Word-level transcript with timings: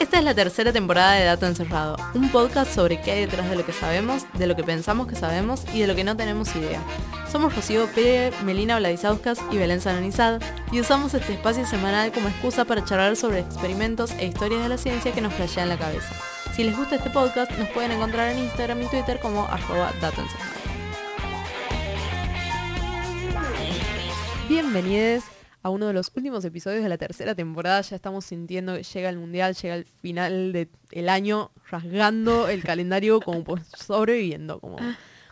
Esta 0.00 0.18
es 0.18 0.24
la 0.24 0.32
tercera 0.34 0.72
temporada 0.72 1.14
de 1.14 1.24
Dato 1.24 1.44
Encerrado, 1.46 1.96
un 2.14 2.28
podcast 2.30 2.72
sobre 2.72 3.00
qué 3.00 3.10
hay 3.10 3.20
detrás 3.22 3.50
de 3.50 3.56
lo 3.56 3.66
que 3.66 3.72
sabemos, 3.72 4.26
de 4.34 4.46
lo 4.46 4.54
que 4.54 4.62
pensamos 4.62 5.08
que 5.08 5.16
sabemos 5.16 5.64
y 5.74 5.80
de 5.80 5.88
lo 5.88 5.96
que 5.96 6.04
no 6.04 6.16
tenemos 6.16 6.54
idea. 6.54 6.80
Somos 7.32 7.54
Rocío 7.56 7.88
Pérez, 7.88 8.32
Melina 8.44 8.78
Vladisauskas 8.78 9.40
y 9.50 9.58
Belén 9.58 9.80
Sanonizad 9.80 10.40
y 10.70 10.78
usamos 10.78 11.14
este 11.14 11.32
espacio 11.32 11.66
semanal 11.66 12.12
como 12.12 12.28
excusa 12.28 12.64
para 12.64 12.84
charlar 12.84 13.16
sobre 13.16 13.40
experimentos 13.40 14.12
e 14.20 14.26
historias 14.26 14.62
de 14.62 14.68
la 14.68 14.78
ciencia 14.78 15.12
que 15.12 15.20
nos 15.20 15.34
flashean 15.34 15.68
la 15.68 15.78
cabeza. 15.78 16.14
Si 16.54 16.62
les 16.62 16.76
gusta 16.76 16.94
este 16.94 17.10
podcast, 17.10 17.50
nos 17.58 17.68
pueden 17.70 17.90
encontrar 17.90 18.30
en 18.30 18.38
Instagram 18.38 18.80
y 18.82 18.86
Twitter 18.86 19.18
como 19.18 19.46
arroba 19.48 19.92
Dato 20.00 20.20
Encerrado. 20.20 20.58
Bienvenidos 24.48 25.24
a 25.62 25.70
uno 25.70 25.86
de 25.86 25.92
los 25.92 26.10
últimos 26.14 26.44
episodios 26.44 26.82
de 26.82 26.88
la 26.88 26.98
tercera 26.98 27.34
temporada. 27.34 27.80
Ya 27.80 27.96
estamos 27.96 28.24
sintiendo 28.24 28.74
que 28.74 28.82
llega 28.82 29.08
el 29.08 29.18
mundial, 29.18 29.54
llega 29.54 29.74
el 29.74 29.84
final 29.84 30.52
del 30.52 31.08
año, 31.08 31.50
rasgando 31.70 32.48
el 32.48 32.62
calendario 32.62 33.20
como 33.20 33.44
pues, 33.44 33.62
sobreviviendo, 33.76 34.60
como, 34.60 34.78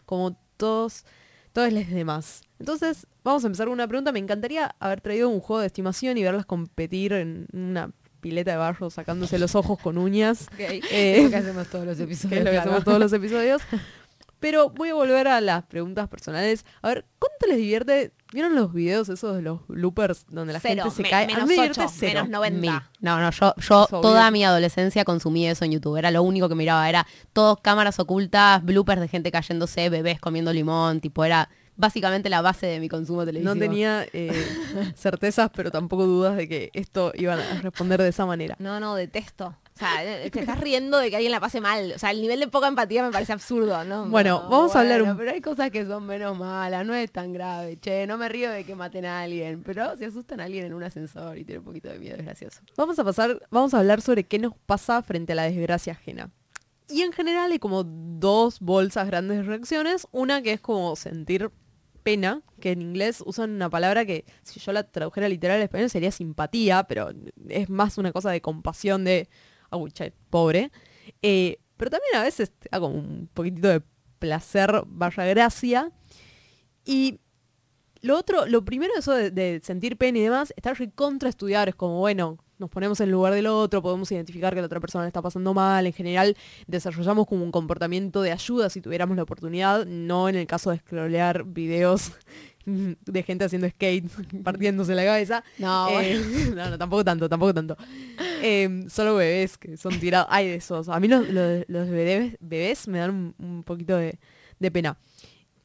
como 0.04 0.36
todos, 0.56 1.04
todos 1.52 1.72
los 1.72 1.88
demás. 1.88 2.42
Entonces, 2.58 3.06
vamos 3.22 3.44
a 3.44 3.48
empezar 3.48 3.66
con 3.66 3.74
una 3.74 3.88
pregunta. 3.88 4.12
Me 4.12 4.18
encantaría 4.18 4.74
haber 4.78 5.00
traído 5.00 5.28
un 5.28 5.40
juego 5.40 5.60
de 5.60 5.66
estimación 5.66 6.18
y 6.18 6.22
verlas 6.22 6.46
competir 6.46 7.12
en 7.12 7.46
una 7.52 7.90
pileta 8.20 8.50
de 8.50 8.56
barro 8.56 8.90
sacándose 8.90 9.38
los 9.38 9.54
ojos 9.54 9.78
con 9.78 9.98
uñas. 9.98 10.48
Okay. 10.54 10.80
Eh, 10.90 11.18
es 11.18 11.24
lo 11.24 11.30
que 11.30 11.36
hacemos 11.36 11.68
todos 11.68 11.86
los 11.86 12.00
episodios. 12.00 12.38
es 12.38 12.44
lo 12.44 12.50
que 12.50 12.58
hacemos 12.58 12.84
todos 12.84 12.98
los 12.98 13.12
episodios. 13.12 13.62
Pero 14.40 14.70
voy 14.70 14.90
a 14.90 14.94
volver 14.94 15.28
a 15.28 15.40
las 15.40 15.64
preguntas 15.64 16.08
personales. 16.08 16.64
A 16.82 16.88
ver, 16.88 17.06
¿cuánto 17.18 17.46
les 17.46 17.56
divierte? 17.56 18.12
¿Vieron 18.32 18.54
los 18.54 18.72
videos 18.72 19.08
esos 19.08 19.36
de 19.36 19.42
los 19.42 19.66
bloopers 19.66 20.26
donde 20.28 20.52
la 20.52 20.60
cero, 20.60 20.84
gente 20.84 20.96
se 20.96 21.02
me, 21.02 21.10
cae? 21.10 21.26
Menos 21.26 21.42
a 21.42 21.46
mí 21.46 21.56
me 21.56 21.62
8, 21.62 21.72
divierte 21.72 21.94
cero. 21.98 22.24
menos 22.24 22.28
90. 22.28 22.90
No, 23.00 23.20
no, 23.20 23.30
yo, 23.30 23.54
yo 23.56 23.86
toda 23.86 24.30
mi 24.30 24.44
adolescencia 24.44 25.04
consumí 25.04 25.46
eso 25.46 25.64
en 25.64 25.72
YouTube. 25.72 25.96
Era 25.96 26.10
lo 26.10 26.22
único 26.22 26.48
que 26.48 26.54
miraba. 26.54 26.88
Era 26.88 27.06
todos 27.32 27.58
cámaras 27.60 27.98
ocultas, 27.98 28.64
bloopers 28.64 29.00
de 29.00 29.08
gente 29.08 29.30
cayéndose, 29.30 29.88
bebés 29.88 30.20
comiendo 30.20 30.52
limón. 30.52 31.00
Tipo, 31.00 31.24
era 31.24 31.48
básicamente 31.76 32.28
la 32.28 32.42
base 32.42 32.66
de 32.66 32.80
mi 32.80 32.88
consumo 32.88 33.24
televisivo. 33.24 33.54
No 33.54 33.60
tenía 33.60 34.06
eh, 34.12 34.32
certezas, 34.96 35.50
pero 35.54 35.70
tampoco 35.70 36.06
dudas 36.06 36.36
de 36.36 36.48
que 36.48 36.70
esto 36.74 37.12
iban 37.14 37.38
a 37.38 37.60
responder 37.62 38.02
de 38.02 38.08
esa 38.08 38.26
manera. 38.26 38.56
No, 38.58 38.80
no, 38.80 38.94
detesto. 38.94 39.56
O 39.76 39.78
sea, 39.78 40.24
eh, 40.24 40.30
te 40.30 40.40
estás 40.40 40.58
riendo 40.58 40.96
de 40.96 41.10
que 41.10 41.16
alguien 41.16 41.30
la 41.30 41.38
pase 41.38 41.60
mal. 41.60 41.92
O 41.94 41.98
sea, 41.98 42.10
el 42.10 42.22
nivel 42.22 42.40
de 42.40 42.48
poca 42.48 42.66
empatía 42.66 43.02
me 43.02 43.10
parece 43.10 43.34
absurdo, 43.34 43.84
¿no? 43.84 44.06
Bueno, 44.08 44.40
No, 44.44 44.48
vamos 44.48 44.74
a 44.74 44.80
hablar 44.80 45.02
un... 45.02 45.14
Pero 45.18 45.32
hay 45.32 45.42
cosas 45.42 45.70
que 45.70 45.84
son 45.84 46.06
menos 46.06 46.34
malas, 46.38 46.86
no 46.86 46.94
es 46.94 47.12
tan 47.12 47.34
grave. 47.34 47.76
Che, 47.78 48.06
no 48.06 48.16
me 48.16 48.26
río 48.30 48.50
de 48.50 48.64
que 48.64 48.74
maten 48.74 49.04
a 49.04 49.20
alguien, 49.20 49.62
pero 49.62 49.94
si 49.98 50.06
asustan 50.06 50.40
a 50.40 50.44
alguien 50.44 50.64
en 50.64 50.72
un 50.72 50.82
ascensor 50.82 51.36
y 51.36 51.44
tiene 51.44 51.58
un 51.58 51.66
poquito 51.66 51.90
de 51.90 51.98
miedo, 51.98 52.16
es 52.16 52.24
gracioso. 52.24 52.62
Vamos 52.74 52.98
a 52.98 53.04
pasar, 53.04 53.38
vamos 53.50 53.74
a 53.74 53.80
hablar 53.80 54.00
sobre 54.00 54.24
qué 54.24 54.38
nos 54.38 54.54
pasa 54.64 55.02
frente 55.02 55.34
a 55.34 55.36
la 55.36 55.42
desgracia 55.42 55.92
ajena. 55.92 56.30
Y 56.88 57.02
en 57.02 57.12
general 57.12 57.52
hay 57.52 57.58
como 57.58 57.84
dos 57.84 58.60
bolsas 58.60 59.06
grandes 59.06 59.36
de 59.36 59.42
reacciones. 59.42 60.08
Una 60.10 60.40
que 60.40 60.54
es 60.54 60.60
como 60.62 60.96
sentir 60.96 61.50
pena, 62.02 62.40
que 62.60 62.70
en 62.70 62.80
inglés 62.80 63.22
usan 63.26 63.50
una 63.50 63.68
palabra 63.68 64.06
que 64.06 64.24
si 64.42 64.58
yo 64.58 64.72
la 64.72 64.84
tradujera 64.84 65.28
literal 65.28 65.58
al 65.58 65.64
español 65.64 65.90
sería 65.90 66.12
simpatía, 66.12 66.84
pero 66.84 67.10
es 67.50 67.68
más 67.68 67.98
una 67.98 68.12
cosa 68.12 68.30
de 68.30 68.40
compasión 68.40 69.04
de, 69.04 69.28
pobre. 70.30 70.70
Eh, 71.22 71.58
pero 71.76 71.90
también 71.90 72.16
a 72.16 72.22
veces 72.22 72.52
como 72.70 72.88
un 72.88 73.28
poquitito 73.32 73.68
de 73.68 73.82
placer 74.18 74.82
barra 74.86 75.26
gracia. 75.26 75.92
Y 76.84 77.20
lo 78.00 78.16
otro, 78.16 78.46
lo 78.46 78.64
primero 78.64 78.92
eso 78.96 79.12
de, 79.12 79.30
de 79.30 79.60
sentir 79.62 79.96
pena 79.96 80.18
y 80.18 80.22
demás, 80.22 80.52
está 80.56 80.74
recontra 80.74 81.28
estudiar, 81.28 81.68
es 81.68 81.74
como, 81.74 81.98
bueno, 81.98 82.38
nos 82.58 82.70
ponemos 82.70 83.00
en 83.00 83.10
lugar 83.10 83.34
del 83.34 83.46
otro, 83.46 83.82
podemos 83.82 84.10
identificar 84.12 84.54
que 84.54 84.60
la 84.60 84.66
otra 84.66 84.80
persona 84.80 85.04
le 85.04 85.08
está 85.08 85.22
pasando 85.22 85.52
mal, 85.52 85.86
en 85.86 85.92
general 85.92 86.36
desarrollamos 86.66 87.26
como 87.26 87.44
un 87.44 87.52
comportamiento 87.52 88.22
de 88.22 88.32
ayuda 88.32 88.70
si 88.70 88.80
tuviéramos 88.80 89.16
la 89.16 89.24
oportunidad, 89.24 89.84
no 89.86 90.28
en 90.28 90.36
el 90.36 90.46
caso 90.46 90.70
de 90.70 90.78
scrollear 90.78 91.44
videos 91.44 92.12
de 93.06 93.22
gente 93.22 93.44
haciendo 93.44 93.68
skate, 93.68 94.08
partiéndose 94.44 94.94
la 94.94 95.04
cabeza. 95.04 95.44
No, 95.58 95.88
Eh, 96.00 96.20
no, 96.54 96.70
no, 96.70 96.78
tampoco 96.78 97.04
tanto, 97.04 97.28
tampoco 97.28 97.54
tanto. 97.54 97.76
Eh, 98.42 98.84
solo 98.88 99.14
bebés 99.16 99.56
que 99.58 99.76
son 99.76 99.98
tirados, 100.00 100.28
hay 100.30 100.48
de 100.48 100.54
esos. 100.56 100.88
A 100.88 101.00
mí 101.00 101.08
los, 101.08 101.28
los- 101.28 101.64
los 101.68 101.88
bebés, 101.88 102.36
bebés 102.40 102.88
me 102.88 102.98
dan 102.98 103.10
un, 103.10 103.34
un 103.38 103.62
poquito 103.62 103.96
de, 103.96 104.18
de 104.58 104.70
pena. 104.70 104.98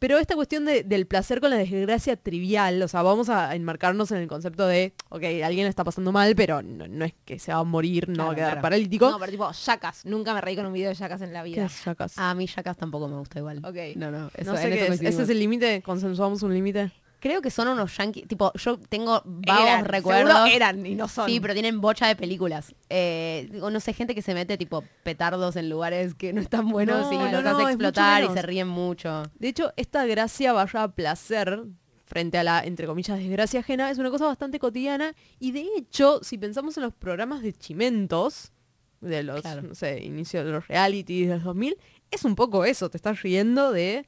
Pero 0.02 0.18
esta 0.18 0.34
cuestión 0.34 0.66
de- 0.66 0.82
del 0.82 1.06
placer 1.06 1.40
con 1.40 1.52
la 1.52 1.58
desgracia 1.58 2.16
trivial, 2.16 2.82
o 2.82 2.88
sea, 2.88 3.04
vamos 3.04 3.30
a 3.30 3.54
enmarcarnos 3.56 4.12
en 4.12 4.18
el 4.18 4.28
concepto 4.28 4.66
de, 4.66 4.94
ok, 5.10 5.22
alguien 5.46 5.68
está 5.68 5.84
pasando 5.84 6.12
mal, 6.12 6.34
pero 6.36 6.64
no, 6.64 6.88
no 6.88 7.06
es 7.06 7.14
que 7.24 7.38
se 7.38 7.54
va 7.54 7.60
a 7.60 7.64
morir, 7.64 8.10
no 8.10 8.16
va 8.26 8.32
a 8.32 8.34
Claro, 8.34 8.36
quedar 8.36 8.50
claro. 8.54 8.62
paralítico. 8.64 9.12
No, 9.12 9.20
pero 9.20 9.32
tipo, 9.32 9.52
Jackas. 9.54 10.04
Nunca 10.08 10.34
me 10.34 10.42
reí 10.42 10.56
con 10.56 10.66
un 10.66 10.74
video 10.74 10.90
de 10.90 10.96
Jackas 10.96 11.22
en 11.22 11.34
la 11.34 11.44
¿Qué 11.44 11.50
vida. 11.52 11.66
es 11.68 11.84
Jackass? 11.86 12.18
A 12.18 12.34
mí 12.34 12.48
Jackass 12.48 12.78
tampoco 12.78 13.08
me 13.10 13.18
gusta 13.18 13.38
igual. 13.38 13.60
Ok. 13.64 13.96
No, 13.96 14.10
no, 14.10 14.32
eso, 14.36 14.52
no 14.54 14.58
sé 14.58 14.72
qué 14.72 14.88
es. 14.88 15.02
¿Ese 15.04 15.22
es 15.22 15.30
el 15.30 15.38
límite? 15.38 15.84
¿Consensuamos 15.84 16.42
un 16.42 16.52
límite? 16.56 16.92
Creo 17.22 17.42
que 17.42 17.52
son 17.52 17.68
unos 17.68 17.96
yankees, 17.96 18.28
tipo, 18.28 18.52
yo 18.56 18.78
tengo 18.80 19.22
vagos 19.26 19.64
Eran, 19.68 19.86
recuerdos. 19.86 20.50
eran 20.52 20.84
y 20.86 20.96
no 20.96 21.08
son. 21.08 21.30
Sí, 21.30 21.40
pero 21.40 21.54
tienen 21.54 21.80
bocha 21.80 22.08
de 22.08 22.16
películas. 22.16 22.74
Eh, 22.90 23.48
digo, 23.52 23.70
no 23.70 23.80
sé, 23.80 23.94
gente 23.94 24.16
que 24.16 24.24
se 24.24 24.34
mete 24.34 24.58
tipo 24.58 24.84
petardos 25.04 25.56
en 25.56 25.70
lugares 25.70 26.16
que 26.16 26.34
no 26.34 26.42
están 26.42 26.68
buenos 26.70 27.06
No, 27.06 27.14
y 27.14 27.18
no, 27.32 27.42
los 27.42 27.46
hace 27.46 27.64
explotar 27.64 28.24
y 28.24 28.28
se 28.30 28.42
ríen 28.42 28.68
mucho. 28.68 29.24
De 29.38 29.50
hecho, 29.50 29.72
esta 29.78 30.06
gracia 30.08 30.52
barra 30.52 30.88
placer 30.90 31.64
frente 32.08 32.40
a 32.40 32.44
la, 32.44 32.62
entre 32.64 32.88
comillas, 32.88 33.20
desgracia 33.20 33.60
ajena 33.62 33.92
es 33.92 34.00
una 34.00 34.10
cosa 34.10 34.26
bastante 34.26 34.58
cotidiana 34.60 35.14
y 35.40 35.52
de 35.52 35.66
hecho, 35.78 36.20
si 36.24 36.38
pensamos 36.40 36.76
en 36.76 36.84
los 36.84 36.94
programas 36.94 37.42
de 37.44 37.54
chimentos, 37.54 38.52
de 39.00 39.22
los, 39.24 39.42
Claro. 39.42 39.62
no 39.62 39.76
sé, 39.76 40.04
inicio 40.04 40.44
de 40.44 40.52
los 40.52 40.68
realities 40.68 41.28
de 41.30 41.36
los 41.36 41.44
2000, 41.44 41.78
es 42.10 42.26
un 42.26 42.36
poco 42.36 42.66
eso, 42.66 42.90
te 42.90 42.98
estás 42.98 43.22
riendo 43.22 43.72
de 43.72 44.06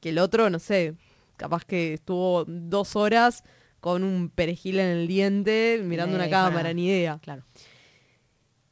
que 0.00 0.10
el 0.10 0.18
otro, 0.18 0.50
no 0.50 0.58
sé, 0.58 0.94
capaz 1.36 1.64
que 1.64 1.94
estuvo 1.94 2.44
dos 2.46 2.96
horas 2.96 3.44
con 3.80 4.02
un 4.02 4.30
perejil 4.30 4.80
en 4.80 4.88
el 4.88 5.06
diente 5.06 5.80
mirando 5.84 6.16
una 6.16 6.28
cámara, 6.28 6.72
ni 6.72 6.86
idea. 6.86 7.20
Claro. 7.22 7.44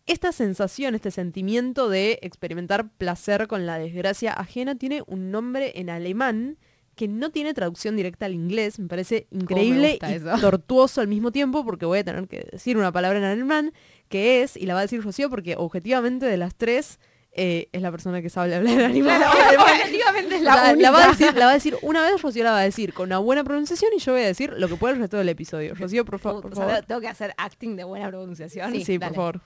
Esta 0.06 0.32
sensación, 0.32 0.94
este 0.94 1.10
sentimiento 1.10 1.88
de 1.88 2.18
experimentar 2.22 2.90
placer 2.90 3.46
con 3.46 3.64
la 3.64 3.78
desgracia 3.78 4.32
ajena 4.32 4.74
tiene 4.74 5.02
un 5.06 5.30
nombre 5.30 5.72
en 5.76 5.88
alemán 5.88 6.58
que 6.94 7.08
no 7.08 7.30
tiene 7.30 7.54
traducción 7.54 7.96
directa 7.96 8.26
al 8.26 8.34
inglés. 8.34 8.78
Me 8.78 8.86
parece 8.86 9.26
increíble 9.30 9.98
y 10.00 10.12
eso. 10.12 10.30
tortuoso 10.40 11.00
al 11.00 11.08
mismo 11.08 11.32
tiempo 11.32 11.64
porque 11.64 11.86
voy 11.86 12.00
a 12.00 12.04
tener 12.04 12.28
que 12.28 12.46
decir 12.52 12.76
una 12.76 12.92
palabra 12.92 13.18
en 13.18 13.24
alemán 13.24 13.72
que 14.08 14.42
es, 14.42 14.56
y 14.56 14.66
la 14.66 14.74
va 14.74 14.80
a 14.80 14.82
decir 14.82 15.02
Rocío 15.02 15.30
porque 15.30 15.56
objetivamente 15.56 16.26
de 16.26 16.36
las 16.36 16.54
tres 16.54 17.00
eh, 17.36 17.68
es 17.72 17.82
la 17.82 17.90
persona 17.90 18.22
que 18.22 18.30
sabe 18.30 18.54
hablar 18.54 18.72
en 18.74 18.80
alemán. 18.84 19.22
Efectivamente 19.22 20.36
es 20.36 20.40
O 20.42 20.44
la 20.44 20.90
va 20.90 21.04
a 21.04 21.08
decir, 21.08 21.34
la 21.34 21.44
va 21.46 21.50
a 21.50 21.54
decir 21.54 21.76
una 21.82 22.02
vez, 22.02 22.22
Rocío 22.22 22.44
la 22.44 22.52
va 22.52 22.60
a 22.60 22.62
decir 22.64 22.92
con 22.94 23.06
una 23.08 23.18
buena 23.18 23.42
pronunciación 23.44 23.90
y 23.96 23.98
yo 23.98 24.12
voy 24.12 24.22
a 24.22 24.26
decir 24.26 24.52
lo 24.56 24.68
que 24.68 24.76
pueda 24.76 24.94
el 24.94 25.00
resto 25.00 25.16
del 25.18 25.28
episodio. 25.28 25.74
Rocío, 25.78 26.04
por, 26.04 26.18
fa- 26.18 26.40
por 26.40 26.52
O 26.52 26.54
sea, 26.54 26.66
favor. 26.66 26.84
tengo 26.86 27.00
que 27.00 27.08
hacer 27.08 27.34
acting 27.36 27.76
de 27.76 27.84
buena 27.84 28.08
pronunciación. 28.08 28.72
Sí, 28.84 28.98
por 28.98 29.06
Dale. 29.08 29.14
favor. 29.16 29.40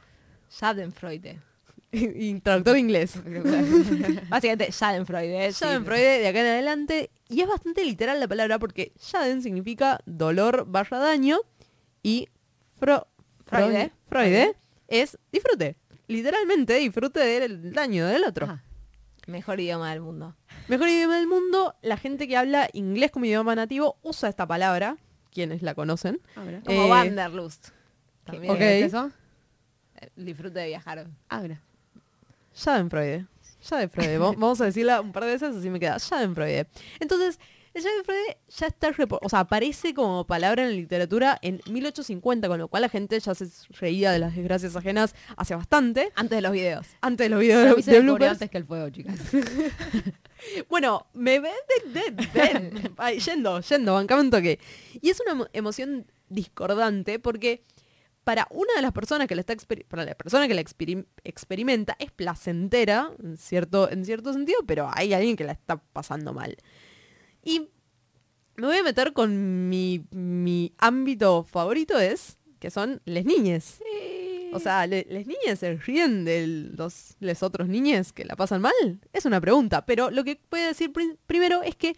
Schadenfreude. 0.50 1.38
y 1.93 2.38
traductor 2.41 2.77
inglés. 2.77 3.15
Básicamente, 4.28 4.71
Schadenfreude. 4.72 5.53
sí. 5.53 5.59
Schadenfreude 5.59 6.19
de 6.19 6.28
acá 6.28 6.41
en 6.41 6.47
adelante. 6.47 7.10
Y 7.28 7.41
es 7.41 7.48
bastante 7.48 7.84
literal 7.84 8.21
la 8.21 8.28
palabra 8.28 8.59
porque 8.59 8.93
Schaden 9.00 9.43
significa 9.43 10.00
dolor 10.06 10.65
barra 10.66 10.98
daño 10.98 11.38
y 12.03 12.28
fro, 12.78 13.06
Freude. 13.47 13.93
Freude 14.09 14.54
es 14.88 15.19
disfrute. 15.32 15.77
Literalmente 16.09 16.75
disfrute 16.75 17.21
del 17.21 17.73
daño 17.73 18.07
del 18.07 18.25
otro. 18.25 18.47
Ah, 18.49 18.63
Mejor 19.27 19.61
idioma 19.61 19.91
del 19.91 20.01
mundo. 20.01 20.35
Mejor 20.69 20.89
idioma 20.89 21.19
del 21.19 21.27
mundo, 21.27 21.75
la 21.83 21.97
gente 21.99 22.27
que 22.27 22.37
habla 22.37 22.69
inglés 22.73 23.11
como 23.11 23.27
idioma 23.27 23.55
nativo 23.55 23.99
usa 24.03 24.29
esta 24.29 24.47
palabra. 24.47 24.97
Quienes 25.31 25.61
la 25.63 25.75
conocen. 25.75 26.19
Como 26.35 26.51
Eh, 26.51 26.91
Wanderlust. 26.91 27.69
También 28.25 28.55
ok. 28.55 28.61
es 28.61 28.84
eso. 28.87 29.13
El 30.16 30.25
disfrute 30.25 30.59
de 30.60 30.66
viajar. 30.69 31.07
Ah, 31.28 31.41
mira. 31.43 31.60
Schadenfreude. 32.54 33.27
Schadenfreude. 33.63 34.19
Va- 34.19 34.33
Vamos 34.37 34.61
a 34.61 34.65
decirla 34.65 35.01
un 35.01 35.13
par 35.13 35.25
de 35.25 35.33
veces 35.33 35.54
así 35.57 35.69
me 35.71 35.78
queda. 35.78 35.99
Schadenfreude. 35.99 36.66
Entonces, 37.01 37.39
el 37.78 37.84
Schadenfreude 37.84 38.39
ya 38.48 38.66
está, 38.66 38.91
o 39.22 39.28
sea, 39.28 39.41
aparece 39.41 39.95
como 39.95 40.27
palabra 40.27 40.63
en 40.65 40.71
la 40.71 40.75
literatura 40.77 41.39
en 41.42 41.60
1850, 41.71 42.48
con 42.48 42.59
lo 42.59 42.69
cual 42.69 42.83
la 42.83 42.89
gente 42.89 43.19
ya 43.19 43.34
se 43.34 43.47
reía 43.80 44.13
de 44.13 44.19
las 44.19 44.34
desgracias 44.34 44.75
ajenas 44.77 45.15
hace 45.36 45.54
bastante. 45.54 46.13
Antes 46.15 46.36
de 46.36 46.42
los 46.42 46.53
videos. 46.53 46.86
Antes 47.01 47.25
de 47.25 47.28
los 47.30 47.41
videos 47.41 47.84
de, 47.86 48.03
de 48.03 48.28
antes 48.28 48.51
que 48.51 48.59
el 48.59 48.65
fuego, 48.65 48.89
chicas. 48.91 49.16
Bueno, 50.69 51.07
me 51.15 51.41
ven, 51.41 51.53
ven, 51.92 52.16
ven, 52.33 53.19
yendo, 53.19 53.60
yendo, 53.60 53.95
bancame 53.95 54.21
un 54.22 54.30
toque. 54.30 54.60
Y 55.01 55.10
es 55.10 55.21
una 55.21 55.33
emo- 55.34 55.48
emoción 55.53 56.07
discordante 56.28 57.19
porque 57.19 57.65
para 58.22 58.47
una 58.51 58.72
de 58.77 58.83
las 58.83 58.92
personas 58.92 59.27
que 59.27 59.34
la 59.34 59.41
está 59.41 59.54
para 59.89 60.04
la 60.04 60.15
persona 60.15 60.47
que 60.47 60.54
la 60.54 60.60
experim- 60.60 61.07
experimenta 61.25 61.97
es 61.98 62.13
placentera 62.13 63.10
en 63.22 63.36
cierto, 63.36 63.91
en 63.91 64.04
cierto 64.04 64.33
sentido, 64.33 64.60
pero 64.66 64.89
hay 64.92 65.13
alguien 65.13 65.34
que 65.34 65.45
la 65.45 65.53
está 65.53 65.77
pasando 65.92 66.33
mal. 66.33 66.57
Y 67.48 67.68
me 68.56 68.66
voy 68.66 68.77
a 68.77 68.83
meter 68.83 69.12
con 69.12 69.68
mi, 69.68 70.04
mi 70.10 70.72
ámbito 70.78 71.45
favorito 71.45 71.98
es 71.98 72.36
que 72.59 72.71
son 72.71 73.00
les 73.04 73.24
niñes. 73.24 73.80
O 74.53 74.59
sea, 74.59 74.86
¿le- 74.86 75.06
¿les 75.10 75.27
niñas 75.27 75.59
se 75.59 75.77
ríen 75.77 76.24
de 76.24 76.47
los 76.47 77.16
les 77.21 77.42
otros 77.42 77.68
niños 77.68 78.12
que 78.12 78.24
la 78.24 78.34
pasan 78.34 78.60
mal? 78.62 78.72
Es 79.12 79.24
una 79.27 79.41
pregunta, 79.41 79.84
pero 79.86 80.10
lo 80.10 80.24
que 80.24 80.41
voy 80.50 80.60
a 80.60 80.68
decir 80.68 80.92
pri- 80.92 81.16
primero 81.27 81.62
es 81.62 81.77
que 81.77 81.95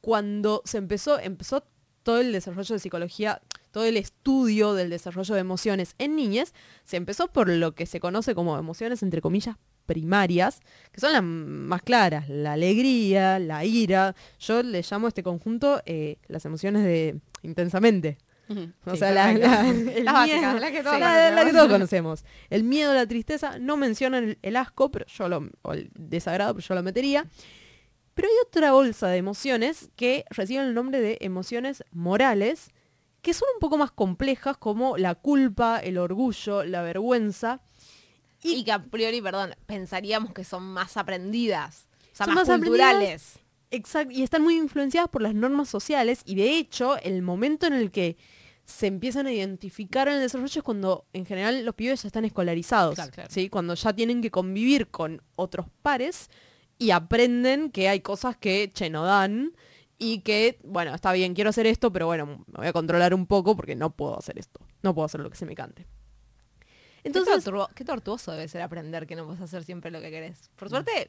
cuando 0.00 0.62
se 0.64 0.78
empezó, 0.78 1.18
empezó 1.18 1.64
todo 2.02 2.20
el 2.20 2.32
desarrollo 2.32 2.74
de 2.74 2.78
psicología, 2.78 3.42
todo 3.72 3.84
el 3.84 3.96
estudio 3.96 4.74
del 4.74 4.90
desarrollo 4.90 5.34
de 5.34 5.40
emociones 5.40 5.94
en 5.98 6.16
niñas, 6.16 6.54
se 6.84 6.96
empezó 6.96 7.32
por 7.32 7.48
lo 7.48 7.74
que 7.74 7.84
se 7.86 8.00
conoce 8.00 8.34
como 8.34 8.56
emociones, 8.58 9.02
entre 9.02 9.20
comillas, 9.20 9.56
primarias, 9.86 10.60
que 10.92 11.00
son 11.00 11.12
las 11.12 11.22
más 11.22 11.80
claras, 11.82 12.28
la 12.28 12.52
alegría, 12.54 13.38
la 13.38 13.64
ira. 13.64 14.14
Yo 14.38 14.62
le 14.62 14.82
llamo 14.88 15.06
a 15.06 15.08
este 15.08 15.22
conjunto 15.22 15.80
eh, 15.86 16.18
las 16.28 16.44
emociones 16.44 16.84
de 16.84 17.18
intensamente. 17.42 18.18
O 18.84 18.92
Sí, 18.92 18.98
sea, 18.98 19.10
la, 19.10 19.32
la- 19.32 19.68
el 19.68 19.74
que 19.74 20.02
todos 20.04 20.24
Sí, 20.24 20.30
la- 20.30 20.70
que 20.70 20.82
conocemos. 20.82 21.52
todos 21.52 21.68
conocemos. 21.68 22.24
El 22.50 22.62
miedo, 22.62 22.94
la 22.94 23.06
tristeza, 23.06 23.58
no 23.58 23.76
mencionan 23.76 24.22
el, 24.24 24.38
el 24.42 24.56
asco, 24.56 24.90
pero 24.90 25.04
yo 25.06 25.28
lo, 25.28 25.48
o 25.62 25.72
el 25.72 25.90
desagrado, 25.98 26.54
pero 26.54 26.66
yo 26.68 26.74
lo 26.76 26.82
metería. 26.84 27.26
Pero 28.14 28.28
hay 28.28 28.34
otra 28.46 28.72
bolsa 28.72 29.08
de 29.08 29.16
emociones 29.18 29.90
que 29.96 30.24
reciben 30.30 30.66
el 30.66 30.74
nombre 30.74 31.00
de 31.00 31.18
emociones 31.20 31.82
morales, 31.90 32.70
que 33.20 33.34
son 33.34 33.48
un 33.54 33.60
poco 33.60 33.76
más 33.78 33.90
complejas, 33.90 34.56
como 34.56 34.96
la 34.96 35.16
culpa, 35.16 35.78
el 35.80 35.98
orgullo, 35.98 36.62
la 36.64 36.82
vergüenza. 36.82 37.60
Y, 38.54 38.64
que 38.64 38.72
a 38.72 38.82
priori, 38.82 39.20
perdón, 39.20 39.54
pensaríamos 39.66 40.32
que 40.32 40.44
son 40.44 40.62
más 40.64 40.96
aprendidas. 40.96 41.88
O 42.12 42.16
sea, 42.16 42.26
Son 42.26 42.34
más, 42.34 42.48
más 42.48 42.58
culturales. 42.58 43.38
Exacto, 43.70 44.12
y 44.12 44.22
están 44.22 44.42
muy 44.42 44.56
influenciadas 44.56 45.10
por 45.10 45.22
las 45.22 45.34
normas 45.34 45.68
sociales 45.68 46.22
y 46.24 46.36
de 46.36 46.56
hecho 46.56 46.96
el 46.98 47.20
momento 47.22 47.66
en 47.66 47.72
el 47.72 47.90
que 47.90 48.16
se 48.64 48.86
empiezan 48.86 49.26
a 49.26 49.32
identificar 49.32 50.08
en 50.08 50.14
el 50.14 50.20
desarrollo 50.20 50.58
es 50.60 50.62
cuando 50.62 51.06
en 51.12 51.26
general 51.26 51.64
los 51.64 51.74
pibes 51.74 52.02
ya 52.02 52.06
están 52.08 52.24
escolarizados, 52.24 52.94
Claro, 52.94 53.10
claro. 53.12 53.28
¿sí? 53.30 53.48
cuando 53.48 53.74
ya 53.74 53.92
tienen 53.92 54.22
que 54.22 54.30
convivir 54.30 54.88
con 54.88 55.20
otros 55.36 55.66
pares 55.82 56.30
y 56.78 56.90
aprenden 56.90 57.70
que 57.70 57.88
hay 57.88 58.00
cosas 58.00 58.36
que 58.36 58.70
che 58.72 58.88
no 58.90 59.04
dan 59.04 59.52
y 59.98 60.20
que, 60.20 60.58
bueno, 60.62 60.94
está 60.94 61.12
bien, 61.12 61.34
quiero 61.34 61.50
hacer 61.50 61.66
esto, 61.66 61.92
pero 61.92 62.06
bueno, 62.06 62.26
me 62.26 62.58
voy 62.58 62.66
a 62.66 62.72
controlar 62.72 63.14
un 63.14 63.26
poco 63.26 63.56
porque 63.56 63.74
no 63.74 63.90
puedo 63.90 64.18
hacer 64.18 64.38
esto, 64.38 64.60
no 64.82 64.94
puedo 64.94 65.06
hacer 65.06 65.20
lo 65.20 65.30
que 65.30 65.36
se 65.36 65.46
me 65.46 65.54
cante. 65.54 65.86
Entonces, 67.06 67.44
qué, 67.44 67.50
tortuo- 67.50 67.68
qué 67.74 67.84
tortuoso 67.84 68.32
debe 68.32 68.48
ser 68.48 68.62
aprender 68.62 69.06
que 69.06 69.16
no 69.16 69.24
puedes 69.26 69.40
hacer 69.40 69.64
siempre 69.64 69.90
lo 69.90 70.00
que 70.00 70.10
querés. 70.10 70.50
Por 70.56 70.68
suerte, 70.68 71.08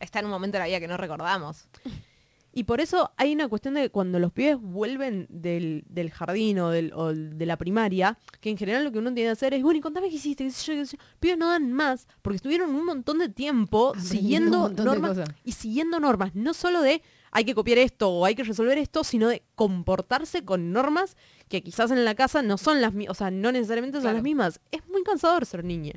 está 0.00 0.18
en 0.20 0.24
un 0.26 0.30
momento 0.32 0.56
de 0.56 0.60
la 0.60 0.66
vida 0.66 0.80
que 0.80 0.88
no 0.88 0.96
recordamos. 0.96 1.68
Y 2.56 2.62
por 2.62 2.80
eso 2.80 3.10
hay 3.16 3.32
una 3.34 3.48
cuestión 3.48 3.74
de 3.74 3.82
que 3.82 3.90
cuando 3.90 4.20
los 4.20 4.30
pibes 4.30 4.56
vuelven 4.60 5.26
del, 5.28 5.82
del 5.88 6.12
jardín 6.12 6.60
o, 6.60 6.70
del, 6.70 6.92
o 6.94 7.12
de 7.12 7.46
la 7.46 7.56
primaria, 7.56 8.16
que 8.40 8.48
en 8.48 8.56
general 8.56 8.84
lo 8.84 8.92
que 8.92 9.00
uno 9.00 9.12
tiene 9.12 9.26
que 9.26 9.32
hacer 9.32 9.54
es, 9.54 9.62
bueno, 9.64 9.78
y 9.78 9.80
contame 9.80 10.08
qué 10.08 10.14
hiciste, 10.14 10.44
qué 10.44 10.52
sé 10.52 10.72
yo, 10.72 10.78
qué 10.78 10.86
sé 10.86 10.96
yo". 10.96 11.02
Pibes 11.18 11.36
no 11.36 11.48
dan 11.48 11.72
más, 11.72 12.06
porque 12.22 12.36
estuvieron 12.36 12.72
un 12.72 12.84
montón 12.86 13.18
de 13.18 13.28
tiempo 13.28 13.88
Aprendiendo 13.88 14.68
siguiendo 14.68 14.84
normas 14.84 15.18
y 15.42 15.50
siguiendo 15.50 15.98
normas, 15.98 16.36
no 16.36 16.54
solo 16.54 16.80
de 16.80 17.02
hay 17.34 17.44
que 17.44 17.54
copiar 17.54 17.78
esto 17.78 18.08
o 18.10 18.24
hay 18.24 18.34
que 18.34 18.44
resolver 18.44 18.78
esto, 18.78 19.04
sino 19.04 19.28
de 19.28 19.42
comportarse 19.56 20.44
con 20.44 20.72
normas 20.72 21.16
que 21.48 21.62
quizás 21.62 21.90
en 21.90 22.04
la 22.04 22.14
casa 22.14 22.42
no 22.42 22.56
son 22.56 22.80
las 22.80 22.94
mismas, 22.94 23.16
o 23.16 23.18
sea, 23.18 23.30
no 23.30 23.52
necesariamente 23.52 23.96
son 23.98 24.02
Claro. 24.02 24.16
las 24.16 24.22
mismas. 24.22 24.60
Es 24.70 24.86
muy 24.88 25.02
cansador 25.02 25.44
ser 25.44 25.64
niña. 25.64 25.92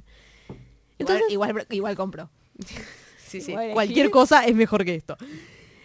Entonces, 0.49 0.57
Entonces, 0.99 1.31
igual, 1.31 1.67
igual, 1.69 1.95
compro. 1.95 2.29
Sí, 3.27 3.41
sí. 3.41 3.53
Cualquier 3.73 4.09
cosa 4.09 4.45
es 4.45 4.55
mejor 4.55 4.85
que 4.85 4.95
esto. 4.95 5.17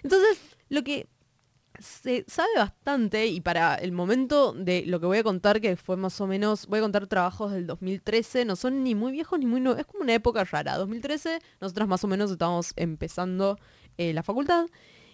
Entonces, 0.05 0.39
lo 0.69 0.85
que 0.85 1.09
se 1.81 2.25
sabe 2.29 2.49
bastante, 2.57 3.27
y 3.27 3.41
para 3.41 3.75
el 3.75 3.91
momento 3.91 4.53
de 4.53 4.85
lo 4.87 5.01
que 5.01 5.07
voy 5.07 5.19
a 5.19 5.25
contar, 5.25 5.61
que 5.61 5.75
fue 5.77 5.97
más 5.97 6.21
o 6.21 6.29
menos, 6.29 6.69
voy 6.69 6.79
a 6.79 6.83
contar 6.83 7.09
trabajos 7.09 7.51
del 7.51 7.67
2013, 7.67 8.45
no 8.45 8.55
son 8.55 8.85
ni 8.85 8.95
muy 8.95 9.11
viejos 9.11 9.41
ni 9.41 9.47
muy 9.47 9.61
nuevos, 9.61 9.81
es 9.81 9.87
como 9.87 10.05
una 10.05 10.15
época 10.15 10.45
rara. 10.45 10.77
2013, 10.79 11.41
nosotras 11.61 11.89
más 11.89 12.05
o 12.05 12.07
menos 12.07 12.31
estábamos 12.31 12.73
empezando 12.77 13.59
eh, 13.99 14.13
la 14.13 14.23
facultad. 14.23 14.67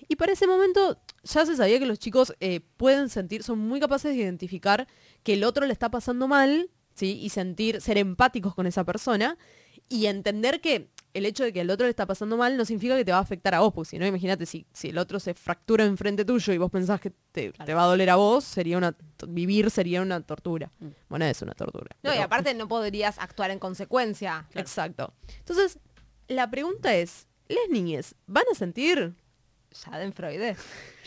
Y 0.09 0.17
para 0.17 0.33
ese 0.33 0.47
momento 0.47 0.99
ya 1.23 1.45
se 1.45 1.55
sabía 1.55 1.79
que 1.79 1.87
los 1.87 1.99
chicos 1.99 2.35
eh, 2.41 2.61
pueden 2.77 3.11
sentir, 3.11 3.43
son 3.43 3.59
muy 3.59 3.79
capaces 3.79 4.15
de 4.17 4.23
identificar 4.23 4.89
que 5.23 5.35
el 5.35 5.45
otro 5.45 5.67
le 5.67 5.73
está 5.73 5.91
pasando 5.91 6.27
mal, 6.27 6.71
¿sí? 6.95 7.19
Y 7.21 7.29
sentir, 7.29 7.81
ser 7.81 7.99
empáticos 7.99 8.55
con 8.55 8.67
esa 8.67 8.85
persona 8.85 9.37
y 9.89 10.07
entender 10.07 10.61
que 10.61 10.91
el 11.15 11.27
hecho 11.27 11.45
de 11.45 11.53
que 11.53 11.61
el 11.61 11.71
otro 11.71 11.87
le 11.87 11.91
está 11.91 12.07
pasando 12.07 12.37
mal 12.37 12.57
no 12.57 12.65
significa 12.65 12.97
que 12.97 13.05
te 13.05 13.13
va 13.13 13.19
a 13.19 13.23
afectar 13.23 13.55
a 13.55 13.61
vos, 13.61 13.73
porque 13.73 13.91
si 13.91 13.99
no, 13.99 14.07
imagínate, 14.07 14.47
si, 14.47 14.67
si 14.73 14.89
el 14.89 14.99
otro 14.99 15.19
se 15.19 15.35
fractura 15.35 15.85
enfrente 15.85 16.25
tuyo 16.25 16.53
y 16.53 16.59
vos 16.59 16.71
pensás 16.71 17.01
que 17.01 17.13
te, 17.33 17.53
te 17.53 17.75
va 17.75 17.85
a 17.85 17.87
doler 17.87 18.11
a 18.11 18.17
vos, 18.17 18.45
sería 18.45 18.79
una 18.79 18.97
vivir 19.27 19.71
sería 19.71 20.03
una 20.03 20.21
tortura. 20.21 20.71
Bueno, 21.09 21.25
es 21.25 21.43
una 21.43 21.55
tortura. 21.55 21.97
No, 22.03 22.15
y 22.15 22.19
aparte 22.19 22.55
no 22.55 22.69
podrías 22.69 23.19
actuar 23.19 23.51
en 23.51 23.59
consecuencia. 23.59 24.47
Exacto. 24.55 25.13
Entonces, 25.39 25.79
la 26.29 26.51
pregunta 26.51 26.95
es, 26.95 27.27
¿les 27.49 27.69
niñes 27.71 28.15
van 28.27 28.45
a 28.53 28.55
sentir? 28.55 29.15
Schadenfreude. 29.73 30.56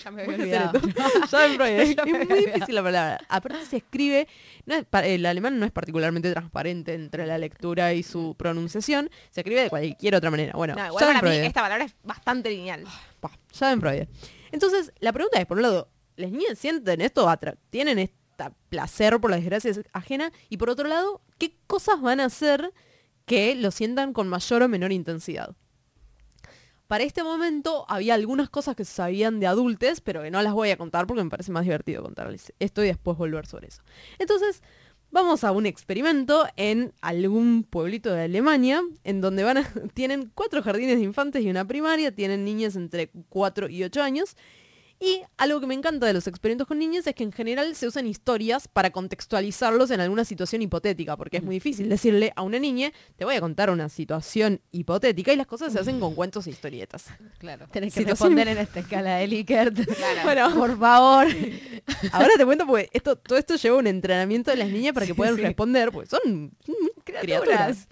Ya 0.04 0.12
me 0.12 0.24
había 0.24 0.36
olvidado. 0.36 0.80
Schadenfreude. 1.28 1.96
Ya 1.96 2.04
es 2.04 2.30
muy 2.30 2.38
difícil 2.38 2.76
la 2.76 2.84
palabra. 2.84 3.20
Aparte 3.30 3.66
se 3.66 3.78
escribe, 3.78 4.28
no 4.66 4.76
es 4.76 4.86
el 5.04 5.26
alemán 5.26 5.60
no 5.60 5.66
es 5.66 5.72
particularmente 5.72 6.32
transparente 6.32 6.94
entre 6.94 7.26
la 7.26 7.38
lectura 7.38 7.94
y 7.94 8.04
su 8.04 8.36
pronunciación, 8.38 9.10
se 9.30 9.42
escribe 9.42 9.62
de 9.64 9.70
cualquier 9.70 10.16
otra 10.16 10.32
manera. 10.32 10.54
Bueno, 10.54 10.76
No, 10.76 10.88
igual 10.88 11.06
para 11.06 11.22
mí 11.30 11.38
esta 11.38 11.62
palabra 11.62 11.86
es 11.86 11.96
bastante 12.04 12.50
lineal. 12.50 12.86
Pa, 13.20 13.32
Schadenfreude. 13.54 14.08
Entonces, 14.52 14.92
la 15.00 15.14
pregunta 15.14 15.40
es, 15.40 15.46
por 15.46 15.58
un 15.58 15.64
lado, 15.64 15.90
¿las 16.16 16.32
niñas 16.32 16.58
sienten 16.58 17.02
esto? 17.02 17.32
¿Tienen 17.70 18.00
este 18.00 18.22
placer 18.70 19.20
por 19.20 19.30
la 19.32 19.38
desgracia 19.38 19.72
ajena? 19.94 20.32
Y 20.50 20.58
por 20.58 20.70
otro 20.70 20.88
lado, 20.88 21.22
¿qué 21.38 21.56
cosas 21.68 22.02
van 22.02 22.20
a 22.20 22.26
hacer 22.26 22.74
que 23.26 23.56
lo 23.56 23.72
sientan 23.72 24.14
con 24.14 24.28
mayor 24.28 24.64
o 24.64 24.68
menor 24.68 24.92
intensidad? 24.92 25.56
Para 26.92 27.06
este 27.06 27.24
momento 27.24 27.86
había 27.88 28.16
algunas 28.16 28.50
cosas 28.50 28.76
que 28.76 28.84
se 28.84 28.92
sabían 28.92 29.40
de 29.40 29.48
adultos, 29.48 30.02
pero 30.02 30.24
que 30.24 30.30
no 30.30 30.42
las 30.42 30.52
voy 30.52 30.72
a 30.72 30.78
contar 30.78 31.08
porque 31.08 31.24
me 31.24 31.30
parece 31.30 31.50
más 31.50 31.64
divertido 31.64 32.04
contarles 32.04 32.52
esto 32.60 32.84
y 32.84 32.88
después 32.88 33.18
volver 33.18 33.46
sobre 33.46 33.70
eso. 33.70 33.82
Entonces, 34.20 34.62
vamos 35.10 35.46
a 35.46 35.54
un 35.54 35.66
experimento 35.66 36.46
en 36.58 36.92
algún 37.00 37.64
pueblito 37.64 38.14
de 38.14 38.24
Alemania, 38.24 38.82
en 39.06 39.22
donde 39.22 39.46
van 39.46 39.66
tienen 39.94 40.34
cuatro 40.36 40.62
jardines 40.62 40.98
de 40.98 41.04
infantes 41.04 41.46
y 41.46 41.50
una 41.50 41.66
primaria, 41.66 42.14
tienen 42.14 42.44
niñas 42.44 42.76
entre 42.76 43.10
4 43.30 43.70
y 43.70 43.86
8 43.86 44.04
años. 44.04 44.36
Y 45.04 45.24
algo 45.38 45.60
que 45.60 45.66
me 45.66 45.74
encanta 45.74 46.06
de 46.06 46.14
los 46.14 46.28
experimentos 46.28 46.68
con 46.68 46.78
niños 46.78 47.08
es 47.08 47.16
que 47.16 47.24
en 47.24 47.32
general 47.32 47.76
se 47.76 47.88
usan 47.88 48.06
historias 48.06 48.68
para 48.68 48.92
contextualizarlos 48.92 49.90
en 49.90 50.00
alguna 50.00 50.24
situación 50.26 50.62
hipotética, 50.62 51.18
porque 51.18 51.38
es 51.38 51.44
muy 51.44 51.56
difícil 51.56 51.90
decirle 51.90 52.32
a 52.36 52.44
una 52.44 52.60
niña, 52.60 52.92
te 53.16 53.26
voy 53.26 53.34
a 53.36 53.42
contar 53.42 53.72
una 53.72 53.90
situación 53.90 54.62
hipotética 54.72 55.34
y 55.34 55.38
las 55.38 55.48
cosas 55.48 55.74
se 55.74 55.80
hacen 55.80 56.00
con 56.00 56.14
cuentos 56.14 56.46
e 56.46 56.52
historietas. 56.52 57.08
Claro. 57.40 57.66
Tenés 57.72 57.96
que 57.96 58.02
Situación- 58.02 58.30
responder 58.36 58.48
en 58.50 58.58
esta 58.60 58.80
escala 58.82 59.16
de 59.18 59.28
Likert. 59.28 59.74
Claro. 59.74 60.22
Bueno, 60.24 60.56
Por 60.56 60.78
favor. 60.80 61.28
ahora 62.12 62.30
te 62.38 62.46
cuento 62.46 62.68
porque 62.68 62.88
esto, 62.94 63.16
todo 63.16 63.40
esto 63.40 63.56
lleva 63.56 63.78
un 63.78 63.88
entrenamiento 63.88 64.52
de 64.52 64.58
las 64.58 64.70
niñas 64.70 64.94
para 64.94 65.08
que 65.08 65.16
puedan 65.16 65.36
sí. 65.36 65.42
responder, 65.42 65.92
porque 65.92 66.10
son 66.12 66.56
criaturas. 67.04 67.88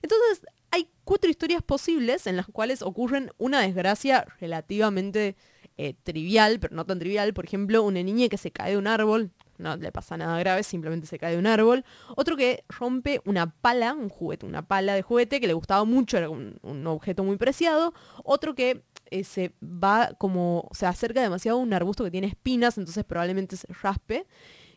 Entonces, 0.00 0.46
hay 0.70 0.88
cuatro 1.04 1.28
historias 1.30 1.62
posibles 1.62 2.26
en 2.26 2.36
las 2.38 2.46
cuales 2.46 2.80
ocurren 2.80 3.30
una 3.36 3.60
desgracia 3.60 4.26
relativamente 4.40 5.36
eh, 5.76 5.94
trivial, 6.04 6.60
pero 6.60 6.76
no 6.76 6.86
tan 6.86 6.98
trivial. 6.98 7.34
Por 7.34 7.44
ejemplo, 7.44 7.82
una 7.82 8.02
niña 8.02 8.28
que 8.28 8.38
se 8.38 8.50
cae 8.50 8.72
de 8.72 8.78
un 8.78 8.86
árbol, 8.86 9.32
no 9.58 9.76
le 9.76 9.90
pasa 9.92 10.16
nada 10.16 10.38
grave, 10.38 10.62
simplemente 10.62 11.06
se 11.06 11.18
cae 11.18 11.32
de 11.32 11.38
un 11.38 11.46
árbol. 11.46 11.84
Otro 12.16 12.36
que 12.36 12.64
rompe 12.68 13.20
una 13.24 13.50
pala, 13.50 13.92
un 13.94 14.08
juguete, 14.08 14.46
una 14.46 14.66
pala 14.66 14.94
de 14.94 15.02
juguete 15.02 15.40
que 15.40 15.46
le 15.46 15.52
gustaba 15.52 15.84
mucho, 15.84 16.16
era 16.16 16.30
un, 16.30 16.86
objeto 16.86 17.24
muy 17.24 17.36
preciado. 17.36 17.92
Otro 18.22 18.54
que 18.54 18.84
eh, 19.10 19.24
se 19.24 19.52
va 19.62 20.10
como, 20.18 20.68
se 20.72 20.86
acerca 20.86 21.20
demasiado 21.22 21.58
a 21.58 21.62
un 21.62 21.72
arbusto 21.72 22.04
que 22.04 22.10
tiene 22.10 22.28
espinas, 22.28 22.78
entonces 22.78 23.04
probablemente 23.04 23.56
se 23.56 23.66
raspe. 23.82 24.26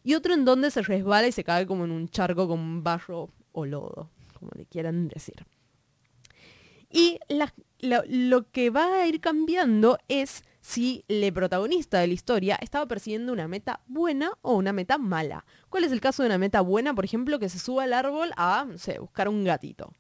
Y 0.04 0.16
otro 0.16 0.34
en 0.34 0.46
donde 0.46 0.72
se 0.72 0.82
resbala 0.82 1.27
y 1.27 1.32
se 1.32 1.44
cae 1.44 1.68
como 1.68 1.86
en 1.86 1.92
un 1.92 2.10
charco 2.10 2.48
con 2.48 2.84
barro 2.84 3.30
o 3.51 3.66
lodo, 3.66 4.10
como 4.34 4.51
le 4.56 4.66
quieran 4.66 5.10
decir. 5.10 5.46
Y 6.89 7.20
lo 8.10 8.50
que 8.51 8.70
va 8.70 9.01
a 9.01 9.08
ir 9.08 9.20
cambiando 9.20 10.00
es 10.08 10.44
si 10.69 11.05
el 11.07 11.31
protagonista 11.31 12.00
de 12.00 12.07
la 12.07 12.13
historia 12.13 12.57
estaba 12.62 12.86
persiguiendo 12.88 13.31
una 13.31 13.47
meta 13.47 13.79
buena 13.88 14.31
o 14.41 14.55
una 14.55 14.74
meta 14.74 14.97
mala. 14.97 15.45
¿Cuál 15.69 15.86
es 15.86 15.93
el 15.93 16.01
caso 16.01 16.24
de 16.24 16.27
una 16.27 16.38
meta 16.38 16.59
buena? 16.59 16.93
Por 16.93 17.05
ejemplo, 17.05 17.39
que 17.39 17.47
se 17.47 17.57
suba 17.57 17.83
al 17.86 17.93
árbol 17.93 18.31
a, 18.36 18.65
no 18.67 18.77
sé, 18.77 19.00
buscar 19.00 19.29
un 19.29 19.45
gatito. 19.45 19.93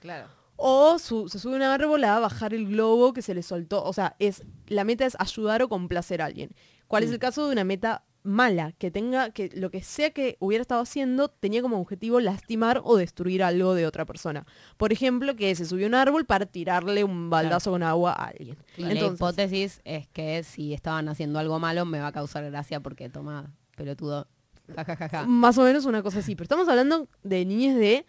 Claro. 0.00 0.28
O 0.56 0.98
su- 0.98 1.28
se 1.28 1.38
sube 1.38 1.52
a 1.52 1.56
un 1.56 1.62
árbol 1.64 2.02
a 2.04 2.18
bajar 2.18 2.54
el 2.54 2.66
globo 2.66 3.12
que 3.12 3.20
se 3.20 3.34
le 3.34 3.42
soltó. 3.42 3.84
O 3.84 3.92
sea, 3.92 4.16
es, 4.18 4.42
la 4.68 4.84
meta 4.84 5.04
es 5.04 5.16
ayudar 5.18 5.62
o 5.62 5.68
complacer 5.68 6.22
a 6.22 6.24
alguien. 6.24 6.48
¿Cuál 6.88 7.02
es 7.02 7.10
el 7.10 7.18
caso 7.18 7.44
de 7.46 7.52
una 7.52 7.64
meta 7.64 8.05
mala? 8.26 8.72
Que 8.72 8.90
tenga, 8.90 9.30
que 9.30 9.50
lo 9.54 9.70
que 9.70 9.82
sea 9.82 10.10
que 10.10 10.36
hubiera 10.40 10.62
estado 10.62 10.80
haciendo 10.80 11.28
tenía 11.28 11.62
como 11.62 11.80
objetivo 11.80 12.20
lastimar 12.20 12.80
o 12.84 12.96
destruir 12.96 13.42
algo 13.42 13.74
de 13.74 13.86
otra 13.86 14.04
persona. 14.04 14.46
Por 14.76 14.92
ejemplo, 14.92 15.36
que 15.36 15.54
se 15.54 15.64
subió 15.64 15.86
a 15.86 15.88
un 15.88 15.94
árbol 15.94 16.26
para 16.26 16.46
tirarle 16.46 17.04
un 17.04 17.30
baldazo 17.30 17.70
con 17.70 17.82
agua 17.82 18.12
a 18.12 18.26
alguien. 18.26 18.56
Y 18.76 18.82
la 18.82 18.92
Entonces, 18.92 19.16
hipótesis 19.16 19.80
es 19.84 20.08
que 20.08 20.42
si 20.42 20.74
estaban 20.74 21.08
haciendo 21.08 21.38
algo 21.38 21.58
malo 21.58 21.84
me 21.84 22.00
va 22.00 22.08
a 22.08 22.12
causar 22.12 22.44
gracia 22.50 22.80
porque 22.80 23.08
toma 23.08 23.54
pelotudo. 23.76 24.28
Ja, 24.74 24.84
ja, 24.84 24.96
ja, 24.96 25.08
ja. 25.08 25.26
más 25.26 25.56
o 25.58 25.62
menos 25.62 25.84
una 25.84 26.02
cosa 26.02 26.18
así. 26.18 26.34
Pero 26.34 26.44
estamos 26.44 26.68
hablando 26.68 27.08
de 27.22 27.44
niñas 27.44 27.76
de 27.76 28.04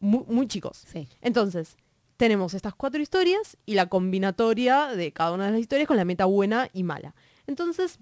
muy, 0.00 0.24
muy 0.26 0.46
chicos. 0.46 0.84
Sí. 0.86 1.08
Entonces, 1.20 1.76
tenemos 2.16 2.52
estas 2.54 2.74
cuatro 2.74 3.00
historias 3.00 3.56
y 3.64 3.74
la 3.74 3.86
combinatoria 3.86 4.88
de 4.88 5.12
cada 5.12 5.32
una 5.32 5.46
de 5.46 5.52
las 5.52 5.60
historias 5.60 5.86
con 5.86 5.96
la 5.96 6.04
meta 6.04 6.24
buena 6.24 6.68
y 6.72 6.82
mala. 6.82 7.14
Entonces, 7.46 7.98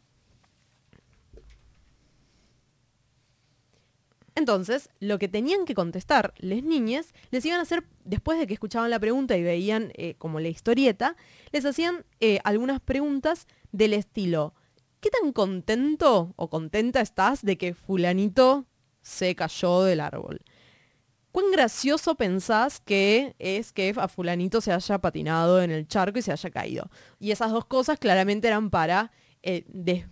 entonces, 4.37 4.91
lo 5.01 5.19
que 5.19 5.27
tenían 5.29 5.65
que 5.65 5.75
contestar 5.75 6.33
les 6.39 6.63
niñas, 6.63 7.13
les 7.31 7.45
iban 7.45 7.59
a 7.59 7.63
hacer, 7.63 7.85
después 8.05 8.39
de 8.39 8.47
que 8.47 8.55
escuchaban 8.55 8.91
la 8.91 9.01
pregunta 9.01 9.37
y 9.37 9.43
veían 9.43 9.91
eh, 9.97 10.15
como 10.19 10.39
la 10.39 10.49
historieta, 10.49 11.17
les 11.53 11.65
hacían 11.65 12.05
eh, 12.21 12.39
algunas 12.45 12.81
preguntas 12.81 13.47
del 13.73 13.95
estilo, 13.95 14.55
¿qué 15.01 15.11
tan 15.11 15.33
contento 15.33 16.33
o 16.37 16.49
contenta 16.51 17.01
estás 17.01 17.43
de 17.43 17.59
que 17.59 17.75
fulanito 17.75 18.67
se 19.03 19.35
cayó 19.35 19.83
del 19.83 20.01
árbol? 20.01 20.41
¿Cuán 21.33 21.51
gracioso 21.51 22.15
pensás 22.15 22.81
que 22.81 23.35
es 23.39 23.73
que 23.73 23.93
a 23.97 24.09
fulanito 24.09 24.61
se 24.63 24.73
haya 24.73 24.99
patinado 24.99 25.61
en 25.63 25.71
el 25.71 25.87
charco 25.87 26.19
y 26.19 26.23
se 26.23 26.33
haya 26.33 26.51
caído? 26.51 26.91
Y 27.21 27.31
esas 27.31 27.53
dos 27.53 27.67
cosas 27.67 27.99
claramente 27.99 28.49
eran 28.49 28.71
para 28.71 29.11
eh, 29.43 29.65
des- 29.69 30.07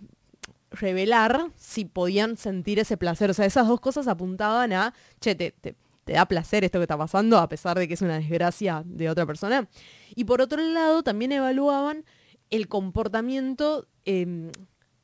revelar 0.71 1.47
si 1.55 1.85
podían 1.85 2.37
sentir 2.37 2.79
ese 2.79 2.97
placer. 2.97 3.29
O 3.29 3.33
sea, 3.33 3.45
esas 3.45 3.67
dos 3.67 3.79
cosas 3.79 4.07
apuntaban 4.07 4.73
a, 4.73 4.93
che, 5.19 5.35
te, 5.35 5.51
te- 5.51 5.75
te 6.03 6.13
da 6.13 6.25
placer 6.27 6.63
esto 6.63 6.79
que 6.79 6.83
está 6.83 6.97
pasando 6.97 7.37
a 7.39 7.49
pesar 7.49 7.77
de 7.79 7.87
que 7.87 7.95
es 7.95 8.01
una 8.01 8.17
desgracia 8.19 8.83
de 8.85 9.09
otra 9.09 9.25
persona. 9.25 9.67
Y 10.15 10.25
por 10.25 10.41
otro 10.41 10.61
lado, 10.61 11.01
también 11.03 11.31
evaluaban 11.31 12.05
el 12.51 12.67
comportamiento 12.67 13.87
em, 14.05 14.51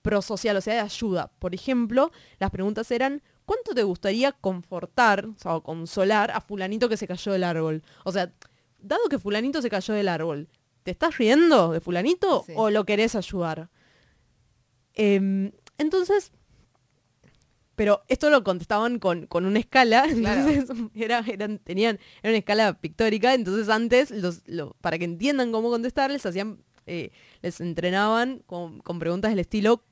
prosocial, 0.01 0.57
o 0.57 0.61
sea, 0.61 0.75
de 0.75 0.79
ayuda. 0.81 1.31
Por 1.39 1.55
ejemplo, 1.55 2.11
las 2.39 2.51
preguntas 2.51 2.89
eran, 2.91 3.21
¿cuánto 3.45 3.73
te 3.73 3.83
gustaría 3.83 4.31
confortar, 4.31 5.25
o 5.25 5.35
sea, 5.37 5.55
o 5.55 5.63
consolar 5.63 6.31
a 6.31 6.41
fulanito 6.41 6.87
que 6.89 6.97
se 6.97 7.07
cayó 7.07 7.31
del 7.31 7.43
árbol? 7.43 7.83
O 8.03 8.11
sea, 8.11 8.31
dado 8.79 9.07
que 9.09 9.17
fulanito 9.19 9.61
se 9.61 9.69
cayó 9.69 9.93
del 9.93 10.07
árbol, 10.07 10.49
¿te 10.83 10.91
estás 10.91 11.17
riendo 11.17 11.71
de 11.71 11.79
fulanito 11.81 12.43
Sí. 12.45 12.53
o 12.55 12.69
lo 12.69 12.85
querés 12.85 13.15
ayudar? 13.15 13.69
Em, 15.03 15.51
entonces, 15.77 16.31
pero 17.75 18.03
esto 18.07 18.29
lo 18.29 18.43
contestaban 18.43 18.99
con, 18.99 19.25
con 19.25 19.45
una 19.45 19.59
escala, 19.59 20.03
Claro. 20.13 20.47
entonces 20.49 20.77
era, 20.93 21.23
eran, 21.27 21.57
tenían, 21.59 21.99
era 22.21 22.31
una 22.31 22.37
escala 22.37 22.79
pictórica, 22.79 23.33
entonces 23.33 23.69
antes, 23.69 24.11
los, 24.11 24.41
lo- 24.47 24.75
para 24.81 24.97
que 24.99 25.05
entiendan 25.05 25.51
cómo 25.51 25.69
contestar, 25.69 26.11
les 26.11 26.25
hacían, 26.25 26.59
eh, 26.85 27.11
les 27.41 27.59
entrenaban 27.61 28.43
con, 28.45 28.79
con 28.81 28.99
preguntas 28.99 29.31
del 29.31 29.39
estilo 29.39 29.83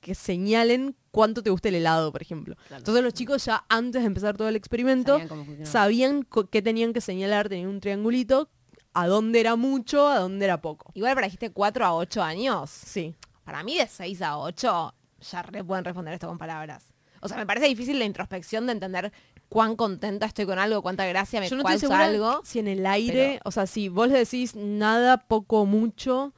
que 0.00 0.14
señalen 0.14 0.94
cuánto 1.10 1.42
te 1.42 1.50
gusta 1.50 1.68
el 1.68 1.74
helado, 1.74 2.12
por 2.12 2.22
ejemplo. 2.22 2.54
Claro. 2.68 2.78
Entonces 2.80 3.02
los 3.02 3.12
chicos 3.12 3.44
ya 3.44 3.64
antes 3.68 4.02
de 4.02 4.06
empezar 4.06 4.36
todo 4.36 4.48
el 4.48 4.54
experimento, 4.56 5.18
Sabían 5.18 5.66
sabían 5.66 6.26
qué 6.50 6.62
tenían 6.62 6.92
que 6.92 7.00
señalar, 7.00 7.48
tenían 7.48 7.68
un 7.68 7.80
triangulito, 7.80 8.48
a 8.94 9.08
dónde 9.08 9.40
era 9.40 9.56
mucho, 9.56 10.06
a 10.08 10.20
dónde 10.20 10.44
era 10.46 10.60
poco. 10.62 10.92
Igual 10.94 11.14
para 11.14 11.26
dijiste 11.26 11.50
4 11.50 11.84
a 11.84 11.94
8 11.94 12.22
años. 12.22 12.70
Sí. 12.70 13.14
Para 13.46 13.62
mí 13.62 13.78
de 13.78 13.86
6 13.86 14.22
a 14.22 14.38
8 14.38 14.94
ya 15.30 15.42
re 15.42 15.62
pueden 15.62 15.84
responder 15.84 16.12
esto 16.12 16.26
con 16.26 16.36
palabras. 16.36 16.92
O 17.20 17.28
sea, 17.28 17.36
me 17.36 17.46
parece 17.46 17.68
difícil 17.68 17.96
la 17.96 18.04
introspección 18.04 18.66
de 18.66 18.72
entender 18.72 19.12
cuán 19.48 19.76
contenta 19.76 20.26
estoy 20.26 20.46
con 20.46 20.58
algo, 20.58 20.82
cuánta 20.82 21.06
gracia 21.06 21.38
me 21.38 21.48
Yo 21.48 21.54
no 21.54 21.62
causa 21.62 21.76
estoy 21.76 21.88
segura 21.88 22.06
algo. 22.06 22.40
si 22.44 22.58
en 22.58 22.66
el 22.66 22.84
aire, 22.84 23.38
o 23.44 23.52
sea, 23.52 23.68
si 23.68 23.88
vos 23.88 24.08
le 24.08 24.18
decís 24.18 24.56
nada, 24.56 25.28
poco, 25.28 25.64
mucho, 25.64 26.34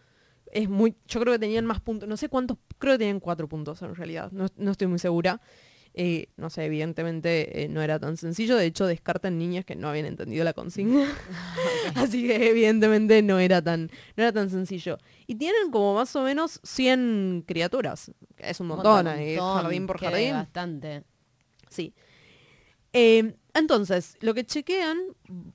es 0.52 0.68
muy, 0.68 0.96
yo 1.06 1.18
creo 1.20 1.32
que 1.32 1.38
tenían 1.38 1.64
más 1.64 1.80
puntos, 1.80 2.06
no 2.06 2.18
sé 2.18 2.28
cuántos, 2.28 2.58
creo 2.76 2.92
que 2.94 2.98
tenían 2.98 3.20
cuatro 3.20 3.48
puntos 3.48 3.80
en 3.80 3.94
realidad, 3.94 4.30
no, 4.30 4.46
no 4.58 4.70
estoy 4.70 4.86
muy 4.86 4.98
segura. 4.98 5.40
Eh, 6.00 6.28
no 6.36 6.48
sé, 6.48 6.64
evidentemente 6.64 7.64
eh, 7.64 7.68
no 7.68 7.82
era 7.82 7.98
tan 7.98 8.16
sencillo, 8.16 8.56
de 8.56 8.66
hecho 8.66 8.86
descartan 8.86 9.36
niñas 9.36 9.64
que 9.64 9.74
no 9.74 9.88
habían 9.88 10.06
entendido 10.06 10.44
la 10.44 10.52
consigna, 10.52 11.08
así 11.96 12.24
que 12.24 12.50
evidentemente 12.50 13.20
no 13.20 13.40
era 13.40 13.60
tan, 13.60 13.90
no 14.16 14.22
era 14.22 14.32
tan 14.32 14.48
sencillo. 14.48 14.98
Y 15.26 15.34
tienen 15.34 15.72
como 15.72 15.96
más 15.96 16.14
o 16.14 16.22
menos 16.22 16.60
100 16.62 17.42
criaturas, 17.48 18.12
es 18.36 18.60
un 18.60 18.68
montón, 18.68 19.06
jardín 19.06 19.88
por 19.88 19.98
jardín. 19.98 20.34
Bastante. 20.34 21.02
Sí. 21.68 21.92
Entonces, 23.58 24.16
lo 24.20 24.34
que 24.34 24.44
chequean, 24.44 24.98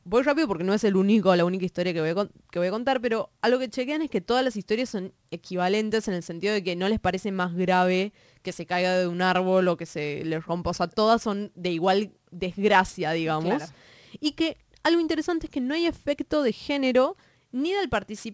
voy 0.04 0.24
rápido 0.24 0.48
porque 0.48 0.64
no 0.64 0.74
es 0.74 0.84
el 0.84 0.96
único, 0.96 1.36
la 1.36 1.46
única 1.46 1.66
historia 1.66 1.94
que 1.94 2.02
voy, 2.02 2.10
a, 2.10 2.30
que 2.52 2.60
voy 2.60 2.68
a 2.68 2.72
contar, 2.72 3.02
pero 3.02 3.32
algo 3.42 3.60
que 3.60 3.70
chequean 3.70 4.02
es 4.02 4.10
que 4.10 4.22
todas 4.22 4.44
las 4.44 4.56
historias 4.56 4.90
son 4.90 5.14
equivalentes 5.32 6.08
en 6.08 6.14
el 6.14 6.24
sentido 6.24 6.54
de 6.54 6.64
que 6.64 6.76
no 6.76 6.90
les 6.90 7.00
parece 7.00 7.32
más 7.32 7.56
grave 7.56 8.14
que 8.42 8.52
se 8.52 8.66
caiga 8.66 8.98
de 8.98 9.08
un 9.08 9.22
árbol 9.22 9.68
o 9.68 9.78
que 9.78 9.86
se 9.86 10.24
les 10.26 10.46
rompa. 10.46 10.72
O 10.72 10.74
sea, 10.74 10.88
todas 10.88 11.22
son 11.22 11.52
de 11.56 11.72
igual 11.72 12.12
desgracia, 12.32 13.12
digamos. 13.12 13.56
Claro. 13.56 13.74
Y 14.20 14.32
que 14.32 14.58
algo 14.84 15.00
interesante 15.00 15.48
es 15.48 15.50
que 15.50 15.62
no 15.62 15.74
hay 15.74 15.86
efecto 15.86 16.44
de 16.44 16.52
género 16.52 17.16
ni 17.52 17.72
del, 17.72 17.90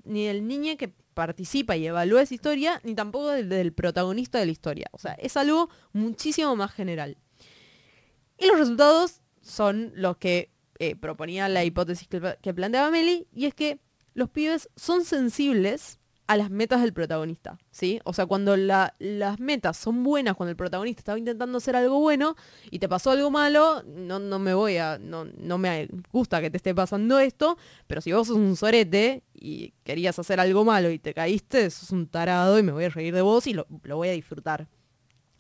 ni 0.05 0.25
del 0.25 0.47
niño 0.47 0.77
que 0.77 0.91
participa 1.13 1.75
y 1.75 1.85
evalúa 1.85 2.21
esa 2.21 2.33
historia, 2.33 2.81
ni 2.83 2.95
tampoco 2.95 3.29
del, 3.29 3.49
del 3.49 3.73
protagonista 3.73 4.39
de 4.39 4.45
la 4.45 4.51
historia. 4.51 4.87
O 4.91 4.97
sea, 4.97 5.13
es 5.13 5.37
algo 5.37 5.69
muchísimo 5.93 6.55
más 6.55 6.71
general. 6.71 7.17
Y 8.37 8.47
los 8.47 8.57
resultados 8.57 9.21
son 9.49 9.91
los 9.95 10.17
que 10.17 10.51
eh, 10.79 10.95
proponía 10.95 11.49
la 11.49 11.65
hipótesis 11.65 12.07
que, 12.07 12.53
planteaba 12.53 12.89
Meli, 12.91 13.27
y 13.33 13.45
es 13.45 13.53
que 13.53 13.79
los 14.13 14.29
pibes 14.29 14.69
son 14.75 15.03
sensibles 15.03 15.99
a 16.27 16.37
las 16.37 16.51
metas 16.51 16.81
del 16.81 16.93
protagonista, 16.93 17.57
¿sí? 17.71 17.99
O 18.03 18.13
sea, 18.13 18.27
cuando 18.27 18.55
la- 18.55 18.93
las 18.99 19.39
metas 19.39 19.77
son 19.77 20.03
buenas, 20.03 20.35
cuando 20.35 20.51
el 20.51 20.55
protagonista 20.55 20.99
estaba 21.01 21.17
intentando 21.17 21.57
hacer 21.57 21.75
algo 21.75 21.99
bueno 21.99 22.35
y 22.69 22.77
te 22.77 22.87
pasó 22.87 23.09
algo 23.09 23.31
malo, 23.31 23.81
no, 23.83 24.19
no 24.19 24.37
me 24.37 24.53
voy 24.53 24.77
a, 24.77 24.99
no, 24.99 25.25
no 25.25 25.57
me 25.57 25.89
gusta 26.11 26.39
que 26.39 26.51
te 26.51 26.57
esté 26.57 26.75
pasando 26.75 27.17
esto, 27.19 27.57
pero 27.87 27.99
si 27.99 28.11
vos 28.11 28.27
sos 28.27 28.37
un 28.37 28.55
sorete 28.55 29.23
y 29.33 29.73
querías 29.83 30.19
hacer 30.19 30.39
algo 30.39 30.63
malo 30.63 30.91
y 30.91 30.99
te 30.99 31.15
caíste, 31.15 31.67
sos 31.71 31.89
un 31.91 32.07
tarado 32.07 32.59
y 32.59 32.63
me 32.63 32.71
voy 32.73 32.85
a 32.85 32.89
reír 32.89 33.13
de 33.15 33.21
vos 33.21 33.47
y 33.47 33.53
lo, 33.53 33.65
lo 33.81 33.97
voy 33.97 34.09
a 34.09 34.11
disfrutar. 34.11 34.67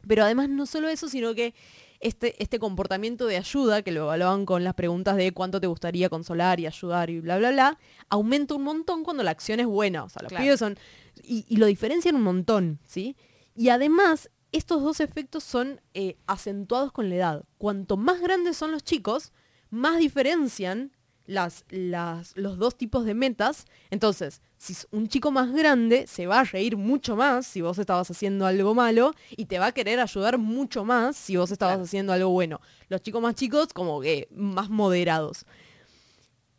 Pero 0.07 0.23
además 0.23 0.49
no 0.49 0.65
solo 0.65 0.89
eso, 0.89 1.07
sino 1.07 1.35
que 1.35 1.53
este, 1.99 2.41
este 2.41 2.59
comportamiento 2.59 3.25
de 3.25 3.37
ayuda, 3.37 3.81
que 3.81 3.91
lo 3.91 4.03
evaluaban 4.03 4.45
con 4.45 4.63
las 4.63 4.73
preguntas 4.73 5.15
de 5.17 5.31
cuánto 5.33 5.59
te 5.59 5.67
gustaría 5.67 6.09
consolar 6.09 6.59
y 6.59 6.65
ayudar 6.67 7.09
y 7.09 7.19
bla, 7.19 7.37
bla, 7.37 7.51
bla, 7.51 7.77
aumenta 8.09 8.55
un 8.55 8.63
montón 8.63 9.03
cuando 9.03 9.23
la 9.23 9.31
acción 9.31 9.59
es 9.59 9.65
buena. 9.67 10.03
O 10.05 10.09
sea, 10.09 10.21
los 10.23 10.29
Claro. 10.29 10.43
pibes 10.43 10.59
son... 10.59 10.77
Y, 11.23 11.45
y 11.49 11.57
lo 11.57 11.65
diferencian 11.65 12.15
un 12.15 12.21
montón, 12.23 12.79
¿sí? 12.85 13.17
Y 13.55 13.69
además, 13.69 14.29
estos 14.53 14.81
dos 14.81 15.01
efectos 15.01 15.43
son 15.43 15.81
eh, 15.93 16.17
acentuados 16.27 16.91
con 16.93 17.09
la 17.09 17.15
edad. 17.15 17.43
Cuanto 17.57 17.97
más 17.97 18.21
grandes 18.21 18.55
son 18.55 18.71
los 18.71 18.83
chicos, 18.83 19.33
más 19.69 19.97
diferencian 19.99 20.91
las, 21.29 21.63
las, 21.69 22.35
los 22.35 22.57
dos 22.57 22.75
tipos 22.75 23.05
de 23.05 23.13
metas. 23.13 23.65
Entonces, 23.91 24.41
si 24.57 24.73
es 24.73 24.87
un 24.91 25.07
chico 25.07 25.29
más 25.31 25.51
grande, 25.53 26.07
se 26.07 26.25
va 26.25 26.39
a 26.39 26.43
reír 26.43 26.75
mucho 26.75 27.15
más 27.15 27.45
si 27.45 27.61
vos 27.61 27.77
estabas 27.77 28.09
haciendo 28.09 28.45
algo 28.47 28.73
malo 28.73 29.13
y 29.37 29.45
te 29.45 29.59
va 29.59 29.67
a 29.67 29.71
querer 29.71 29.99
ayudar 29.99 30.37
mucho 30.39 30.83
más 30.85 31.15
si 31.15 31.37
vos 31.37 31.51
estabas 31.51 31.75
Claro. 31.75 31.83
haciendo 31.85 32.13
algo 32.13 32.29
bueno. 32.31 32.59
Los 32.87 33.01
chicos 33.01 33.21
más 33.21 33.35
chicos, 33.35 33.73
como 33.73 34.01
que 34.01 34.27
más 34.31 34.69
moderados. 34.69 35.45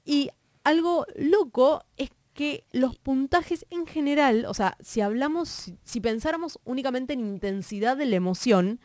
Y 0.04 0.30
algo 0.64 1.04
loco 1.16 1.84
es 1.96 2.10
que 2.32 2.64
los 2.72 2.96
puntajes 2.96 3.66
en 3.70 3.86
general, 3.86 4.44
o 4.46 4.54
sea, 4.54 4.76
si 4.80 5.00
hablamos, 5.00 5.48
si, 5.48 5.78
si 5.84 6.00
pensáramos 6.00 6.58
únicamente 6.64 7.12
en 7.14 7.26
intensidad 7.26 7.96
de 7.96 8.06
la 8.06 8.16
emoción, 8.16 8.80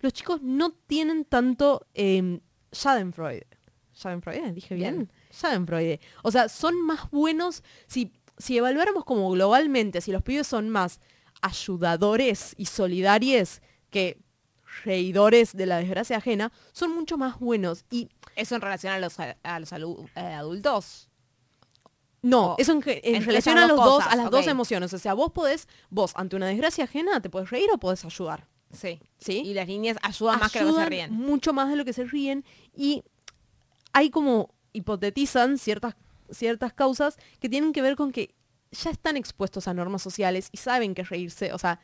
los 0.00 0.12
chicos 0.14 0.40
no 0.42 0.70
tienen 0.86 1.24
tanto 1.24 1.86
eh, 1.94 2.40
Schadenfreude. 2.72 3.46
¿Schadenfreude? 3.94 4.52
¿Dije 4.52 4.74
bien? 4.74 4.94
Bien. 4.96 5.10
Schadenfreude. 5.36 6.00
O 6.22 6.30
sea, 6.30 6.48
son 6.48 6.80
más 6.80 7.10
buenos, 7.10 7.62
si, 7.86 8.12
si 8.38 8.56
evaluáramos 8.56 9.04
como 9.04 9.30
globalmente, 9.30 10.00
si 10.00 10.12
los 10.12 10.22
pibes 10.22 10.46
son 10.46 10.68
más 10.70 11.00
ayudadores 11.42 12.54
y 12.56 12.66
solidarios 12.66 13.60
que 13.90 14.18
reidores 14.84 15.56
de 15.56 15.66
la 15.66 15.78
desgracia 15.78 16.18
ajena, 16.18 16.52
son 16.72 16.94
mucho 16.94 17.18
más 17.18 17.38
buenos. 17.38 17.84
Y 17.90 18.08
Eso 18.34 18.54
en 18.54 18.60
relación 18.60 18.92
a 18.92 18.98
los, 18.98 19.18
a 19.18 19.60
los 19.60 19.72
eh, 19.72 20.20
adultos. 20.20 21.08
No, 22.22 22.54
O 22.54 22.56
eso 22.58 22.72
en, 22.72 22.82
en 22.86 23.24
relación 23.24 23.56
a, 23.56 23.66
los 23.68 23.76
dos 23.76 24.04
a 24.04 24.16
las 24.16 24.30
dos 24.30 24.46
emociones. 24.48 24.92
O 24.92 24.98
sea, 24.98 25.14
vos 25.14 25.30
podés, 25.32 25.68
vos 25.90 26.12
ante 26.16 26.34
una 26.34 26.46
desgracia 26.46 26.84
ajena, 26.84 27.20
te 27.20 27.30
podés 27.30 27.50
reír 27.50 27.68
o 27.72 27.78
podés 27.78 28.04
ayudar. 28.04 28.48
Sí. 28.72 29.00
¿Sí? 29.18 29.42
Y 29.44 29.54
las 29.54 29.68
niñas 29.68 29.96
ayudan 30.02 30.40
más 30.40 30.50
que 30.50 30.60
lo 30.60 30.74
que 30.74 30.80
se 30.80 30.86
ríen. 30.86 31.12
Mucho 31.12 31.52
más 31.52 31.68
de 31.68 31.76
lo 31.76 31.84
que 31.84 31.92
se 31.92 32.04
ríen. 32.04 32.44
Y 32.74 33.04
hay 33.92 34.10
como 34.10 34.55
hipotetizan 34.76 35.58
ciertas, 35.58 35.94
ciertas 36.30 36.72
causas 36.72 37.16
que 37.40 37.48
tienen 37.48 37.72
que 37.72 37.82
ver 37.82 37.96
con 37.96 38.12
que 38.12 38.34
ya 38.70 38.90
están 38.90 39.16
expuestos 39.16 39.68
a 39.68 39.74
normas 39.74 40.02
sociales 40.02 40.48
y 40.52 40.58
saben 40.58 40.94
que 40.94 41.02
reírse, 41.04 41.52
o 41.52 41.58
sea, 41.58 41.80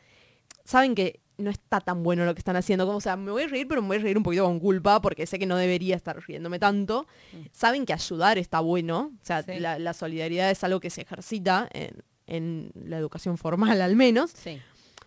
saben 0.63 0.95
que 0.95 1.19
no 1.37 1.49
está 1.49 1.79
tan 1.81 2.03
bueno 2.03 2.25
lo 2.25 2.35
que 2.35 2.39
están 2.39 2.55
haciendo. 2.55 2.85
Como, 2.85 2.99
o 2.99 3.01
sea, 3.01 3.15
me 3.15 3.31
voy 3.31 3.43
a 3.43 3.47
reír, 3.47 3.67
pero 3.67 3.81
me 3.81 3.87
voy 3.87 3.97
a 3.97 4.01
reír 4.01 4.17
un 4.17 4.23
poquito 4.23 4.43
con 4.45 4.59
culpa 4.59 5.01
porque 5.01 5.25
sé 5.25 5.39
que 5.39 5.47
no 5.47 5.57
debería 5.57 5.95
estar 5.95 6.15
riéndome 6.27 6.59
tanto. 6.59 7.07
Saben 7.51 7.85
que 7.87 7.93
ayudar 7.93 8.37
está 8.37 8.59
bueno. 8.59 9.11
O 9.21 9.25
sea, 9.25 9.41
Sí. 9.41 9.59
la, 9.59 9.79
la 9.79 9.93
solidaridad 9.93 10.51
es 10.51 10.63
algo 10.63 10.79
que 10.79 10.91
se 10.91 11.01
ejercita 11.01 11.67
en, 11.73 12.03
en 12.27 12.71
la 12.75 12.97
educación 12.99 13.37
formal 13.39 13.81
al 13.81 13.95
menos. 13.95 14.31
Sí. 14.31 14.61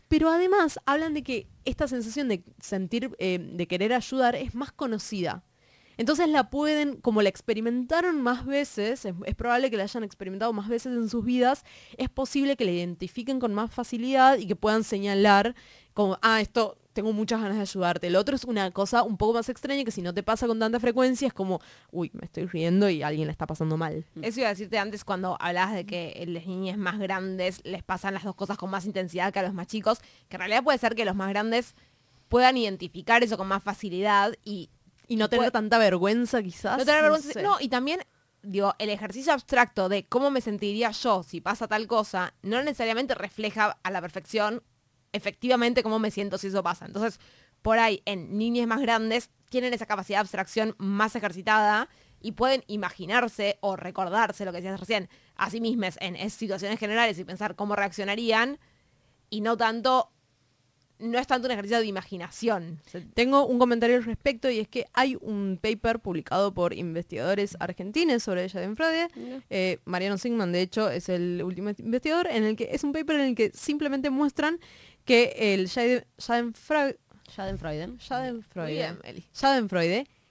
Pero 0.08 0.28
además 0.30 0.80
hablan 0.84 1.14
de 1.14 1.22
que 1.22 1.46
esta 1.64 1.86
sensación 1.86 2.28
de 2.28 2.42
sentir, 2.60 3.14
eh, 3.18 3.38
de 3.40 3.66
querer 3.68 3.92
ayudar 3.92 4.34
es 4.34 4.54
más 4.54 4.72
conocida. 4.72 5.44
Entonces 5.96 6.28
la 6.28 6.50
pueden, 6.50 6.96
como 6.96 7.22
la 7.22 7.28
experimentaron 7.28 8.20
más 8.20 8.44
veces, 8.44 9.04
es, 9.04 9.34
probable 9.34 9.70
que 9.70 9.76
la 9.76 9.84
hayan 9.84 10.04
experimentado 10.04 10.52
más 10.52 10.68
veces 10.68 10.92
en 10.92 11.08
sus 11.08 11.24
vidas, 11.24 11.64
es 11.96 12.08
posible 12.08 12.56
que 12.56 12.64
la 12.64 12.72
identifiquen 12.72 13.40
con 13.40 13.54
más 13.54 13.72
facilidad 13.72 14.38
y 14.38 14.46
que 14.46 14.56
puedan 14.56 14.84
señalar 14.84 15.54
como, 15.94 16.18
ah, 16.20 16.40
esto 16.40 16.76
tengo 16.92 17.12
muchas 17.12 17.40
ganas 17.42 17.56
de 17.56 17.62
ayudarte. 17.62 18.06
El 18.06 18.16
otro 18.16 18.36
es 18.36 18.44
una 18.44 18.70
cosa 18.70 19.02
un 19.02 19.18
poco 19.18 19.34
más 19.34 19.48
extraña 19.50 19.84
que 19.84 19.90
si 19.90 20.00
no 20.00 20.14
te 20.14 20.22
pasa 20.22 20.46
con 20.46 20.58
tanta 20.58 20.80
frecuencia 20.80 21.28
es 21.28 21.34
como, 21.34 21.60
uy, 21.90 22.10
me 22.14 22.24
estoy 22.24 22.46
riendo 22.46 22.88
y 22.88 23.02
alguien 23.02 23.26
le 23.26 23.32
está 23.32 23.46
pasando 23.46 23.76
mal. 23.76 24.06
Eso 24.22 24.40
iba 24.40 24.48
a 24.48 24.52
decirte 24.52 24.78
antes 24.78 25.04
cuando 25.04 25.36
hablabas 25.38 25.74
de 25.74 25.84
que 25.84 26.24
las 26.26 26.46
niñas 26.46 26.78
más 26.78 26.98
grandes 26.98 27.60
les 27.64 27.82
pasan 27.82 28.14
las 28.14 28.24
dos 28.24 28.34
cosas 28.34 28.56
con 28.56 28.70
más 28.70 28.86
intensidad 28.86 29.30
que 29.30 29.38
a 29.38 29.42
los 29.42 29.52
más 29.52 29.66
chicos, 29.66 30.00
que 30.28 30.36
en 30.36 30.40
realidad 30.40 30.64
puede 30.64 30.78
ser 30.78 30.94
que 30.94 31.04
los 31.04 31.14
más 31.14 31.28
grandes 31.28 31.74
puedan 32.28 32.56
identificar 32.56 33.22
eso 33.22 33.36
con 33.36 33.46
más 33.46 33.62
facilidad 33.62 34.34
y 34.42 34.70
Y 35.08 35.16
no 35.16 35.28
tener 35.28 35.50
tanta 35.50 35.78
vergüenza 35.78 36.42
quizás. 36.42 36.78
no 36.78 36.84
tener 36.84 37.02
vergüenza. 37.02 37.32
sé. 37.32 37.42
No, 37.42 37.56
y 37.60 37.68
también, 37.68 38.00
digo, 38.42 38.75
el 38.78 38.90
ejercicio 38.90 39.32
abstracto 39.32 39.88
de 39.88 40.06
cómo 40.06 40.30
me 40.30 40.40
sentiría 40.40 40.90
yo 40.90 41.22
si 41.22 41.40
pasa 41.40 41.68
tal 41.68 41.86
cosa, 41.86 42.34
no 42.42 42.62
necesariamente 42.62 43.14
refleja 43.14 43.78
a 43.82 43.90
la 43.90 44.00
perfección 44.00 44.62
efectivamente 45.12 45.82
cómo 45.82 45.98
me 45.98 46.10
siento 46.10 46.38
si 46.38 46.48
eso 46.48 46.62
pasa. 46.62 46.86
Entonces, 46.86 47.20
por 47.62 47.78
ahí, 47.78 48.02
en 48.04 48.36
niñas 48.36 48.66
más 48.66 48.80
grandes, 48.80 49.30
tienen 49.48 49.75
esa 49.75 49.86
capacidad 49.86 50.18
de 50.18 50.22
abstracción 50.22 50.75
más 50.78 51.16
ejercitada 51.16 51.88
y 52.20 52.32
pueden 52.32 52.64
imaginarse 52.66 53.58
o 53.60 53.76
recordarse 53.76 54.44
lo 54.44 54.52
que 54.52 54.58
decías 54.58 54.80
recién 54.80 55.08
a 55.36 55.50
sí 55.50 55.60
mismas 55.60 55.96
en, 56.00 56.16
en 56.16 56.30
situaciones 56.30 56.78
generales 56.78 57.18
y 57.18 57.25
pensar 57.25 57.56
cómo 57.56 57.76
reaccionarían 57.76 58.58
y 59.30 59.40
no 59.40 59.56
tanto, 59.56 60.12
no 60.98 61.18
es 61.18 61.26
tanto 61.26 61.46
un 61.46 61.52
ejercicio 61.52 61.78
de 61.78 61.86
imaginación. 61.86 62.80
Tengo 63.14 63.46
un 63.46 63.58
comentario 63.58 63.96
al 63.96 64.04
respecto 64.04 64.50
y 64.50 64.60
es 64.60 64.68
que 64.68 64.86
hay 64.94 65.16
un 65.20 65.58
paper 65.60 66.00
publicado 66.00 66.54
por 66.54 66.72
investigadores 66.72 67.56
argentinos 67.60 68.22
sobre 68.22 68.48
Schadenfreude. 68.48 69.08
Eh, 69.50 69.78
Mariano 69.84 70.18
Sigman, 70.18 70.52
de 70.52 70.62
hecho, 70.62 70.90
es 70.90 71.08
el 71.08 71.42
último 71.44 71.70
investigador, 71.76 72.28
en 72.30 72.44
el 72.44 72.56
que 72.56 72.70
es 72.72 72.84
un 72.84 72.92
paper 72.92 73.16
en 73.16 73.26
el 73.26 73.34
que 73.34 73.50
simplemente 73.54 74.10
muestran 74.10 74.58
que 75.04 75.54
el 75.54 75.68
Schade- 75.68 76.04
Schadenfreude, 76.18 76.98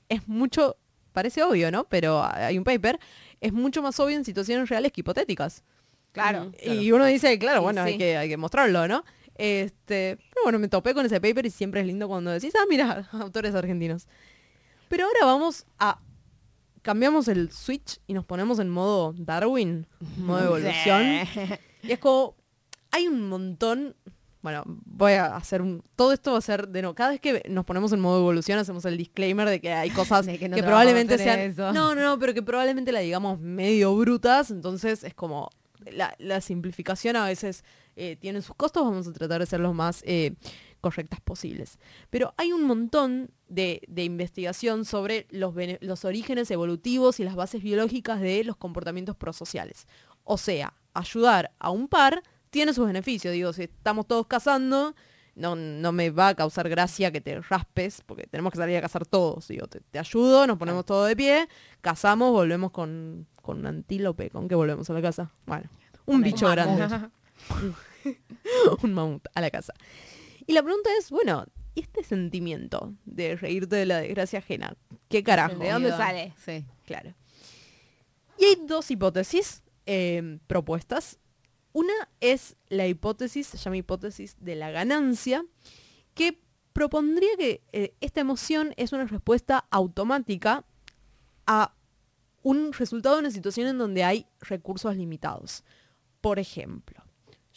es 0.10 0.27
mucho, 0.27 0.77
parece 1.13 1.43
obvio, 1.43 1.72
¿no? 1.72 1.86
Pero 1.86 2.24
hay 2.24 2.57
un 2.57 2.63
paper, 2.63 3.00
es 3.41 3.53
mucho 3.53 3.81
más 3.81 4.00
obvio 4.00 4.17
en 4.17 4.25
situaciones 4.25 4.69
reales 4.69 4.91
que 4.91 5.01
hipotéticas. 5.01 5.63
Claro. 6.12 6.51
Y 6.63 6.91
uno 6.91 7.05
dice, 7.05 7.38
claro, 7.38 7.62
bueno, 7.62 7.81
hay, 7.81 7.93
sí. 7.93 7.98
que, 7.98 8.17
hay 8.17 8.29
que 8.29 8.38
mostrarlo, 8.38 8.88
¿no? 8.88 9.03
Este, 9.36 10.17
bueno, 10.46 10.60
me 10.60 10.68
topé 10.68 10.94
con 10.94 11.06
ese 11.06 11.20
paper 11.20 11.48
y 11.48 11.50
siempre 11.50 11.82
es 11.82 11.88
lindo 11.88 12.08
cuando 12.08 12.30
decís, 12.30 12.54
ah, 12.56 12.66
mira, 12.70 13.10
autores 13.14 13.56
argentinos. 13.56 14.08
Pero 14.88 15.06
ahora 15.06 15.25
vamos 15.25 15.66
a... 15.80 16.00
Cambiamos 16.84 17.28
el 17.28 17.52
switch 17.52 18.00
y 18.06 18.14
nos 18.14 18.25
ponemos 18.25 18.60
en 18.60 18.70
modo 18.70 19.16
Darwin, 19.18 19.88
modo 20.18 20.46
evolución. 20.46 21.02
Y 21.82 21.92
es 21.92 22.00
como, 22.00 22.36
hay 22.92 23.08
un 23.08 23.28
montón... 23.28 23.96
Bueno, 24.44 24.62
voy 24.66 25.14
a 25.14 25.36
hacer 25.36 25.64
un... 25.64 25.82
Todo 25.96 26.14
esto 26.14 26.34
va 26.34 26.38
a 26.38 26.42
ser 26.42 26.68
de 26.68 26.84
no. 26.84 26.94
Cada 26.94 27.10
vez 27.10 27.20
que 27.20 27.42
nos 27.50 27.66
ponemos 27.66 27.92
en 27.92 28.00
modo 28.00 28.20
evolución 28.20 28.60
hacemos 28.60 28.86
el 28.86 28.96
disclaimer 28.96 29.50
de 29.50 29.60
que 29.60 29.74
hay 29.74 29.90
cosas 29.90 30.28
que 30.40 30.48
probablemente 30.62 31.18
sean... 31.18 31.40
eso. 31.40 31.74
No, 31.74 31.96
no, 31.96 32.04
no, 32.04 32.20
pero 32.20 32.36
que 32.36 32.44
probablemente 32.44 32.92
la 32.92 33.00
digamos 33.00 33.40
medio 33.40 33.96
brutas. 33.98 34.52
Entonces 34.52 35.04
es 35.04 35.16
como... 35.16 35.50
La, 35.92 36.16
la 36.20 36.42
simplificación 36.42 37.16
a 37.16 37.25
veces 37.25 37.64
eh, 37.96 38.18
tiene 38.20 38.42
sus 38.42 38.56
costos. 38.56 38.84
Vamos 38.84 39.08
a 39.08 39.14
tratar 39.14 39.40
de 39.40 39.46
ser 39.46 39.60
los 39.60 39.74
más 39.74 40.04
eh, 40.06 40.36
correctas 40.82 41.20
posibles. 41.22 41.80
Pero 42.10 42.34
hay 42.38 42.52
un 42.52 42.64
montón 42.64 43.32
de, 43.48 43.82
de 43.88 44.04
investigación 44.04 44.86
sobre 44.86 45.28
los, 45.32 46.06
orígenes 46.06 46.52
evolutivos 46.52 47.20
y 47.20 47.24
las 47.24 47.36
bases 47.36 47.64
biológicas 47.64 48.20
de 48.22 48.44
los 48.44 48.58
comportamientos 48.58 49.16
prosociales. 49.16 49.88
O 50.24 50.38
sea, 50.38 50.74
ayudar 50.94 51.51
a 51.58 51.72
un 51.72 51.88
par 51.88 52.22
tiene 52.50 52.74
sus 52.74 52.86
beneficios. 52.86 53.34
Digo, 53.34 53.51
si 53.53 53.64
estamos 53.64 54.08
todos 54.08 54.27
cazando, 54.27 54.96
no, 55.34 55.55
no 55.55 55.92
me 55.92 56.12
va 56.12 56.29
a 56.29 56.36
causar 56.36 56.70
gracia 56.70 57.12
que 57.12 57.20
te 57.22 57.40
raspes, 57.42 58.01
porque 58.05 58.27
tenemos 58.27 58.51
que 58.51 58.60
salir 58.60 58.77
a 58.77 58.81
cazar 58.81 59.05
todos. 59.05 59.48
Digo, 59.48 59.68
te, 59.68 59.79
te 59.79 60.00
ayudo, 60.00 60.46
nos 60.46 60.58
ponemos 60.58 60.86
todos 60.86 61.08
de 61.08 61.16
pie, 61.16 61.48
cazamos, 61.81 62.31
volvemos 62.31 62.72
con, 62.72 63.25
con 63.42 63.60
un 63.60 63.66
antílope. 63.66 64.29
¿Con 64.29 64.48
qué 64.48 64.55
volvemos 64.55 64.90
a 64.90 64.94
la 64.94 65.01
casa? 65.01 65.31
Bueno, 65.46 65.70
un 66.05 66.22
bicho 66.22 66.50
grande. 66.50 67.10
un 68.83 68.93
mamut 68.93 69.25
a 69.33 69.41
la 69.41 69.50
casa. 69.50 69.74
Y 70.48 70.53
la 70.53 70.63
pregunta 70.63 70.89
es, 71.00 71.09
bueno, 71.09 71.45
¿y 71.74 71.81
este 71.81 72.03
sentimiento 72.03 72.93
de 73.05 73.35
reírte 73.35 73.75
de 73.75 73.85
la 73.85 74.00
desgracia 74.00 74.39
ajena? 74.39 74.75
¿Qué 75.09 75.24
carajo? 75.24 75.57
¿De 75.57 75.71
dónde 75.71 75.89
sale? 75.89 76.33
Sí. 76.43 76.65
Claro. 76.85 77.13
Y 78.37 78.45
hay 78.45 78.57
dos 78.67 78.91
hipótesis 78.91 79.63
eh, 79.85 80.39
propuestas. 80.48 81.19
Una 81.74 81.93
es 82.21 82.55
la 82.69 82.87
hipótesis, 82.87 83.48
se 83.48 83.57
llama 83.57 83.77
hipótesis 83.77 84.37
de 84.39 84.55
la 84.55 84.71
ganancia, 84.71 85.45
que 86.13 86.39
propondría 86.74 87.35
que 87.37 87.63
eh, 87.71 87.95
esta 88.01 88.21
emoción 88.21 88.74
es 88.77 88.93
una 88.93 89.05
respuesta 89.05 89.65
automática 89.71 90.65
a 91.48 91.75
un 92.43 92.74
resultado 92.74 93.15
de 93.15 93.21
una 93.21 93.31
situación 93.31 93.67
en 93.67 93.77
donde 93.77 94.03
hay 94.03 94.27
recursos 94.39 94.95
limitados. 94.95 95.63
Por 96.21 96.39
ejemplo, 96.39 97.04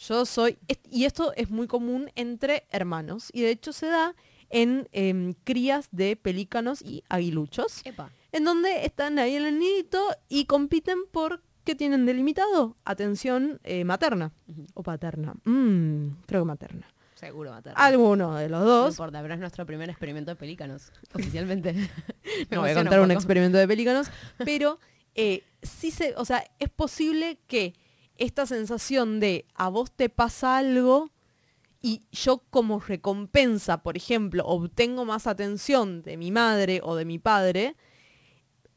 yo 0.07 0.25
soy, 0.25 0.57
y 0.89 1.05
esto 1.05 1.33
es 1.35 1.49
muy 1.49 1.67
común 1.67 2.09
entre 2.15 2.65
hermanos, 2.71 3.29
y 3.33 3.41
de 3.41 3.51
hecho 3.51 3.73
se 3.73 3.87
da 3.87 4.15
en 4.49 4.87
em, 4.91 5.33
crías 5.43 5.89
de 5.91 6.15
pelícanos 6.15 6.81
y 6.81 7.03
aguiluchos 7.09 7.81
Epa. 7.85 8.09
en 8.31 8.45
donde 8.45 8.85
están 8.85 9.19
ahí 9.19 9.35
en 9.35 9.45
el 9.45 9.59
nidito 9.59 10.01
y 10.27 10.45
compiten 10.45 10.97
por 11.11 11.43
qué 11.63 11.75
tienen 11.75 12.05
delimitado 12.07 12.75
atención 12.85 13.59
eh, 13.63 13.83
materna 13.83 14.31
o 14.73 14.81
paterna. 14.81 15.35
Mm, 15.43 16.07
creo 16.25 16.41
que 16.41 16.45
materna. 16.47 16.87
Seguro 17.13 17.51
matar. 17.51 17.73
Alguno 17.75 18.33
de 18.35 18.47
los 18.47 18.61
No 18.61 18.65
dos. 18.65 18.93
importa, 18.93 19.21
pero 19.21 19.33
es 19.33 19.39
nuestro 19.41 19.65
primer 19.65 19.89
experimento 19.89 20.31
de 20.31 20.35
pelícanos, 20.37 20.93
oficialmente. 21.13 21.73
Me 22.49 22.55
No 22.55 22.61
voy 22.61 22.69
a 22.71 22.75
contar 22.75 23.01
un 23.01 23.11
experimento 23.11 23.57
de 23.57 23.67
pelícanos, 23.67 24.09
pero 24.45 24.79
eh, 25.15 25.43
sí 25.61 25.91
se, 25.91 26.15
o 26.15 26.23
sea, 26.23 26.43
es 26.59 26.69
posible 26.69 27.37
que 27.45 27.73
esta 28.19 28.45
sensación 28.45 29.19
de 29.19 29.45
a 29.55 29.69
vos 29.69 29.91
te 29.91 30.09
pasa 30.09 30.57
algo 30.57 31.09
y 31.81 32.01
yo 32.11 32.43
como 32.49 32.79
recompensa, 32.79 33.81
por 33.81 33.95
ejemplo, 33.97 34.45
obtengo 34.45 35.05
más 35.05 35.27
atención 35.27 36.01
de 36.03 36.17
mi 36.17 36.29
madre 36.31 36.81
o 36.83 36.95
de 36.95 37.05
mi 37.05 37.19
padre, 37.19 37.75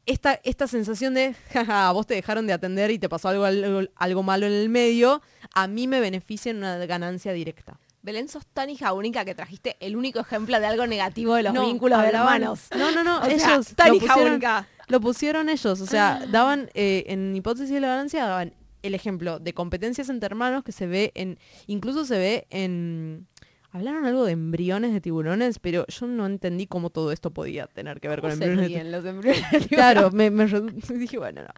esta, 0.05 0.39
esta 0.43 0.67
sensación 0.67 1.13
de, 1.13 1.33
jaja, 1.53 1.87
a 1.87 1.91
vos 1.91 2.07
te 2.07 2.13
dejaron 2.15 2.47
de 2.47 2.53
atender 2.53 2.91
y 2.91 2.99
te 2.99 3.09
pasó 3.09 3.29
algo, 3.29 3.45
algo, 3.45 3.81
algo 3.95 4.23
malo 4.23 4.45
en 4.45 4.53
el 4.53 4.69
medio, 4.69 5.21
a 5.53 5.67
mí 5.67 5.87
me 5.87 5.99
beneficia 5.99 6.49
en 6.51 6.57
una 6.57 6.77
ganancia 6.85 7.31
directa. 7.33 7.79
Belén, 8.01 8.27
sos 8.27 8.45
tan 8.47 8.69
hija 8.69 8.91
única 8.91 9.23
que 9.23 9.33
trajiste 9.33 9.77
el 9.79 9.95
único 9.95 10.19
ejemplo 10.19 10.59
de 10.59 10.65
algo 10.65 10.85
negativo 10.87 11.35
de 11.35 11.43
los 11.43 11.53
No, 11.53 11.65
vínculos 11.65 12.01
de 12.01 12.07
hermanos. 12.09 12.67
No, 12.77 12.91
no, 12.91 13.01
no, 13.03 13.19
O 13.21 13.25
sea, 13.25 13.33
ellos 13.55 13.73
tan 13.75 13.89
lo 13.89 13.95
hija 13.95 14.13
pusieron- 14.15 14.31
única. 14.33 14.67
Lo 14.87 14.99
pusieron 14.99 15.47
ellos, 15.47 15.79
o 15.79 15.85
sea, 15.85 16.25
daban, 16.29 16.69
eh, 16.73 17.05
en 17.07 17.33
hipótesis 17.33 17.69
de 17.69 17.79
la 17.79 17.87
ganancia, 17.87 18.25
daban 18.25 18.53
el 18.83 18.93
ejemplo 18.93 19.39
de 19.39 19.53
competencias 19.53 20.09
entre 20.09 20.27
hermanos 20.27 20.63
que 20.63 20.71
se 20.71 20.85
ve 20.85 21.11
en, 21.15 21.39
incluso 21.65 22.05
se 22.05 22.17
ve 22.19 22.47
en, 22.51 23.27
hablaron 23.71 24.05
algo 24.05 24.25
de 24.25 24.33
embriones 24.33 24.93
de 24.93 25.01
tiburones, 25.01 25.57
pero 25.57 25.85
yo 25.87 26.05
no 26.05 26.27
entendí 26.27 26.67
cómo 26.67 26.91
todo 26.91 27.11
esto 27.11 27.31
podía 27.31 27.65
tener 27.65 27.99
que 27.99 28.07
ver 28.07 28.21
con 28.21 28.29
¿Cómo 28.29 28.43
se 28.43 28.51
embriones 28.51 28.83
de 28.85 28.91
los 28.91 29.05
embriones? 29.05 29.67
Claro, 29.67 30.11
me, 30.11 30.29
dije, 30.99 31.17
bueno, 31.17 31.41
no. 31.41 31.49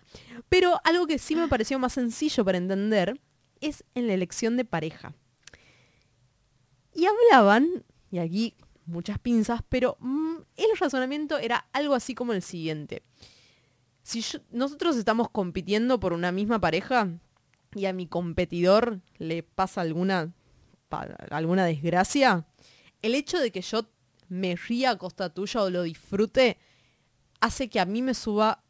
Pero 0.48 0.80
algo 0.86 1.08
que 1.08 1.20
sí 1.20 1.36
me 1.36 1.50
pareció 1.50 1.78
más 1.78 1.94
sencillo 1.94 2.46
para 2.46 2.58
entender 2.58 3.20
es 3.60 3.84
en 3.96 4.08
la 4.08 4.14
elección 4.14 4.56
de 4.56 4.64
pareja. 4.64 5.14
Y 6.94 7.06
hablaban, 7.06 7.84
y 8.10 8.20
aquí 8.20 8.56
muchas 8.86 9.20
pinzas, 9.20 9.62
pero 9.68 9.98
mm, 10.00 10.36
el 10.56 10.78
razonamiento 10.80 11.38
era 11.38 11.68
algo 11.74 11.96
así 11.96 12.16
como 12.16 12.32
el 12.32 12.42
siguiente. 12.42 13.04
Si 14.06 14.22
yo- 14.22 14.38
nosotros 14.52 14.98
estamos 14.98 15.32
compitiendo 15.32 16.00
por 16.00 16.14
una 16.14 16.32
misma 16.32 16.60
pareja 16.62 17.10
y 17.74 17.88
a 17.88 17.92
mi 17.94 18.06
competidor 18.06 19.00
le 19.18 19.42
pasa 19.42 19.82
alguna, 19.82 20.32
pa- 20.90 21.10
alguna 21.32 21.66
desgracia, 21.66 22.46
el 23.02 23.16
hecho 23.16 23.40
de 23.40 23.52
que 23.52 23.62
yo 23.62 23.88
me 24.30 24.56
ría 24.56 24.92
a 24.92 24.98
costa 25.00 25.30
tuya 25.34 25.64
o 25.64 25.72
lo 25.72 25.82
disfrute 25.82 26.60
hace 27.42 27.68
que 27.68 27.80
a 27.80 27.86
mí 27.86 28.04
me 28.04 28.14
suba 28.14 28.64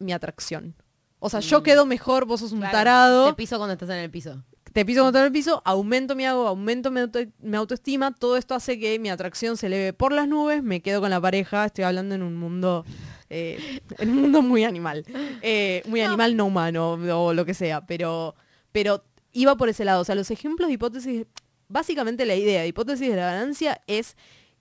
mi 0.00 0.12
atracción. 0.12 0.74
O 1.20 1.30
sea, 1.30 1.38
yo 1.38 1.62
quedo 1.62 1.86
mejor, 1.86 2.24
vos 2.26 2.40
sos 2.40 2.50
un 2.50 2.58
Claro, 2.58 2.72
tarado, 2.76 3.26
Te 3.28 3.34
piso 3.34 3.58
cuando 3.58 3.74
estás 3.74 3.90
en 3.90 3.98
el 3.98 4.10
piso. 4.10 4.42
te 4.72 4.84
piso 4.84 5.04
contra 5.04 5.24
el 5.24 5.30
piso, 5.30 5.62
aumento 5.64 6.16
mi 6.16 6.24
hago, 6.26 6.48
aumento 6.48 6.90
mi, 6.90 6.98
auto- 7.00 7.20
mi 7.38 7.56
autoestima, 7.56 8.12
todo 8.12 8.36
esto 8.36 8.56
hace 8.56 8.80
que 8.80 8.98
mi 8.98 9.10
atracción 9.10 9.56
se 9.56 9.68
eleve 9.68 9.92
por 9.92 10.10
las 10.12 10.26
nubes, 10.26 10.60
me 10.64 10.82
quedo 10.82 11.00
con 11.00 11.10
la 11.10 11.20
pareja, 11.20 11.66
estoy 11.66 11.84
hablando 11.84 12.16
en 12.16 12.22
un 12.24 12.36
mundo, 12.36 12.84
eh, 13.32 13.80
en 13.98 14.10
un 14.10 14.16
mundo 14.22 14.42
muy 14.42 14.64
animal, 14.64 15.04
eh, 15.40 15.82
muy 15.86 16.00
animal 16.02 16.36
no 16.36 16.46
humano 16.46 16.92
o 16.92 17.32
lo 17.32 17.44
que 17.44 17.54
sea, 17.54 17.86
pero, 17.86 18.34
pero 18.72 19.02
iba 19.32 19.56
por 19.56 19.68
ese 19.68 19.84
lado. 19.84 20.02
O 20.02 20.04
sea, 20.04 20.14
los 20.14 20.30
ejemplos 20.30 20.68
de 20.68 20.74
hipótesis, 20.74 21.26
básicamente 21.68 22.26
la 22.26 22.34
idea 22.36 22.60
de 22.60 22.68
hipótesis 22.68 23.08
de 23.08 23.16
la 23.16 23.32
ganancia 23.32 23.80
es 23.86 24.16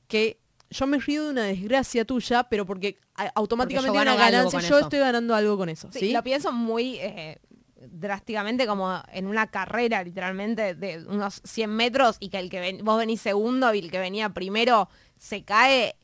que 0.07 0.39
yo 0.69 0.87
me 0.87 0.97
río 0.99 1.25
de 1.25 1.29
una 1.31 1.43
desgracia 1.43 2.05
tuya, 2.05 2.43
pero 2.45 2.65
porque 2.65 2.97
a- 3.15 3.31
automáticamente 3.35 3.89
Porque 3.99 4.05
yo 4.05 4.13
una 4.13 4.15
ganancia, 4.31 4.59
yo 4.61 4.77
eso. 4.77 4.79
estoy 4.79 4.99
ganando 4.99 5.35
algo 5.35 5.57
con 5.57 5.67
eso, 5.67 5.89
Sí, 5.91 5.99
¿sí? 5.99 6.11
Lo 6.13 6.23
pienso 6.23 6.53
muy 6.53 6.95
eh, 6.99 7.39
drásticamente 7.89 8.65
como 8.67 9.01
en 9.11 9.27
una 9.27 9.47
carrera, 9.47 10.03
literalmente, 10.03 10.75
de 10.75 11.03
unos 11.07 11.41
100 11.43 11.69
metros 11.71 12.17
y 12.19 12.29
que 12.29 12.39
el 12.39 12.49
que 12.49 12.59
ven- 12.59 12.85
vos 12.85 12.97
venís 12.97 13.21
segundo 13.21 13.73
y 13.73 13.79
el 13.79 13.91
que 13.91 13.99
venía 13.99 14.29
primero 14.29 14.87
se 15.17 15.43
cae 15.43 15.95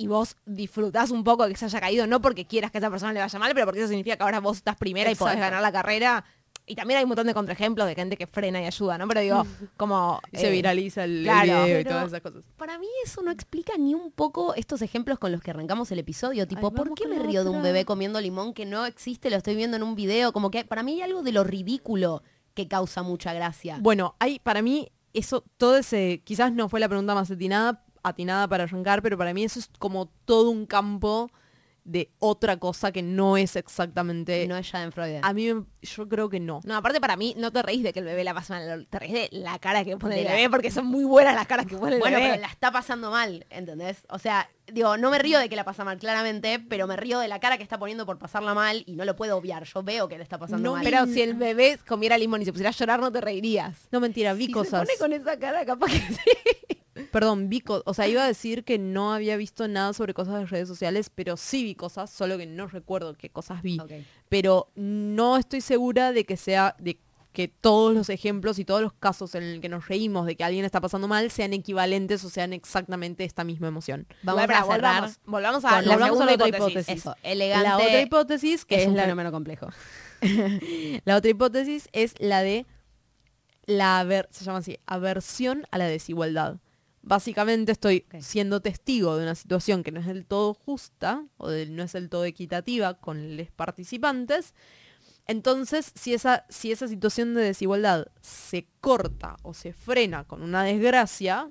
y 0.00 0.06
vos 0.06 0.36
disfrutás 0.46 1.10
un 1.10 1.24
poco 1.24 1.46
de 1.46 1.52
que 1.52 1.58
se 1.58 1.66
haya 1.66 1.80
caído, 1.80 2.06
no 2.06 2.22
porque 2.22 2.46
quieras 2.46 2.70
que 2.70 2.78
a 2.78 2.80
esa 2.80 2.90
persona 2.90 3.12
le 3.12 3.20
vaya 3.20 3.38
mal, 3.38 3.52
pero 3.52 3.66
porque 3.66 3.80
eso 3.80 3.88
significa 3.88 4.16
que 4.16 4.22
ahora 4.22 4.40
vos 4.40 4.56
estás 4.56 4.76
primera 4.76 5.10
y 5.10 5.14
podés 5.14 5.38
ganar 5.38 5.60
la 5.60 5.70
carrera. 5.70 6.24
Y 6.66 6.76
también 6.76 6.98
hay 6.98 7.04
un 7.04 7.08
montón 7.08 7.26
de 7.26 7.34
contraejemplos 7.34 7.86
de 7.86 7.94
gente 7.96 8.16
que 8.16 8.26
frena 8.26 8.62
y 8.62 8.64
ayuda, 8.64 8.96
¿no? 8.96 9.08
Pero 9.08 9.20
digo, 9.20 9.44
como... 9.76 10.20
Y 10.32 10.38
se 10.38 10.48
eh, 10.48 10.52
viraliza 10.52 11.04
el, 11.04 11.18
el 11.18 11.24
claro. 11.24 11.64
video 11.64 11.80
y 11.80 11.84
todas 11.84 12.06
esas 12.06 12.20
cosas. 12.20 12.44
Para 12.56 12.78
mí 12.78 12.86
eso 13.04 13.22
no 13.22 13.30
explica 13.30 13.72
ni 13.76 13.94
un 13.94 14.12
poco 14.12 14.54
estos 14.54 14.80
ejemplos 14.80 15.18
con 15.18 15.32
los 15.32 15.42
que 15.42 15.50
arrancamos 15.50 15.90
el 15.90 15.98
episodio. 15.98 16.46
Tipo, 16.46 16.68
Ay, 16.68 16.76
¿por 16.76 16.94
qué 16.94 17.08
me 17.08 17.18
río 17.18 17.42
de 17.44 17.50
un 17.50 17.62
bebé 17.62 17.84
comiendo 17.84 18.20
limón 18.20 18.54
que 18.54 18.66
no 18.66 18.86
existe? 18.86 19.30
Lo 19.30 19.36
estoy 19.36 19.56
viendo 19.56 19.76
en 19.76 19.82
un 19.82 19.96
video. 19.96 20.32
Como 20.32 20.50
que 20.50 20.64
para 20.64 20.82
mí 20.82 20.92
hay 20.92 21.02
algo 21.02 21.22
de 21.22 21.32
lo 21.32 21.44
ridículo 21.44 22.22
que 22.54 22.68
causa 22.68 23.02
mucha 23.02 23.32
gracia. 23.32 23.78
Bueno, 23.80 24.14
hay 24.20 24.38
para 24.38 24.62
mí 24.62 24.92
eso, 25.12 25.44
todo 25.56 25.76
ese, 25.76 26.22
quizás 26.24 26.52
no 26.52 26.68
fue 26.68 26.80
la 26.80 26.88
pregunta 26.88 27.14
más 27.14 27.30
atinada, 27.30 27.84
atinada 28.02 28.46
para 28.48 28.64
arrancar, 28.64 29.02
pero 29.02 29.16
para 29.18 29.32
mí 29.34 29.44
eso 29.44 29.58
es 29.58 29.70
como 29.78 30.06
todo 30.24 30.50
un 30.50 30.66
campo 30.66 31.30
de 31.82 32.10
otra 32.18 32.58
cosa 32.58 32.92
que 32.92 33.02
no 33.02 33.38
es 33.38 33.56
exactamente... 33.56 34.46
no 34.46 34.56
es 34.56 34.66
Schadenfreude. 34.66 35.20
A 35.22 35.32
mí, 35.32 35.48
yo 35.80 36.08
creo 36.08 36.28
que 36.28 36.38
no. 36.38 36.60
No, 36.62 36.76
aparte 36.76 37.00
para 37.00 37.16
mí 37.16 37.34
no 37.38 37.50
te 37.50 37.62
reís 37.62 37.82
de 37.82 37.92
que 37.94 38.00
el 38.00 38.04
bebé 38.04 38.22
la 38.22 38.34
pasa 38.34 38.54
mal, 38.58 38.86
te 38.88 38.98
reís 38.98 39.12
de 39.14 39.28
la 39.32 39.58
cara 39.58 39.82
que 39.82 39.96
pone 39.96 40.14
De 40.14 40.20
el 40.20 40.26
la- 40.26 40.32
bebé 40.34 40.50
porque 40.50 40.70
son 40.70 40.86
muy 40.86 41.04
buenas 41.04 41.34
las 41.34 41.46
caras 41.46 41.64
que 41.66 41.76
pone 41.78 41.94
el 41.94 42.00
Bueno, 42.00 42.18
bebé. 42.18 42.30
pero 42.32 42.42
la 42.42 42.48
está 42.48 42.70
pasando 42.70 43.10
mal, 43.10 43.46
¿entendés? 43.48 44.04
O 44.10 44.18
sea, 44.18 44.48
digo, 44.70 44.98
no 44.98 45.10
me 45.10 45.18
río 45.18 45.38
de 45.38 45.48
que 45.48 45.56
la 45.56 45.64
pasa 45.64 45.82
mal, 45.82 45.98
claramente, 45.98 46.60
pero 46.68 46.86
me 46.86 46.96
río 46.96 47.18
de 47.18 47.28
la 47.28 47.40
cara 47.40 47.56
que 47.56 47.62
está 47.64 47.78
poniendo 47.78 48.04
por 48.04 48.18
pasarla 48.18 48.52
mal 48.54 48.84
y 48.86 48.94
no 48.94 49.06
lo 49.06 49.16
puedo 49.16 49.36
obviar. 49.38 49.64
Yo 49.64 49.82
veo 49.82 50.06
que 50.06 50.18
le 50.18 50.22
está 50.22 50.38
pasando 50.38 50.62
No 50.62 50.74
mal. 50.76 50.84
Pero 50.84 51.06
si 51.06 51.22
el 51.22 51.34
bebé 51.34 51.78
comiera 51.88 52.18
limón 52.18 52.42
y 52.42 52.44
se 52.44 52.52
pusiera 52.52 52.68
a 52.68 52.72
llorar, 52.74 53.00
no 53.00 53.10
te 53.10 53.22
reirías. 53.22 53.88
No, 53.90 54.00
mentira, 54.00 54.34
vi 54.34 54.46
Si 54.46 54.52
cosas. 54.52 54.86
se 54.86 54.96
pone 54.96 54.98
con 54.98 55.12
esa 55.14 55.38
cara, 55.38 55.64
capaz 55.64 55.86
que 55.90 55.98
sí. 55.98 56.30
Perdón, 57.10 57.48
vi 57.48 57.62
O 57.66 57.94
sea, 57.94 58.08
iba 58.08 58.24
a 58.24 58.26
decir 58.26 58.64
que 58.64 58.78
no 58.78 59.12
había 59.12 59.36
visto 59.36 59.68
nada 59.68 59.92
sobre 59.92 60.14
cosas 60.14 60.34
de 60.40 60.46
redes 60.46 60.68
sociales, 60.68 61.10
pero 61.14 61.36
sí 61.36 61.64
vi 61.64 61.74
cosas, 61.74 62.10
solo 62.10 62.38
que 62.38 62.46
no 62.46 62.66
recuerdo 62.66 63.14
qué 63.14 63.30
cosas 63.30 63.62
vi. 63.62 63.78
Pero 64.28 64.68
no 64.74 65.36
estoy 65.36 65.60
segura 65.60 66.12
de 66.12 66.24
que 66.24 66.36
sea... 66.36 66.76
de 66.78 66.98
que 67.32 67.46
todos 67.46 67.94
los 67.94 68.08
ejemplos 68.08 68.58
y 68.58 68.64
todos 68.64 68.82
los 68.82 68.92
casos 68.92 69.36
en 69.36 69.44
el 69.44 69.60
que 69.60 69.68
nos 69.68 69.86
reímos 69.86 70.26
de 70.26 70.34
que 70.34 70.42
alguien 70.42 70.64
está 70.64 70.80
pasando 70.80 71.06
mal 71.06 71.30
sean 71.30 71.52
equivalentes 71.52 72.24
o 72.24 72.28
sean 72.28 72.52
exactamente 72.52 73.22
esta 73.22 73.44
misma 73.44 73.68
emoción. 73.68 74.08
Vamos 74.24 74.42
a 74.42 74.46
cerrar 74.48 74.66
volvamos, 74.66 75.20
volvamos 75.24 75.64
a 75.64 75.80
la 75.80 75.92
volvamos 75.92 76.02
a 76.02 76.06
segunda 76.06 76.26
la 76.26 76.32
otra 76.34 76.48
hipótesis. 76.48 76.88
hipótesis. 76.88 76.96
Eso, 76.98 77.16
elegante. 77.22 77.68
La 77.68 77.76
otra 77.76 78.00
hipótesis, 78.00 78.64
que 78.64 78.74
es 78.74 78.82
es, 78.82 78.88
un 78.88 78.96
la, 78.96 79.02
fenómeno 79.04 79.30
complejo. 79.30 79.68
la 81.04 81.16
otra 81.16 81.30
hipótesis 81.30 81.88
es 81.92 82.14
la 82.18 82.42
de 82.42 82.66
la 83.66 84.00
aver- 84.00 84.26
se 84.30 84.44
llama 84.44 84.58
así, 84.58 84.78
aversión 84.86 85.66
a 85.70 85.78
la 85.78 85.86
desigualdad. 85.86 86.56
Básicamente 87.10 87.72
estoy 87.72 88.06
siendo 88.20 88.62
testigo 88.62 89.16
de 89.16 89.24
una 89.24 89.34
situación 89.34 89.82
que 89.82 89.90
no 89.90 89.98
es 89.98 90.06
del 90.06 90.24
todo 90.24 90.54
justa 90.54 91.24
o 91.38 91.48
de- 91.48 91.66
no 91.66 91.82
es 91.82 91.92
del 91.92 92.08
todo 92.08 92.24
equitativa 92.24 92.94
con 92.94 93.36
los 93.36 93.50
participantes. 93.50 94.54
Entonces, 95.26 95.90
si 95.96 96.14
esa, 96.14 96.46
si 96.48 96.70
esa 96.70 96.86
situación 96.86 97.34
de 97.34 97.42
desigualdad 97.42 98.06
se 98.20 98.68
corta 98.80 99.36
o 99.42 99.54
se 99.54 99.72
frena 99.72 100.22
con 100.22 100.40
una 100.40 100.62
desgracia, 100.62 101.50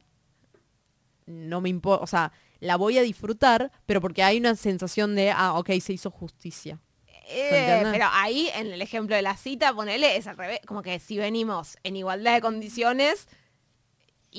no 1.26 1.60
me 1.60 1.68
importa, 1.68 2.04
o 2.06 2.08
sea, 2.08 2.32
la 2.62 2.78
voy 2.78 2.98
a 2.98 3.02
disfrutar, 3.02 3.70
pero 3.86 4.00
porque 4.00 4.24
hay 4.24 4.38
una 4.38 4.56
sensación 4.56 5.14
de, 5.14 5.32
ah, 5.32 5.60
ok, 5.60 5.72
se 5.82 5.92
hizo 5.92 6.10
justicia. 6.10 6.80
Eh, 7.28 7.84
pero 7.92 8.08
ahí, 8.12 8.50
en 8.56 8.68
el 8.68 8.82
ejemplo 8.82 9.14
de 9.16 9.22
la 9.22 9.36
cita, 9.36 9.74
ponele, 9.74 10.16
es 10.16 10.26
al 10.26 10.38
revés. 10.38 10.62
Como 10.66 10.82
que 10.82 11.00
si 11.00 11.18
venimos 11.18 11.78
en 11.84 11.98
igualdad 11.98 12.34
de 12.34 12.42
condiciones 12.42 13.28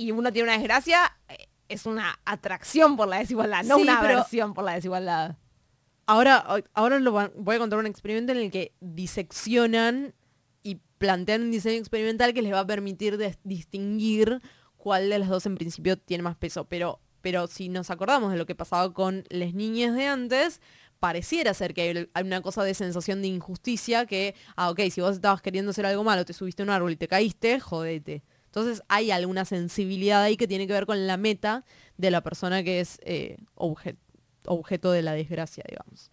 y 0.01 0.13
uno 0.13 0.33
tiene 0.33 0.49
una 0.49 0.59
desgracia, 0.59 1.17
eh, 1.29 1.49
es 1.69 1.87
una 1.87 2.19
atracción 2.25 2.97
por 2.97 3.09
la 3.09 3.19
desigualdad, 3.19 3.65
no 3.65 3.77
Sí, 3.77 3.83
una 3.83 4.01
aversión 4.01 4.55
por 4.55 4.65
la 4.65 4.75
desigualdad. 4.75 5.37
Ahora, 6.07 6.45
ahora 6.75 6.99
lo 6.99 7.13
voy 7.13 7.57
a 7.57 7.59
contar 7.59 7.79
un 7.79 7.87
experimento 7.87 8.33
en 8.33 8.39
el 8.39 8.51
que 8.51 8.75
diseccionan 8.81 10.15
y 10.63 10.77
plantean 10.99 11.43
un 11.43 11.51
diseño 11.53 11.79
experimental 11.79 12.35
que 12.35 12.43
les 12.43 12.53
va 12.53 12.61
a 12.61 12.67
permitir 12.67 13.17
distinguir 13.45 14.41
cuál 14.77 15.09
de 15.09 15.19
las 15.21 15.29
dos 15.29 15.47
en 15.47 15.55
principio 15.55 15.97
tiene 15.97 16.25
más 16.25 16.37
peso. 16.37 16.65
Pero, 16.65 17.01
pero 17.21 17.47
si 17.47 17.69
nos 17.69 17.91
acordamos 17.91 18.33
de 18.33 18.39
lo 18.39 18.47
que 18.47 18.57
pasaba 18.57 18.93
con 18.93 19.25
las 19.29 19.55
niñas 19.55 19.95
de 19.95 20.07
antes, 20.07 20.61
pareciera 20.99 21.55
ser 21.55 21.75
que 21.75 21.83
hay 21.83 22.11
hay 22.13 22.25
una 22.25 22.43
cosa 22.43 22.65
de 22.65 22.75
sensación 22.75 23.23
de 23.23 23.29
injusticia 23.29 24.05
que, 24.07 24.35
ah, 24.57 24.71
ok, 24.71 24.81
si 24.91 25.01
vos 25.01 25.15
estabas 25.15 25.43
queriendo 25.43 25.71
hacer 25.71 25.87
algo 25.87 26.03
malo, 26.03 26.25
te 26.25 26.33
subiste 26.33 26.63
a 26.63 26.65
un 26.65 26.71
árbol 26.71 26.93
y 26.93 26.97
te 26.97 27.07
caíste, 27.07 27.61
jodete. 27.61 28.25
Entonces 28.51 28.83
hay 28.89 29.11
alguna 29.13 29.45
sensibilidad 29.45 30.23
ahí 30.23 30.37
que 30.37 30.49
tiene 30.49 30.67
que 30.67 30.73
ver 30.73 30.87
con 30.87 31.07
la 31.07 31.17
meta 31.17 31.65
de 31.97 32.11
la 32.11 32.21
persona 32.23 32.63
que 32.65 32.81
es 32.81 32.99
eh, 33.05 33.37
obje- 33.55 33.97
objeto 34.45 34.91
de 34.91 35.03
la 35.03 35.13
desgracia, 35.13 35.65
digamos. 35.69 36.11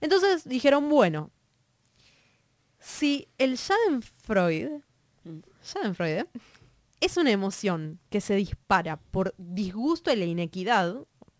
Entonces 0.00 0.44
dijeron, 0.48 0.88
bueno, 0.88 1.30
si 2.78 3.28
el 3.38 3.56
Schadenfreude, 3.56 4.82
Mm. 5.24 5.40
Schadenfreude 5.62 6.26
es 7.00 7.16
una 7.16 7.32
emoción 7.32 7.98
que 8.10 8.20
se 8.20 8.36
dispara 8.36 8.96
por 8.96 9.34
disgusto 9.38 10.12
y 10.12 10.16
la 10.16 10.24
inequidad, 10.24 10.94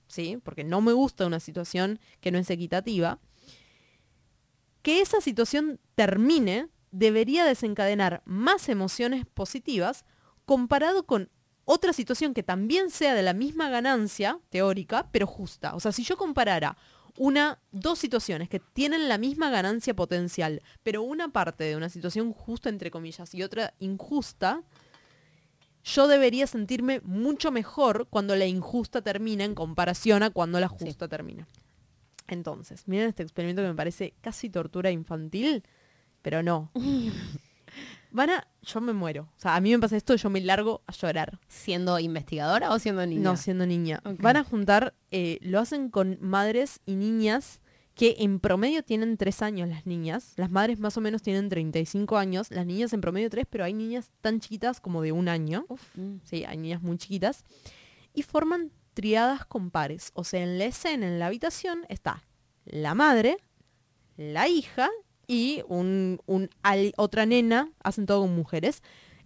¿sí? 0.09 0.39
Porque 0.43 0.65
no 0.65 0.81
me 0.81 0.93
gusta 0.93 1.25
una 1.25 1.39
situación 1.39 2.01
que 2.21 2.33
no 2.33 2.39
es 2.39 2.51
equitativa, 2.51 3.21
que 4.83 5.01
esa 5.01 5.21
situación 5.21 5.79
termine 5.95 6.69
debería 6.91 7.45
desencadenar 7.45 8.23
más 8.25 8.69
emociones 8.69 9.25
positivas 9.25 10.05
comparado 10.47 11.05
con 11.05 11.29
otra 11.67 11.93
situación 11.93 12.33
que 12.33 12.43
también 12.43 12.91
sea 12.91 13.15
de 13.15 13.23
la 13.23 13.35
misma 13.35 13.69
ganancia 13.69 14.39
teórica, 14.49 15.09
pero 15.13 15.27
justa. 15.27 15.75
O 15.75 15.81
sea, 15.81 15.93
si 15.93 16.05
yo 16.05 16.17
comparara 16.17 16.77
una, 17.19 17.59
dos 17.73 17.99
situaciones 17.99 18.49
que 18.49 18.61
tienen 18.61 19.09
la 19.09 19.19
misma 19.19 19.51
ganancia 19.51 19.95
potencial, 19.95 20.63
pero 20.83 21.03
una 21.03 21.29
parte 21.29 21.65
de 21.65 21.77
una 21.77 21.89
situación 21.89 22.33
justa, 22.33 22.69
entre 22.69 22.91
comillas, 22.91 23.35
y 23.35 23.43
otra 23.43 23.75
injusta, 23.81 24.63
yo 25.83 26.09
debería 26.09 26.47
sentirme 26.47 27.01
mucho 27.01 27.51
mejor 27.51 28.07
cuando 28.09 28.37
la 28.37 28.47
injusta 28.47 29.03
termina 29.03 29.45
en 29.45 29.55
comparación 29.55 30.23
a 30.23 30.31
cuando 30.31 30.61
la 30.61 30.69
justa 30.69 31.09
termina. 31.09 31.47
Entonces, 32.29 32.87
miren 32.87 33.09
este 33.09 33.23
experimento 33.23 33.63
que 33.63 33.69
me 33.69 33.75
parece 33.75 34.15
casi 34.21 34.51
tortura 34.51 34.91
infantil, 34.91 35.65
pero 36.23 36.43
no. 36.43 36.71
Van 38.17 38.31
a... 38.31 38.49
Yo 38.63 38.81
me 38.81 38.95
muero. 38.95 39.29
O 39.37 39.39
sea, 39.39 39.57
a 39.57 39.61
mí 39.61 39.71
me 39.71 39.79
pasa 39.79 39.95
esto, 39.95 40.17
yo 40.17 40.31
me 40.31 40.41
largo 40.41 40.83
a 40.87 40.93
llorar. 40.93 41.39
¿Siendo 41.49 41.99
investigadora 41.99 42.73
o 42.73 42.79
siendo 42.79 43.07
niña? 43.07 43.23
No, 43.23 43.37
siendo 43.37 43.67
niña. 43.67 44.01
Van 44.21 44.39
a 44.39 44.43
juntar, 44.43 44.95
eh, 45.11 45.39
lo 45.43 45.61
hacen 45.61 45.91
con 45.91 46.17
madres 46.23 46.81
y 46.87 46.97
niñas 46.97 47.61
que 47.95 48.17
en 48.21 48.41
promedio 48.41 48.83
tienen 48.83 49.19
tres 49.19 49.43
años 49.43 49.69
las 49.69 49.85
niñas. 49.85 50.33
Las 50.37 50.51
madres 50.51 50.81
más 50.81 50.97
o 50.97 51.03
menos 51.03 51.21
tienen 51.21 51.51
35 51.51 52.17
años. 52.17 52.51
Las 52.51 52.65
niñas 52.65 52.95
en 52.95 53.03
promedio 53.03 53.29
tres, 53.29 53.45
pero 53.51 53.65
hay 53.65 53.75
niñas 53.75 54.11
tan 54.23 54.41
chiquitas 54.41 54.81
como 54.81 55.03
de 55.03 55.13
un 55.13 55.29
año. 55.29 55.67
Mm. 55.95 56.17
Sí, 56.25 56.43
hay 56.45 56.57
niñas 56.57 56.81
muy 56.81 56.97
chiquitas. 56.97 57.45
Y 58.15 58.23
forman 58.23 58.73
triadas 58.95 59.45
con 59.45 59.71
pares. 59.71 60.11
O 60.15 60.25
sea, 60.25 60.43
en 60.43 60.59
la 60.59 60.65
escena, 60.65 61.07
en 61.07 61.19
la 61.19 61.27
habitación, 61.27 61.85
está 61.91 62.25
la 62.65 62.95
madre, 62.95 63.37
la 64.17 64.49
hija 64.49 64.89
y 65.27 65.63
un, 65.69 66.21
un 66.27 66.51
al- 66.63 66.95
otra 66.97 67.27
nena, 67.27 67.71
hacen 67.83 68.07
todo 68.07 68.23
con 68.23 68.35
mujeres, 68.35 68.83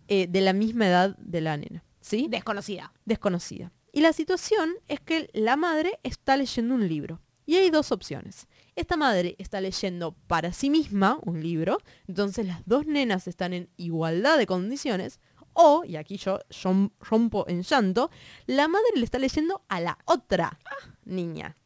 eh, 0.09 0.27
de 0.29 0.41
la 0.41 0.53
misma 0.53 0.87
edad 0.89 1.17
de 1.19 1.41
la 1.41 1.57
nena. 1.57 1.85
¿Sí? 2.01 2.27
Desconocida. 2.31 2.93
desconocida. 3.05 3.73
Y 3.93 4.01
la 4.01 4.13
situación 4.13 4.75
es 4.89 5.01
que 5.01 5.29
la 5.33 5.57
madre 5.57 5.99
está 6.03 6.37
leyendo 6.37 6.75
un 6.75 6.89
libro. 6.89 7.21
Y 7.47 7.57
hay 7.57 7.71
dos 7.71 7.91
opciones. 7.91 8.47
Esta 8.77 8.97
madre 8.97 9.35
está 9.39 9.61
leyendo 9.61 10.13
para 10.29 10.53
sí 10.53 10.71
misma 10.71 11.19
un 11.23 11.43
libro, 11.43 11.79
entonces 12.07 12.47
las 12.47 12.63
dos 12.65 12.87
nenas 12.87 13.27
están 13.27 13.53
en 13.53 13.69
igualdad 13.77 14.39
de 14.39 14.47
condiciones, 14.47 15.19
o, 15.53 15.85
y 15.85 15.97
aquí 15.97 16.17
yo, 16.17 16.39
yo 16.49 16.91
rompo 17.01 17.45
en 17.49 17.63
llanto, 17.63 18.11
la 18.47 18.69
madre 18.69 18.87
le 18.95 19.05
está 19.05 19.19
leyendo 19.19 19.65
a 19.69 19.81
la 19.81 19.99
otra 20.05 20.61
niña. 21.05 21.57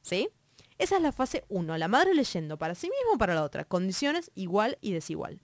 ¿Sí? 0.00 0.30
Esa 0.78 0.96
es 0.96 1.02
la 1.02 1.12
fase 1.12 1.44
1, 1.48 1.78
la 1.78 1.88
madre 1.88 2.14
leyendo 2.14 2.58
para 2.58 2.74
sí 2.74 2.88
misma 2.88 3.14
o 3.14 3.18
para 3.18 3.34
la 3.34 3.42
otra, 3.42 3.64
condiciones 3.64 4.30
igual 4.34 4.76
y 4.80 4.92
desigual. 4.92 5.40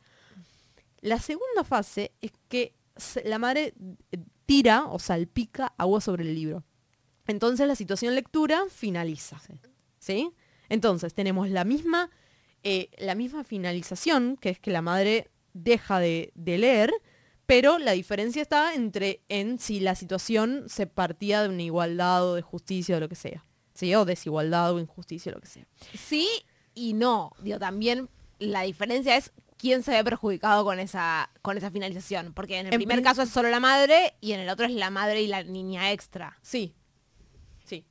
La 1.00 1.18
segunda 1.18 1.64
fase 1.64 2.12
es 2.20 2.32
que 2.48 2.74
la 3.24 3.38
madre 3.38 3.74
eh, 4.12 4.18
tira 4.46 4.86
o 4.86 4.98
salpica 4.98 5.72
agua 5.78 6.00
sobre 6.00 6.24
el 6.24 6.34
libro. 6.34 6.64
Entonces 7.26 7.66
la 7.66 7.76
situación 7.76 8.14
lectura 8.14 8.64
finaliza. 8.68 9.40
¿Sí? 9.98 10.32
Entonces 10.68 11.14
tenemos 11.14 11.48
la 11.48 11.64
misma, 11.64 12.10
eh, 12.62 12.90
la 12.98 13.14
misma 13.14 13.44
finalización, 13.44 14.36
que 14.36 14.50
es 14.50 14.58
que 14.58 14.70
la 14.70 14.82
madre 14.82 15.30
deja 15.54 15.98
de, 15.98 16.32
de 16.34 16.58
leer, 16.58 16.92
Pero 17.46 17.78
la 17.78 17.92
diferencia 17.92 18.40
está 18.40 18.72
entre 18.72 19.20
en 19.28 19.58
si 19.58 19.80
la 19.80 19.94
situación 19.94 20.64
se 20.68 20.86
partía 20.86 21.42
de 21.42 21.48
una 21.48 21.62
igualdad 21.62 22.24
o 22.26 22.34
de 22.34 22.42
justicia 22.42 22.96
o 22.96 23.00
lo 23.00 23.08
que 23.08 23.16
sea. 23.16 23.44
¿Sí? 23.74 23.94
O 23.94 24.04
desigualdad 24.04 24.72
o 24.74 24.78
injusticia 24.80 25.32
o 25.32 25.34
lo 25.36 25.40
que 25.40 25.48
sea. 25.48 25.66
Sí 25.94 26.28
y 26.74 26.92
no. 26.94 27.32
Digo, 27.40 27.58
también 27.58 28.08
la 28.38 28.62
diferencia 28.62 29.16
es 29.16 29.32
quién 29.56 29.82
se 29.82 29.92
ve 29.92 30.02
perjudicado 30.04 30.64
con 30.64 30.78
esa, 30.80 31.30
con 31.42 31.56
esa 31.56 31.70
finalización. 31.70 32.32
Porque 32.34 32.58
en 32.58 32.66
el 32.66 32.74
En 32.74 32.78
primer 32.80 32.96
prin- 32.98 33.04
caso 33.04 33.22
es 33.22 33.30
solo 33.30 33.48
la 33.50 33.60
madre 33.60 34.14
y 34.20 34.32
en 34.32 34.40
el 34.40 34.48
otro 34.48 34.66
es 34.66 34.72
la 34.72 34.90
madre 34.90 35.22
y 35.22 35.26
la 35.28 35.42
niña 35.42 35.92
extra. 35.92 36.38
Sí. 36.42 36.74
Sí. 37.64 37.84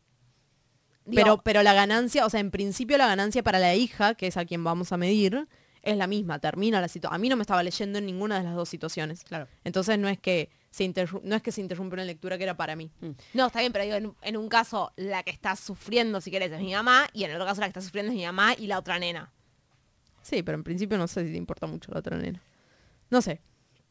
Digo, 1.06 1.24
Pero, 1.24 1.42
pero 1.44 1.64
la 1.64 1.74
ganancia, 1.74 2.26
o 2.26 2.30
sea, 2.30 2.40
en 2.40 2.52
principio 2.52 2.98
la 2.98 3.08
ganancia 3.08 3.42
para 3.44 3.60
la 3.60 3.74
hija, 3.76 4.14
que 4.16 4.28
es 4.28 4.38
a 4.38 4.46
quien 4.46 4.64
vamos 4.64 4.92
a 4.92 4.98
medir, 4.98 5.48
es 5.82 5.98
la 5.98 6.06
misma. 6.08 6.38
Termina 6.40 6.80
la 6.80 6.88
situación. 6.88 7.16
A 7.16 7.18
mí 7.18 7.28
no 7.30 7.36
me 7.38 7.42
estaba 7.42 7.64
leyendo 7.64 7.98
en 7.98 8.06
ninguna 8.06 8.38
de 8.38 8.44
las 8.44 8.56
dos 8.56 8.70
situaciones. 8.70 9.24
Claro. 9.24 9.48
Entonces 9.64 9.98
no 9.98 10.08
es 10.10 10.20
que 10.20 10.50
se 10.72 10.92
no 11.24 11.36
es 11.36 11.42
que 11.44 11.52
se 11.52 11.62
interrumpe 11.62 11.94
una 11.94 12.06
lectura 12.06 12.38
que 12.38 12.44
era 12.46 12.56
para 12.58 12.76
mí. 12.76 12.90
No, 13.34 13.48
está 13.48 13.60
bien, 13.60 13.72
pero 13.74 13.84
digo, 13.86 13.98
en, 13.98 14.14
en 14.22 14.38
un 14.38 14.48
caso 14.50 14.92
la 14.96 15.22
que 15.22 15.30
está 15.32 15.56
sufriendo, 15.56 16.20
si 16.22 16.32
querés, 16.32 16.52
es 16.52 16.60
mi 16.62 16.74
mamá, 16.74 17.08
y 17.14 17.26
en 17.26 17.30
el 17.32 17.36
otro 17.36 17.46
caso 17.46 17.60
la 17.62 17.68
que 17.68 17.72
está 17.72 17.82
sufriendo 17.82 18.12
es 18.12 18.18
mi 18.18 18.26
mamá 18.26 18.56
y 18.58 18.68
la 18.68 18.80
otra 18.80 18.98
nena. 18.98 19.32
Sí, 20.22 20.42
pero 20.44 20.56
en 20.58 20.64
principio 20.64 20.98
no 20.98 21.08
sé 21.08 21.26
si 21.26 21.32
te 21.32 21.38
importa 21.38 21.68
mucho 21.68 21.92
la 21.92 22.00
otra 22.00 22.18
nena. 22.18 22.42
No 23.10 23.22
sé. 23.22 23.42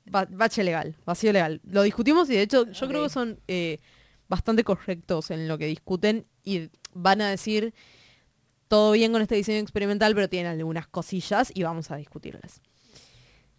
Ba- 0.06 0.26
bache 0.30 0.64
legal, 0.64 0.96
vacío 1.04 1.32
legal. 1.32 1.60
Lo 1.64 1.82
discutimos 1.82 2.28
y 2.30 2.34
de 2.34 2.42
hecho 2.42 2.66
yo 2.70 2.88
creo 2.88 3.02
que 3.04 3.10
son 3.10 3.38
eh, 3.46 3.78
bastante 4.28 4.64
correctos 4.64 5.30
en 5.30 5.46
lo 5.48 5.58
que 5.58 5.66
discuten 5.66 6.24
y 6.42 6.70
van 6.94 7.20
a 7.20 7.28
decir 7.28 7.74
todo 8.68 8.92
bien 8.92 9.12
con 9.12 9.20
este 9.20 9.34
diseño 9.34 9.58
experimental, 9.58 10.14
pero 10.14 10.28
tienen 10.30 10.50
algunas 10.52 10.86
cosillas 10.86 11.50
y 11.54 11.62
vamos 11.64 11.90
a 11.90 11.96
discutirlas. 11.96 12.62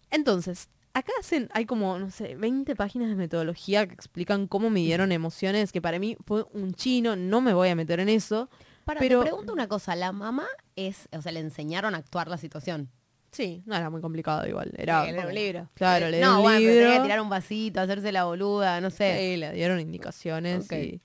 Entonces, 0.10 0.70
acá 0.94 1.12
hacen, 1.20 1.50
hay 1.54 1.66
como, 1.66 1.98
no 2.00 2.10
sé, 2.12 2.36
20 2.36 2.76
páginas 2.76 3.10
de 3.10 3.16
metodología 3.16 3.88
que 3.88 3.94
explican 3.94 4.48
cómo 4.48 4.70
midieron 4.70 5.12
emociones, 5.12 5.72
que 5.72 5.82
para 5.82 6.00
mí 6.00 6.18
fue 6.26 6.46
un 6.54 6.74
chino, 6.74 7.16
no 7.16 7.42
me 7.42 7.54
voy 7.54 7.70
a 7.70 7.76
meter 7.76 8.00
en 8.00 8.10
eso. 8.10 8.50
Para, 8.86 9.00
Pero- 9.00 9.20
te 9.20 9.26
pregunto 9.30 9.54
una 9.54 9.68
cosa, 9.68 9.96
la 9.96 10.12
mamá 10.12 10.48
es, 10.76 11.08
o 11.12 11.22
sea, 11.22 11.32
le 11.32 11.40
enseñaron 11.40 11.96
a 11.96 12.00
actuar 12.00 12.28
la 12.28 12.38
situación. 12.38 12.90
Sí, 13.32 13.64
no 13.66 13.76
era 13.78 13.90
muy 13.90 14.02
complicado 14.02 14.46
igual. 14.46 14.74
Era 14.76 15.06
Sí, 15.06 15.12
leer 15.14 15.26
un 15.26 15.34
libro. 15.36 15.70
Claro, 15.76 16.10
leer 16.10 16.26
no, 16.26 16.38
un 16.38 16.42
bueno, 16.42 16.58
pero 16.60 16.72
tenía 16.72 16.88
libro. 16.88 16.98
que 16.98 17.04
tirar 17.04 17.22
un 17.22 17.30
vasito, 17.30 17.80
hacerse 17.80 18.12
la 18.12 18.26
boluda, 18.26 18.82
no 18.82 18.90
sé. 18.90 19.18
Sí, 19.20 19.38
le 19.38 19.54
dieron 19.54 19.80
indicaciones 19.80 20.70
y 20.72 21.00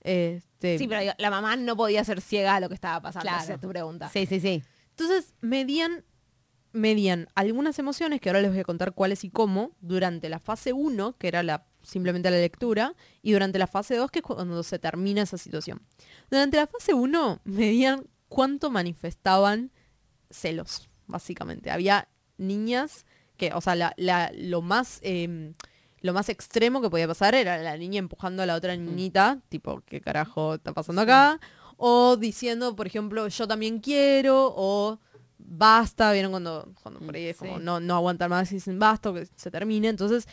este 0.00 0.78
Sí, 0.78 0.88
pero 0.88 1.00
digo, 1.02 1.12
la 1.18 1.30
mamá 1.30 1.56
no 1.56 1.76
podía 1.76 2.02
ser 2.04 2.20
ciega 2.20 2.56
a 2.56 2.60
lo 2.60 2.68
que 2.68 2.74
estaba 2.74 3.00
pasando. 3.00 3.22
Claro. 3.28 3.44
Esa 3.44 3.54
es 3.54 3.60
tu 3.60 3.68
pregunta. 3.68 4.08
Sí, 4.08 4.26
sí, 4.26 4.40
sí. 4.40 4.62
entonces 4.90 5.34
medían 5.40 6.04
medían 6.72 7.28
algunas 7.34 7.78
emociones 7.78 8.20
que 8.20 8.28
ahora 8.28 8.40
les 8.42 8.50
voy 8.50 8.60
a 8.60 8.64
contar 8.64 8.92
cuáles 8.92 9.24
y 9.24 9.30
cómo 9.30 9.72
durante 9.80 10.28
la 10.28 10.38
fase 10.38 10.72
1, 10.72 11.16
que 11.18 11.28
era 11.28 11.42
la 11.42 11.66
simplemente 11.82 12.30
la 12.30 12.36
lectura, 12.36 12.94
y 13.22 13.32
durante 13.32 13.58
la 13.58 13.66
fase 13.66 13.96
2, 13.96 14.10
que 14.10 14.18
es 14.18 14.22
cuando 14.24 14.62
se 14.62 14.78
termina 14.78 15.22
esa 15.22 15.38
situación. 15.38 15.80
Durante 16.30 16.58
la 16.58 16.66
fase 16.66 16.92
1 16.94 17.40
medían 17.44 18.06
cuánto 18.28 18.70
manifestaban 18.70 19.70
celos, 20.30 20.88
básicamente. 21.06 21.70
Había 21.70 22.08
niñas 22.36 23.06
que, 23.36 23.52
o 23.54 23.60
sea, 23.60 23.74
la- 23.74 23.94
la- 23.96 24.30
lo 24.34 24.60
más 24.62 24.98
eh, 25.02 25.52
lo 26.02 26.14
más 26.14 26.30
extremo 26.30 26.80
que 26.80 26.88
podía 26.88 27.06
pasar 27.06 27.34
era 27.34 27.58
la 27.58 27.76
niña 27.76 27.98
empujando 27.98 28.42
a 28.42 28.46
la 28.46 28.54
otra 28.54 28.74
niñita, 28.74 29.38
tipo, 29.50 29.82
¿qué 29.84 30.00
carajo 30.00 30.54
está 30.54 30.72
pasando 30.72 31.02
acá? 31.02 31.38
O 31.76 32.16
diciendo, 32.16 32.74
por 32.74 32.86
ejemplo, 32.86 33.28
yo 33.28 33.46
también 33.46 33.80
quiero, 33.80 34.50
o 34.56 34.98
basta, 35.50 36.12
vieron 36.12 36.30
cuando, 36.30 36.72
cuando 36.82 37.00
por 37.00 37.14
ahí 37.14 37.26
es 37.26 37.36
como 37.36 37.58
no, 37.58 37.80
no 37.80 37.96
aguantan 37.96 38.30
más 38.30 38.50
y 38.52 38.56
dicen 38.56 38.78
basta, 38.78 39.10
o 39.10 39.14
que 39.14 39.26
se 39.36 39.50
termine. 39.50 39.88
Entonces 39.88 40.26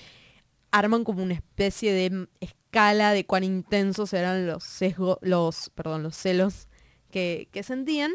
arman 0.72 1.04
como 1.04 1.24
una 1.24 1.34
especie 1.34 1.92
de 1.92 2.28
escala 2.40 3.12
de 3.12 3.26
cuán 3.26 3.44
intensos 3.44 4.14
eran 4.14 4.46
los 4.46 4.64
sesgos, 4.64 5.18
los, 5.22 5.72
perdón, 5.72 6.04
los 6.04 6.16
celos 6.16 6.68
que, 7.10 7.50
que 7.52 7.64
sentían. 7.64 8.14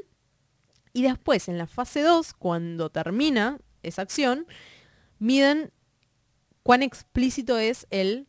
Y 0.92 1.02
después, 1.02 1.48
en 1.48 1.58
la 1.58 1.66
fase 1.66 2.02
2, 2.02 2.34
cuando 2.34 2.90
termina 2.90 3.58
esa 3.82 4.02
acción, 4.02 4.46
miden 5.18 5.72
cuán 6.62 6.82
explícito 6.82 7.58
es 7.58 7.86
el 7.90 8.28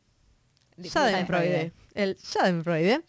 Schadenfreude. 0.81 1.73
El 1.93 2.15
Schadenfreude. 2.15 3.03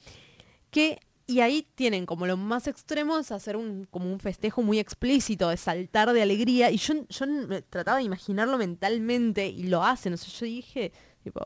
Que, 0.70 0.98
y 1.26 1.40
ahí 1.40 1.66
tienen 1.74 2.04
como 2.06 2.26
lo 2.26 2.36
más 2.36 2.66
extremo 2.66 3.18
es 3.18 3.32
hacer 3.32 3.56
un, 3.56 3.86
como 3.90 4.12
un 4.12 4.20
festejo 4.20 4.62
muy 4.62 4.78
explícito, 4.78 5.48
de 5.48 5.56
saltar 5.56 6.12
de 6.12 6.20
alegría. 6.22 6.70
Y 6.70 6.76
yo, 6.76 6.94
yo 7.08 7.26
trataba 7.70 7.98
de 7.98 8.04
imaginarlo 8.04 8.58
mentalmente 8.58 9.46
y 9.46 9.64
lo 9.64 9.82
hacen. 9.84 10.12
O 10.12 10.16
sea, 10.16 10.32
yo 10.40 10.46
dije, 10.46 10.92
tipo, 11.22 11.40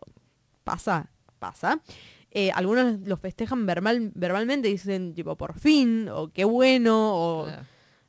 pasa, 0.64 1.10
pasa. 1.38 1.80
Eh, 2.30 2.50
algunos 2.52 3.00
los 3.06 3.20
festejan 3.20 3.64
verbal, 3.66 4.10
verbalmente, 4.14 4.68
dicen 4.68 5.14
tipo 5.14 5.36
por 5.36 5.58
fin, 5.58 6.08
o 6.08 6.28
qué 6.32 6.44
bueno, 6.44 7.14
o, 7.14 7.46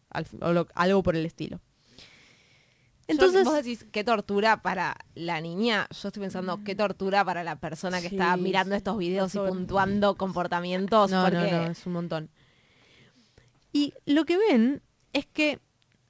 al 0.09 0.25
fin- 0.25 0.43
o 0.43 0.51
lo- 0.51 0.67
algo 0.75 1.03
por 1.03 1.15
el 1.15 1.25
estilo. 1.25 1.61
Entonces, 3.09 3.43
vos 3.43 3.55
decís 3.55 3.85
qué 3.91 4.03
tortura 4.03 4.61
para 4.61 4.95
la 5.15 5.41
niña. 5.41 5.87
Yo 5.89 6.09
estoy 6.09 6.21
pensando 6.21 6.61
qué 6.63 6.75
tortura 6.75 7.25
para 7.25 7.43
la 7.43 7.57
persona 7.57 8.01
que 8.01 8.09
Sí, 8.09 8.15
está 8.15 8.37
mirando 8.37 8.75
sí, 8.75 8.77
estos 8.77 8.97
videos 8.97 9.35
y 9.35 9.39
puntuando 9.39 10.15
comportamientos. 10.15 11.11
No, 11.11 11.23
porque 11.23 11.37
no, 11.37 11.63
no, 11.63 11.71
es 11.71 11.85
un 11.85 11.93
montón. 11.93 12.29
Y 13.73 13.93
lo 14.05 14.25
que 14.25 14.37
ven 14.37 14.81
es 15.13 15.25
que 15.25 15.59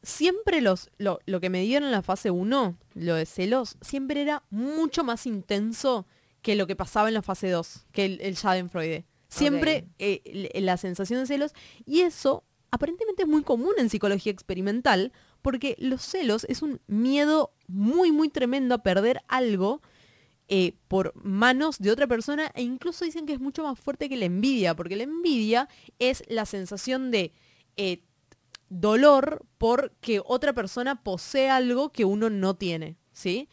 siempre 0.04 0.62
los, 0.62 0.90
lo, 0.98 1.20
lo 1.26 1.40
que 1.40 1.50
me 1.50 1.62
dieron 1.62 1.88
en 1.88 1.92
la 1.92 2.02
fase 2.02 2.32
1, 2.32 2.78
lo 2.96 3.16
de 3.16 3.26
celos, 3.26 3.78
siempre 3.82 4.22
era 4.22 4.44
mucho 4.50 5.04
más 5.04 5.26
intenso 5.26 6.06
que 6.42 6.56
lo 6.56 6.68
que 6.68 6.76
pasaba 6.76 7.08
en 7.08 7.14
la 7.14 7.22
fase 7.22 7.50
2, 7.50 7.86
que 7.92 8.06
el, 8.06 8.22
el 8.22 8.36
Schadenfreude. 8.36 9.06
Siempre 9.28 9.88
eh, 10.00 10.52
la 10.56 10.78
sensación 10.78 11.20
de 11.20 11.28
celos. 11.28 11.54
Y 11.86 12.02
eso 12.02 12.44
aparentemente 12.72 13.24
es 13.24 13.28
muy 13.28 13.44
común 13.44 13.74
en 13.78 13.90
psicología 13.90 14.32
experimental, 14.32 15.12
porque 15.42 15.76
los 15.80 16.02
celos 16.02 16.46
es 16.50 16.62
un 16.62 16.82
miedo 16.88 17.54
muy, 17.68 18.12
muy 18.12 18.30
tremendo 18.30 18.76
a 18.76 18.84
perder 18.84 19.22
algo 19.28 19.82
eh, 20.48 20.74
por 20.88 21.14
manos 21.24 21.78
de 21.78 21.92
otra 21.92 22.08
persona 22.08 22.52
e 22.56 22.64
incluso 22.64 23.06
dicen 23.06 23.26
que 23.26 23.34
es 23.34 23.40
mucho 23.40 23.64
más 23.64 23.80
fuerte 23.80 24.10
que 24.10 24.18
la 24.18 24.26
envidia, 24.26 24.76
porque 24.76 24.96
la 24.96 25.04
envidia 25.04 25.70
es 26.00 26.24
la 26.28 26.46
sensación 26.46 27.12
de 27.12 27.34
eh, 27.78 28.04
dolor 28.70 29.46
porque 29.58 30.22
otra 30.26 30.54
persona 30.54 31.04
posee 31.04 31.50
algo 31.50 31.92
que 31.92 32.06
uno 32.06 32.30
no 32.30 32.56
tiene, 32.56 32.98
¿sí? 33.14 33.48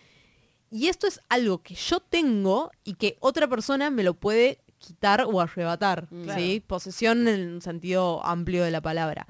Y 0.71 0.89
esto 0.89 1.07
es 1.07 1.21
algo 1.29 1.63
que 1.63 1.75
yo 1.75 2.01
tengo 2.01 2.71
y 2.83 2.95
que 2.95 3.17
otra 3.21 3.47
persona 3.47 3.91
me 3.91 4.03
lo 4.03 4.15
puede 4.15 4.65
quitar 4.87 5.27
o 5.27 5.41
arrebatar, 5.41 6.09
¿sí? 6.37 6.63
Posesión 6.67 7.27
en 7.27 7.55
un 7.55 7.63
sentido 7.63 8.25
amplio 8.25 8.63
de 8.65 8.71
la 8.71 8.81
palabra. 8.81 9.27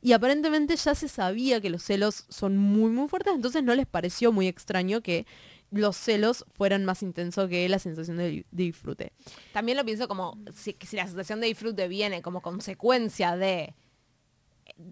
Y 0.00 0.12
aparentemente 0.12 0.76
ya 0.76 0.94
se 0.94 1.08
sabía 1.08 1.60
que 1.60 1.70
los 1.70 1.82
celos 1.82 2.26
son 2.28 2.56
muy 2.56 2.90
muy 2.90 3.08
fuertes, 3.08 3.34
entonces 3.34 3.62
no 3.64 3.74
les 3.74 3.86
pareció 3.86 4.32
muy 4.32 4.46
extraño 4.46 5.00
que 5.00 5.26
los 5.70 5.96
celos 5.96 6.44
fueran 6.52 6.84
más 6.84 7.02
intensos 7.02 7.48
que 7.48 7.68
la 7.68 7.78
sensación 7.78 8.16
de, 8.16 8.44
disfrute. 8.50 9.12
también 9.52 9.78
lo 9.78 9.84
pienso 9.84 10.08
como 10.08 10.36
si 10.54 10.76
la 10.92 11.06
sensación 11.06 11.40
de 11.40 11.46
disfrute 11.46 11.86
viene 11.86 12.22
como 12.22 12.42
consecuencia 12.42 13.36
de 13.36 13.62
eh, 13.62 13.74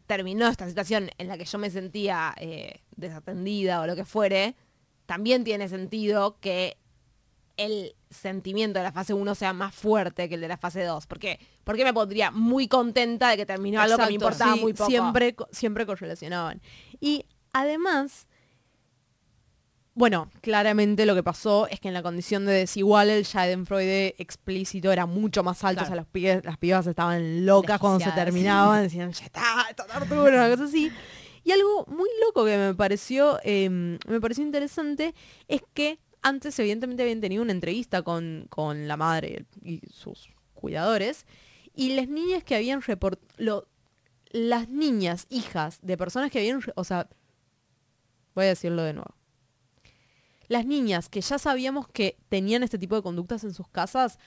terminó 0.06 0.46
esta 0.46 0.68
situación 0.68 1.10
en 1.18 1.26
la 1.26 1.36
que 1.36 1.44
yo 1.44 1.58
me 1.58 1.70
sentía 1.70 2.32
eh, 2.38 2.80
desatendida 2.96 3.80
o 3.80 3.86
lo 3.86 3.96
que 3.96 4.04
fuere, 4.04 4.54
también 5.06 5.42
tiene 5.42 5.68
sentido 5.68 6.38
que 6.40 6.76
el 7.58 7.94
sentimiento 8.08 8.78
de 8.78 8.84
la 8.84 8.92
fase 8.92 9.12
1 9.12 9.34
sea 9.34 9.52
más 9.52 9.74
fuerte 9.74 10.28
que 10.30 10.36
el 10.36 10.40
de 10.40 10.48
la 10.48 10.56
fase 10.56 10.82
2. 10.84 11.06
Porque, 11.06 11.38
porque 11.64 11.84
me 11.84 11.92
pondría 11.92 12.30
muy 12.30 12.66
contenta 12.68 13.28
de 13.28 13.36
que 13.36 13.44
terminó 13.44 13.80
algo 13.82 13.96
que 13.96 14.02
me 14.04 14.14
Exacto, 14.14 14.24
importaba 14.24 14.54
sí, 14.54 14.60
muy 14.60 14.72
poco. 14.72 14.88
Siempre, 14.88 15.36
siempre 15.52 15.84
correlacionaban. 15.84 16.62
Y 17.00 17.26
además, 17.52 18.26
bueno, 19.94 20.30
claramente 20.42 21.06
lo 21.06 21.14
que 21.16 21.24
pasó 21.24 21.66
es 21.66 21.80
que 21.80 21.88
en 21.88 21.94
la 21.94 22.02
condición 22.02 22.46
de 22.46 22.52
desigual 22.52 23.10
el 23.10 23.24
Schadenfreude 23.24 24.14
explícito 24.18 24.92
era 24.92 25.06
mucho 25.06 25.42
más 25.42 25.64
alto. 25.64 25.80
Claro. 25.80 25.86
O 25.86 25.88
sea, 25.88 25.96
los 25.96 26.06
pibes- 26.12 26.44
las 26.44 26.56
pibas 26.56 26.86
estaban 26.86 27.44
locas 27.44 27.80
cuando 27.80 27.98
se 28.04 28.12
terminaban. 28.12 28.82
Decían, 28.84 29.10
ya 29.12 29.24
está, 29.24 29.66
esta 29.68 29.84
tortura, 29.86 30.46
una 30.46 30.50
cosa 30.50 30.64
así. 30.64 30.92
Y 31.42 31.50
algo 31.50 31.84
muy 31.88 32.08
loco 32.24 32.44
que 32.44 32.56
me 32.56 32.74
pareció, 32.74 33.40
eh, 33.42 33.68
me 33.70 34.20
pareció 34.20 34.44
interesante 34.44 35.14
es 35.48 35.62
que 35.74 35.98
antes 36.28 36.58
evidentemente 36.58 37.02
habían 37.02 37.20
tenido 37.20 37.42
una 37.42 37.52
entrevista 37.52 38.02
con, 38.02 38.46
con 38.50 38.86
la 38.88 38.96
madre 38.96 39.46
y 39.62 39.80
sus 39.92 40.28
cuidadores 40.54 41.26
y 41.74 41.94
las 41.94 42.08
niñas 42.08 42.44
que 42.44 42.54
habían 42.56 42.82
reportado, 42.82 43.68
las 44.30 44.68
niñas, 44.68 45.26
hijas 45.30 45.78
de 45.82 45.96
personas 45.96 46.30
que 46.30 46.38
habían, 46.40 46.60
o 46.74 46.84
sea, 46.84 47.08
voy 48.34 48.44
a 48.44 48.48
decirlo 48.48 48.82
de 48.82 48.92
nuevo. 48.94 49.14
Las 50.48 50.64
niñas 50.66 51.08
que 51.08 51.20
ya 51.20 51.38
sabíamos 51.38 51.88
que 51.88 52.16
tenían 52.28 52.62
este 52.62 52.78
tipo 52.78 52.96
de 52.96 53.02
conductas 53.02 53.44
en 53.44 53.52
sus 53.52 53.68
casas 53.68 54.18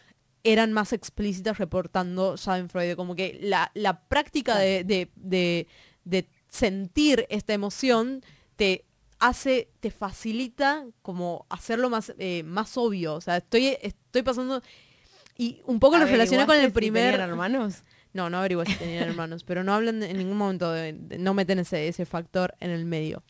eran 0.44 0.72
más 0.74 0.94
explícitas 0.94 1.58
reportando 1.58 2.36
Schadenfreude, 2.38 2.96
como 2.96 3.16
que 3.16 3.40
la, 3.42 3.72
la 3.74 4.02
práctica 4.08 4.58
de, 4.58 4.84
de- 4.84 5.12
de- 5.16 5.68
de 6.04 6.28
sentir 6.50 7.26
esta 7.30 7.54
emoción 7.54 8.24
te 8.56 8.86
hace, 9.22 9.70
te 9.80 9.92
facilita 9.92 10.86
como 11.02 11.46
hacerlo 11.50 11.90
más, 11.90 12.14
eh, 12.18 12.44
más 12.44 12.76
obvio. 12.76 13.14
O 13.14 13.22
sea, 13.22 13.38
estoy, 13.38 13.78
estoy 13.82 14.24
pasando... 14.24 14.62
Y 15.38 15.62
un 15.66 15.80
poco 15.80 15.98
lo 15.98 16.06
relaciona 16.06 16.46
con 16.46 16.56
el 16.56 16.64
¿Averiguaste 16.64 16.68
si 16.86 16.92
primer... 16.92 17.12
tenían 17.14 17.30
hermanos? 17.30 17.76
No, 18.14 18.30
no 18.30 18.40
averigué 18.40 18.66
si 18.66 18.76
tenían 18.76 19.08
hermanos, 19.08 19.46
pero 19.46 19.64
no 19.64 19.74
hablan 19.74 20.04
en 20.04 20.18
ningún 20.18 20.36
momento, 20.36 20.70
de, 20.74 20.92
de- 20.92 21.18
no 21.18 21.34
meten 21.34 21.60
ese, 21.60 21.88
ese 21.88 22.06
factor 22.06 22.54
en 22.60 22.70
el 22.70 22.84
medio. 22.84 23.24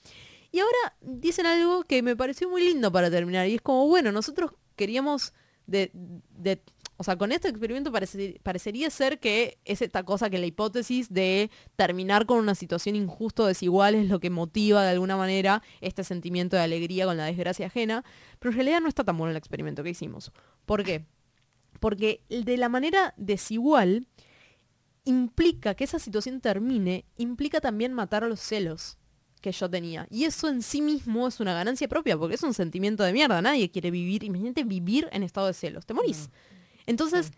Y 0.52 0.58
ahora 0.58 0.96
dicen 1.02 1.46
algo 1.46 1.84
que 1.84 2.02
me 2.02 2.16
pareció 2.16 2.50
muy 2.50 2.64
lindo 2.64 2.92
para 2.92 3.12
terminar, 3.12 3.48
y 3.48 3.54
es 3.54 3.62
como, 3.62 3.88
bueno, 3.88 4.12
nosotros 4.12 4.54
queríamos 4.76 5.34
de... 5.68 5.92
de- 5.94 6.64
o 7.02 7.04
sea, 7.04 7.18
con 7.18 7.32
este 7.32 7.50
experimento 7.50 7.92
parece- 7.92 8.40
parecería 8.44 8.90
ser 8.92 9.20
que 9.20 9.58
es 9.66 9.82
esta 9.82 10.04
cosa 10.04 10.30
que 10.30 10.38
la 10.38 10.46
hipótesis 10.46 11.12
de 11.12 11.50
terminar 11.76 12.28
con 12.28 12.38
una 12.38 12.54
situación 12.54 12.96
injusto, 12.96 13.48
desigual, 13.48 13.96
es 13.96 14.08
lo 14.08 14.20
que 14.20 14.30
motiva 14.30 14.84
de 14.84 14.92
alguna 14.92 15.18
manera 15.18 15.64
este 15.82 16.04
sentimiento 16.04 16.56
de 16.56 16.62
alegría 16.62 17.06
con 17.06 17.18
la 17.18 17.26
desgracia 17.26 17.66
ajena, 17.66 18.06
pero 18.38 18.52
en 18.52 18.56
realidad 18.58 18.82
no 18.82 18.88
está 18.88 19.04
tan 19.04 19.18
bueno 19.18 19.32
el 19.32 19.38
experimento 19.38 19.84
que 19.84 19.90
hicimos. 19.90 20.32
¿Por 20.66 20.84
qué? 20.84 21.06
Porque 21.80 22.22
de 22.30 22.58
la 22.58 22.70
manera 22.70 23.16
desigual, 23.18 24.08
implica 25.04 25.74
que 25.74 25.84
esa 25.84 25.98
situación 25.98 26.40
termine, 26.42 27.06
implica 27.18 27.60
también 27.60 27.94
matar 27.94 28.24
a 28.24 28.28
los 28.28 28.40
celos 28.40 29.00
que 29.42 29.52
yo 29.52 29.68
tenía. 29.68 30.06
Y 30.12 30.26
eso 30.26 30.48
en 30.50 30.62
sí 30.62 30.82
mismo 30.84 31.28
es 31.28 31.40
una 31.40 31.56
ganancia 31.56 31.88
propia, 31.88 32.16
porque 32.16 32.36
es 32.36 32.44
un 32.44 32.54
sentimiento 32.54 33.02
de 33.02 33.12
mierda. 33.12 33.42
Nadie 33.42 33.72
quiere 33.72 33.90
vivir, 33.90 34.24
imagínate 34.24 34.64
vivir 34.64 35.10
en 35.12 35.24
estado 35.24 35.48
de 35.48 35.54
celos, 35.54 35.88
te 35.88 35.96
morís. 35.96 36.30
Entonces, 36.92 37.32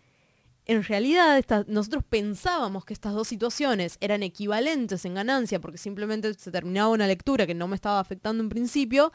en 0.66 0.82
realidad 0.82 1.38
esta- 1.38 1.64
nosotros 1.66 2.04
pensábamos 2.08 2.84
que 2.84 2.92
estas 2.92 3.14
dos 3.14 3.28
situaciones 3.28 3.96
eran 4.00 4.22
equivalentes 4.22 5.04
en 5.04 5.14
ganancia, 5.14 5.60
porque 5.60 5.78
simplemente 5.78 6.34
se 6.34 6.50
terminaba 6.50 6.88
una 6.90 7.06
lectura 7.06 7.46
que 7.46 7.54
no 7.54 7.66
me 7.68 7.76
estaba 7.76 8.00
afectando 8.00 8.42
en 8.42 8.48
principio, 8.50 9.12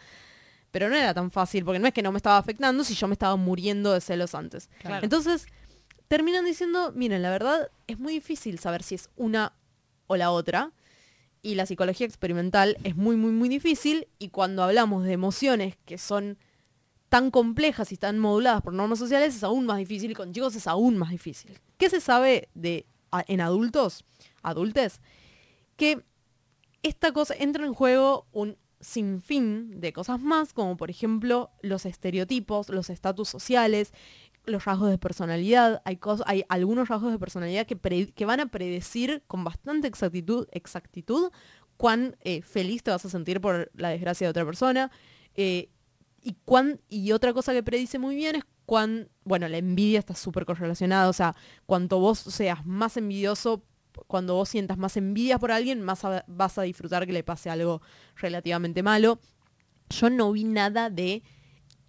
pero 0.71 0.89
no 0.89 0.95
era 0.95 1.13
tan 1.13 1.29
fácil, 1.31 1.65
porque 1.65 1.79
no 1.79 1.87
es 1.87 1.93
que 1.93 2.01
no 2.03 2.11
me 2.11 2.17
estaba 2.17 2.37
afectando 2.37 2.83
si 2.83 2.93
yo 2.95 3.07
me 3.07 3.13
estaba 3.13 3.35
muriendo 3.35 3.91
de 3.93 4.01
celos 4.01 4.35
antes. 4.35 4.69
Claro. 4.81 5.03
Entonces, 5.03 5.47
terminan 6.07 6.45
diciendo, 6.45 6.91
miren, 6.95 7.21
la 7.21 7.29
verdad 7.31 7.69
es 7.87 7.97
muy 7.99 8.13
difícil 8.13 8.59
saber 8.59 8.83
si 8.83 8.95
es 8.95 9.09
una 9.15 9.53
o 10.07 10.15
la 10.15 10.31
otra. 10.31 10.71
Y 11.41 11.55
la 11.55 11.65
psicología 11.65 12.05
experimental 12.05 12.77
es 12.83 12.95
muy, 12.97 13.15
muy, 13.15 13.31
muy 13.31 13.47
difícil. 13.47 14.07
Y 14.19 14.27
cuando 14.29 14.61
hablamos 14.61 15.05
de 15.05 15.13
emociones 15.13 15.77
que 15.85 15.97
son 15.97 16.37
tan 17.09 17.31
complejas 17.31 17.91
y 17.91 17.97
tan 17.97 18.19
moduladas 18.19 18.61
por 18.61 18.73
normas 18.73 18.99
sociales, 18.99 19.35
es 19.35 19.43
aún 19.43 19.65
más 19.65 19.77
difícil. 19.77 20.11
Y 20.11 20.15
con 20.15 20.31
chicos 20.31 20.55
es 20.55 20.67
aún 20.67 20.97
más 20.97 21.09
difícil. 21.09 21.59
¿Qué 21.77 21.89
se 21.89 21.99
sabe 21.99 22.49
de, 22.53 22.85
en 23.27 23.41
adultos, 23.41 24.05
adultes? 24.43 25.01
Que 25.75 26.03
esta 26.83 27.11
cosa 27.11 27.33
entra 27.37 27.65
en 27.65 27.73
juego 27.73 28.27
un 28.31 28.57
sinfín 28.79 29.81
de 29.81 29.91
cosas 29.91 30.21
más, 30.21 30.53
como 30.53 30.77
por 30.77 30.89
ejemplo 30.89 31.51
los 31.61 31.85
estereotipos, 31.85 32.69
los 32.69 32.89
estatus 32.89 33.27
sociales, 33.27 33.91
los 34.45 34.63
rasgos 34.65 34.89
de 34.89 34.97
personalidad. 34.97 35.81
Hay, 35.85 35.99
hay 36.25 36.45
algunos 36.47 36.87
rasgos 36.87 37.11
de 37.11 37.19
personalidad 37.19 37.65
que, 37.65 37.77
que 38.15 38.25
van 38.25 38.39
a 38.39 38.45
predecir 38.45 39.23
con 39.27 39.43
bastante 39.43 39.87
exactitud, 39.87 40.47
exactitud 40.51 41.31
cuán 41.75 42.17
eh, 42.21 42.41
feliz 42.41 42.83
te 42.83 42.91
vas 42.91 43.03
a 43.05 43.09
sentir 43.09 43.41
por 43.41 43.71
la 43.73 43.89
desgracia 43.89 44.27
de 44.27 44.31
otra 44.31 44.45
persona. 44.45 44.91
eh, 45.35 45.69
y, 46.23 46.35
cuán, 46.45 46.79
y 46.89 47.11
otra 47.11 47.33
cosa 47.33 47.53
que 47.53 47.63
predice 47.63 47.99
muy 47.99 48.15
bien 48.15 48.35
es 48.35 48.43
cuán, 48.65 49.09
bueno, 49.23 49.47
la 49.47 49.57
envidia 49.57 49.99
está 49.99 50.15
súper 50.15 50.45
correlacionada, 50.45 51.09
o 51.09 51.13
sea, 51.13 51.35
cuanto 51.65 51.99
vos 51.99 52.19
seas 52.19 52.65
más 52.65 52.97
envidioso, 52.97 53.63
cuando 54.07 54.35
vos 54.35 54.47
sientas 54.49 54.77
más 54.77 54.95
envidia 54.97 55.39
por 55.39 55.51
alguien, 55.51 55.81
más 55.81 56.05
a- 56.05 56.23
vas 56.27 56.57
a 56.57 56.61
disfrutar 56.63 57.05
que 57.05 57.13
le 57.13 57.23
pase 57.23 57.49
algo 57.49 57.81
relativamente 58.15 58.83
malo. 58.83 59.19
Yo 59.89 60.09
no 60.09 60.31
vi 60.31 60.43
nada 60.43 60.89
de 60.89 61.23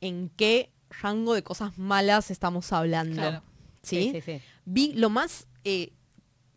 en 0.01 0.31
qué 0.31 0.73
rango 1.03 1.35
de 1.35 1.43
cosas 1.43 1.77
malas 1.79 2.31
estamos 2.31 2.73
hablando. 2.73 3.16
Claro. 3.16 3.43
¿Sí? 3.83 4.11
sí, 4.12 4.21
sí. 4.21 4.40
Vi 4.64 4.93
lo 4.95 5.11
más 5.11 5.47
eh, 5.64 5.93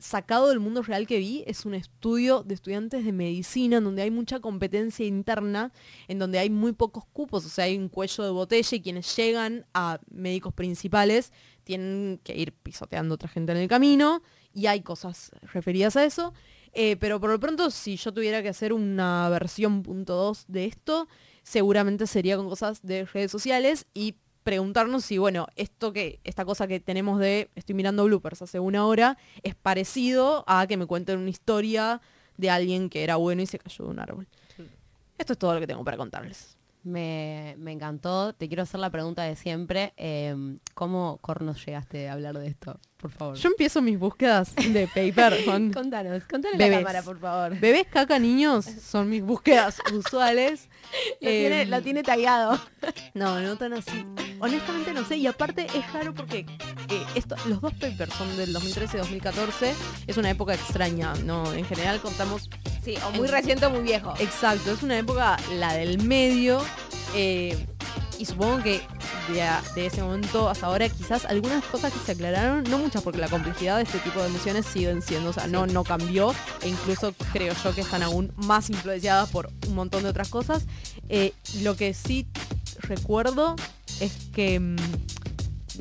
sacado 0.03 0.49
del 0.49 0.59
mundo 0.59 0.81
real 0.81 1.07
que 1.07 1.17
vi 1.17 1.43
es 1.47 1.65
un 1.65 1.73
estudio 1.73 2.43
de 2.43 2.53
estudiantes 2.53 3.05
de 3.05 3.13
medicina 3.13 3.77
en 3.77 3.85
donde 3.85 4.01
hay 4.01 4.11
mucha 4.11 4.41
competencia 4.41 5.05
interna, 5.05 5.71
en 6.07 6.19
donde 6.19 6.39
hay 6.39 6.49
muy 6.49 6.73
pocos 6.73 7.05
cupos, 7.13 7.45
o 7.45 7.49
sea, 7.49 7.65
hay 7.65 7.77
un 7.77 7.87
cuello 7.87 8.23
de 8.23 8.29
botella 8.31 8.75
y 8.75 8.81
quienes 8.81 9.15
llegan 9.15 9.65
a 9.73 9.99
médicos 10.11 10.53
principales 10.53 11.31
tienen 11.63 12.19
que 12.23 12.35
ir 12.35 12.51
pisoteando 12.51 13.13
a 13.13 13.15
otra 13.15 13.29
gente 13.29 13.53
en 13.53 13.59
el 13.59 13.67
camino 13.69 14.21
y 14.53 14.65
hay 14.65 14.81
cosas 14.81 15.31
referidas 15.53 15.95
a 15.95 16.03
eso. 16.03 16.33
Eh, 16.73 16.97
pero 16.97 17.19
por 17.19 17.29
lo 17.29 17.39
pronto, 17.39 17.69
si 17.69 17.95
yo 17.97 18.11
tuviera 18.11 18.41
que 18.41 18.49
hacer 18.49 18.73
una 18.73 19.29
versión 19.29 19.83
punto 19.83 20.33
.2 20.33 20.45
de 20.47 20.65
esto, 20.65 21.07
seguramente 21.43 22.07
sería 22.07 22.35
con 22.35 22.49
cosas 22.49 22.81
de 22.81 23.05
redes 23.05 23.31
sociales 23.31 23.85
y 23.93 24.15
preguntarnos 24.43 25.03
si, 25.05 25.17
bueno, 25.17 25.47
esto 25.55 25.91
que, 25.93 26.19
esta 26.23 26.45
cosa 26.45 26.67
que 26.67 26.79
tenemos 26.79 27.19
de, 27.19 27.49
estoy 27.55 27.75
mirando 27.75 28.05
bloopers 28.05 28.41
hace 28.41 28.59
una 28.59 28.85
hora, 28.85 29.17
es 29.41 29.55
parecido 29.55 30.43
a 30.47 30.67
que 30.67 30.77
me 30.77 30.85
cuenten 30.85 31.19
una 31.19 31.29
historia 31.29 32.01
de 32.37 32.49
alguien 32.49 32.89
que 32.89 33.03
era 33.03 33.15
bueno 33.15 33.41
y 33.41 33.45
se 33.45 33.59
cayó 33.59 33.85
de 33.85 33.91
un 33.91 33.99
árbol. 33.99 34.27
Esto 35.17 35.33
es 35.33 35.39
todo 35.39 35.53
lo 35.53 35.59
que 35.59 35.67
tengo 35.67 35.83
para 35.85 35.95
contarles. 35.97 36.57
Me, 36.85 37.55
me 37.59 37.71
encantó. 37.71 38.33
Te 38.33 38.49
quiero 38.49 38.63
hacer 38.63 38.79
la 38.81 38.89
pregunta 38.89 39.23
de 39.23 39.37
siempre. 39.37 39.93
eh, 39.95 40.35
¿Cómo 40.73 41.17
cornos 41.21 41.65
llegaste 41.65 42.09
a 42.09 42.13
hablar 42.13 42.37
de 42.37 42.47
esto? 42.47 42.77
Por 42.97 43.09
favor. 43.11 43.37
Yo 43.37 43.47
empiezo 43.47 43.81
mis 43.81 43.97
búsquedas 43.97 44.53
de 44.55 44.87
paper 44.87 45.45
con 45.45 45.71
Contanos, 45.71 46.23
contale 46.25 46.61
a 46.61 46.67
la 46.67 46.77
cámara, 46.79 47.01
por 47.03 47.19
favor. 47.19 47.57
bebés, 47.57 47.87
caca, 47.87 48.19
niños, 48.19 48.65
son 48.65 49.07
mis 49.09 49.23
búsquedas 49.23 49.77
usuales. 49.93 50.67
Lo 51.21 51.29
tiene, 51.29 51.61
Em, 51.61 51.69
lo 51.69 51.81
tiene 51.81 52.03
tagueado. 52.03 52.59
No, 53.13 53.39
no 53.39 53.55
tan 53.57 53.73
así. 53.73 54.05
Honestamente 54.43 54.93
no 54.93 55.05
sé. 55.05 55.15
Y 55.15 55.27
aparte 55.27 55.67
es 55.73 55.93
raro 55.93 56.13
porque 56.13 56.39
eh, 56.89 57.03
esto, 57.15 57.35
los 57.45 57.61
dos 57.61 57.73
papers 57.75 58.13
son 58.13 58.35
del 58.35 58.51
2013 58.51 58.97
y 58.97 58.99
2014. 58.99 59.73
Es 60.05 60.17
una 60.17 60.29
época 60.29 60.53
extraña, 60.53 61.13
¿no? 61.23 61.53
En 61.53 61.63
general 61.63 62.01
contamos... 62.01 62.49
Sí, 62.83 62.95
o 63.07 63.11
muy 63.11 63.29
reciente 63.29 63.65
o 63.65 63.69
muy 63.69 63.83
viejo. 63.83 64.13
Exacto, 64.19 64.73
es 64.73 64.83
una 64.83 64.97
época, 64.97 65.37
la 65.53 65.73
del 65.73 66.03
medio. 66.03 66.61
eh, 67.15 67.65
y 68.19 68.25
supongo 68.25 68.61
que 68.61 68.81
de, 69.31 69.43
de 69.75 69.85
ese 69.87 70.01
momento 70.01 70.49
hasta 70.49 70.67
ahora 70.67 70.87
quizás 70.89 71.25
algunas 71.25 71.63
cosas 71.65 71.91
que 71.91 71.99
se 71.99 72.11
aclararon, 72.11 72.63
no 72.63 72.77
muchas 72.77 73.01
porque 73.01 73.19
la 73.19 73.27
complejidad 73.27 73.77
de 73.77 73.83
este 73.83 73.99
tipo 73.99 74.19
de 74.21 74.27
emociones 74.27 74.65
siguen 74.65 75.01
siendo, 75.01 75.31
o 75.31 75.33
sea, 75.33 75.47
no, 75.47 75.65
no 75.65 75.83
cambió 75.83 76.33
e 76.61 76.69
incluso 76.69 77.13
creo 77.31 77.53
yo 77.63 77.73
que 77.73 77.81
están 77.81 78.03
aún 78.03 78.31
más 78.35 78.69
influenciadas 78.69 79.29
por 79.29 79.49
un 79.67 79.75
montón 79.75 80.03
de 80.03 80.09
otras 80.09 80.29
cosas. 80.29 80.65
Eh, 81.09 81.33
lo 81.61 81.75
que 81.75 81.93
sí 81.93 82.27
recuerdo 82.79 83.55
es 83.99 84.13
que 84.33 84.59
mm, 84.59 84.75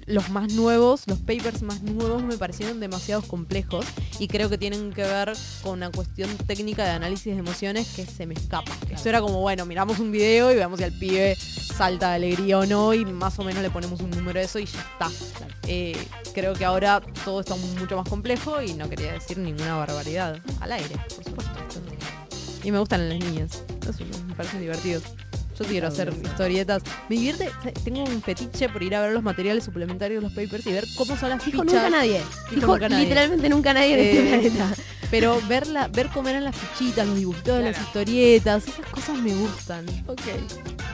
los 0.07 0.31
más 0.31 0.53
nuevos, 0.53 1.03
los 1.07 1.19
papers 1.19 1.63
más 1.63 1.83
nuevos 1.83 2.23
me 2.23 2.37
parecieron 2.37 2.81
demasiado 2.81 3.23
complejos 3.23 3.87
y 4.19 4.29
creo 4.29 4.49
que 4.49 4.59
tienen 4.59 4.93
que 4.93 5.03
ver 5.03 5.33
con 5.63 5.75
una 5.75 5.91
cuestión 5.91 6.31
técnica 6.47 6.85
de 6.85 6.91
análisis 6.91 7.35
de 7.35 7.39
emociones 7.39 7.89
que 7.95 8.07
se 8.07 8.27
me 8.27 8.35
escapa. 8.35 8.73
Esto 8.91 9.09
era 9.09 9.21
como, 9.21 9.41
bueno, 9.41 9.67
miramos 9.67 9.99
un 9.99 10.11
video 10.11 10.53
y 10.53 10.57
veamos 10.57 10.79
si 10.79 10.85
al 10.85 10.93
pibe 10.93 11.37
salta 11.37 12.11
de 12.11 12.15
alegría 12.17 12.59
o 12.59 12.67
no 12.67 12.95
y 12.95 13.05
más 13.05 13.39
o 13.39 13.45
menos 13.45 13.63
le 13.63 13.71
ponemos 13.71 14.01
un 14.01 14.11
número 14.11 14.39
de 14.39 14.47
eso 14.47 14.59
y 14.59 14.67
ya 14.67 14.81
está. 14.81 15.11
Eh, 15.67 15.97
creo 16.35 16.55
que 16.55 16.65
ahora 16.65 17.01
todo 17.25 17.41
está 17.41 17.55
mucho 17.55 17.97
más 17.97 18.09
complejo 18.09 18.61
y 18.63 18.75
no 18.75 18.89
quería 18.89 19.13
decir 19.13 19.39
ninguna 19.39 19.77
barbaridad. 19.77 20.41
Al 20.61 20.73
aire, 20.73 20.97
por 21.15 21.25
supuesto. 21.25 21.53
Y 22.65 22.71
me 22.71 22.79
gustan 22.79 23.09
las 23.09 23.19
niñas. 23.19 23.65
Eso 23.89 24.05
me 24.27 24.35
parece 24.35 24.61
divertido. 24.61 25.01
Yo 25.63 25.69
quiero 25.69 25.89
hacer 25.89 26.13
historietas. 26.23 26.83
Me 27.09 27.17
divierte, 27.17 27.51
tengo 27.85 28.03
un 28.05 28.23
fetiche 28.23 28.69
por 28.69 28.83
ir 28.83 28.95
a 28.95 29.01
ver 29.03 29.13
los 29.13 29.23
materiales 29.23 29.65
suplementarios 29.65 30.23
de 30.23 30.29
los 30.29 30.33
papers 30.37 30.67
y 30.67 30.73
ver 30.73 30.85
cómo 30.97 31.17
son 31.17 31.31
las 31.31 31.45
Dijo 31.45 31.63
fichas. 31.63 31.83
nunca 31.83 31.91
nadie. 31.91 32.19
Dijo 32.51 32.55
Dijo 32.55 32.67
nunca 32.73 32.89
nadie. 32.89 33.03
literalmente 33.05 33.49
nunca 33.49 33.75
nadie 33.75 33.95
Eh, 33.95 34.11
este 34.37 34.51
planeta. 34.51 34.75
Pero 35.11 35.39
verla, 35.47 35.89
ver 35.89 36.09
cómo 36.09 36.29
eran 36.31 36.43
las 36.45 36.57
fichitas, 36.57 37.07
los 37.07 37.17
dibujitos 37.17 37.59
de 37.59 37.65
las 37.71 37.79
historietas, 37.79 38.67
esas 38.67 38.87
cosas 38.87 39.19
me 39.19 39.35
gustan. 39.35 39.85
Ok. 40.07 40.21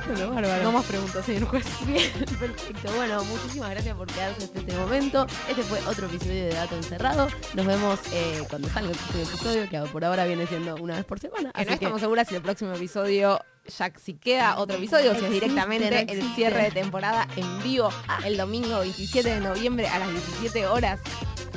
Bueno, 0.09 0.31
bárbaro. 0.35 0.63
No 0.65 0.73
más 0.73 0.85
preguntas, 0.87 1.25
señor 1.25 1.45
juez. 1.45 1.65
Bien, 1.87 2.11
perfecto. 2.41 2.91
Bueno, 2.97 3.23
muchísimas 3.25 3.71
gracias 3.71 3.95
por 3.95 4.07
quedarse 4.09 4.45
hasta 4.45 4.59
este 4.59 4.73
momento. 4.75 5.27
Este 5.49 5.63
fue 5.63 5.79
otro 5.87 6.07
episodio 6.07 6.45
de 6.47 6.49
Dato 6.51 6.75
Encerrado. 6.77 7.29
Nos 7.55 7.67
vemos 7.67 8.01
eh, 8.13 8.43
cuando 8.49 8.69
salga 8.71 8.91
el 8.91 8.97
próximo 8.97 9.23
episodio, 9.23 9.69
que 9.69 9.79
por 9.93 10.05
ahora 10.05 10.25
viene 10.25 10.47
siendo 10.49 10.75
una 10.77 10.97
vez 10.97 11.05
por 11.05 11.21
semana. 11.21 11.53
Que 11.53 11.61
Así 11.61 11.69
no 11.69 11.75
estamos 11.75 12.01
seguras 12.01 12.27
si 12.27 12.35
el 12.35 12.43
próximo 12.43 12.73
episodio 12.75 13.39
ya 13.69 13.93
si 14.03 14.15
queda 14.15 14.59
otro 14.59 14.77
episodio, 14.77 15.15
si 15.15 15.25
es 15.25 15.31
directamente 15.31 16.07
el 16.11 16.23
cierre 16.35 16.65
de 16.65 16.71
temporada 16.71 17.29
en 17.37 17.63
vivo 17.63 17.91
el 18.25 18.37
domingo 18.37 18.81
27 18.81 19.29
de 19.29 19.41
noviembre 19.41 19.89
a 19.89 19.99
las 19.99 20.11
17 20.11 20.67
horas 20.67 21.01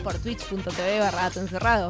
por 0.03 0.17
twitch.tv 0.17 0.99
barra 0.99 1.23
dato 1.23 1.39
encerrado. 1.39 1.89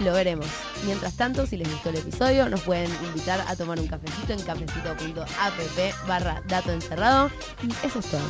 lo 0.00 0.12
veremos. 0.12 0.46
Mientras 0.84 1.16
tanto, 1.16 1.46
si 1.46 1.56
les 1.56 1.70
gustó 1.70 1.90
el 1.90 1.96
episodio, 1.96 2.48
nos 2.48 2.62
pueden 2.62 2.90
invitar 3.04 3.40
a 3.46 3.56
tomar 3.56 3.78
un 3.78 3.86
cafecito 3.86 4.32
en 4.32 4.42
cafecito.app 4.42 6.08
barra 6.08 6.42
dato 6.46 6.72
encerrado. 6.72 7.30
Y 7.62 7.86
eso 7.86 8.00
es 8.00 8.06
todo. 8.06 8.20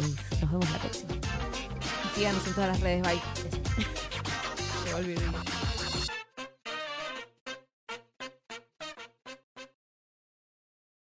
Nos 0.40 0.50
vemos 0.50 0.70
la 0.70 0.78
próxima. 0.78 1.14
Y 1.14 2.18
síganos 2.18 2.46
en 2.46 2.54
todas 2.54 2.68
las 2.68 2.80
redes, 2.80 3.02
bye. 3.02 3.20
Se. 4.84 5.61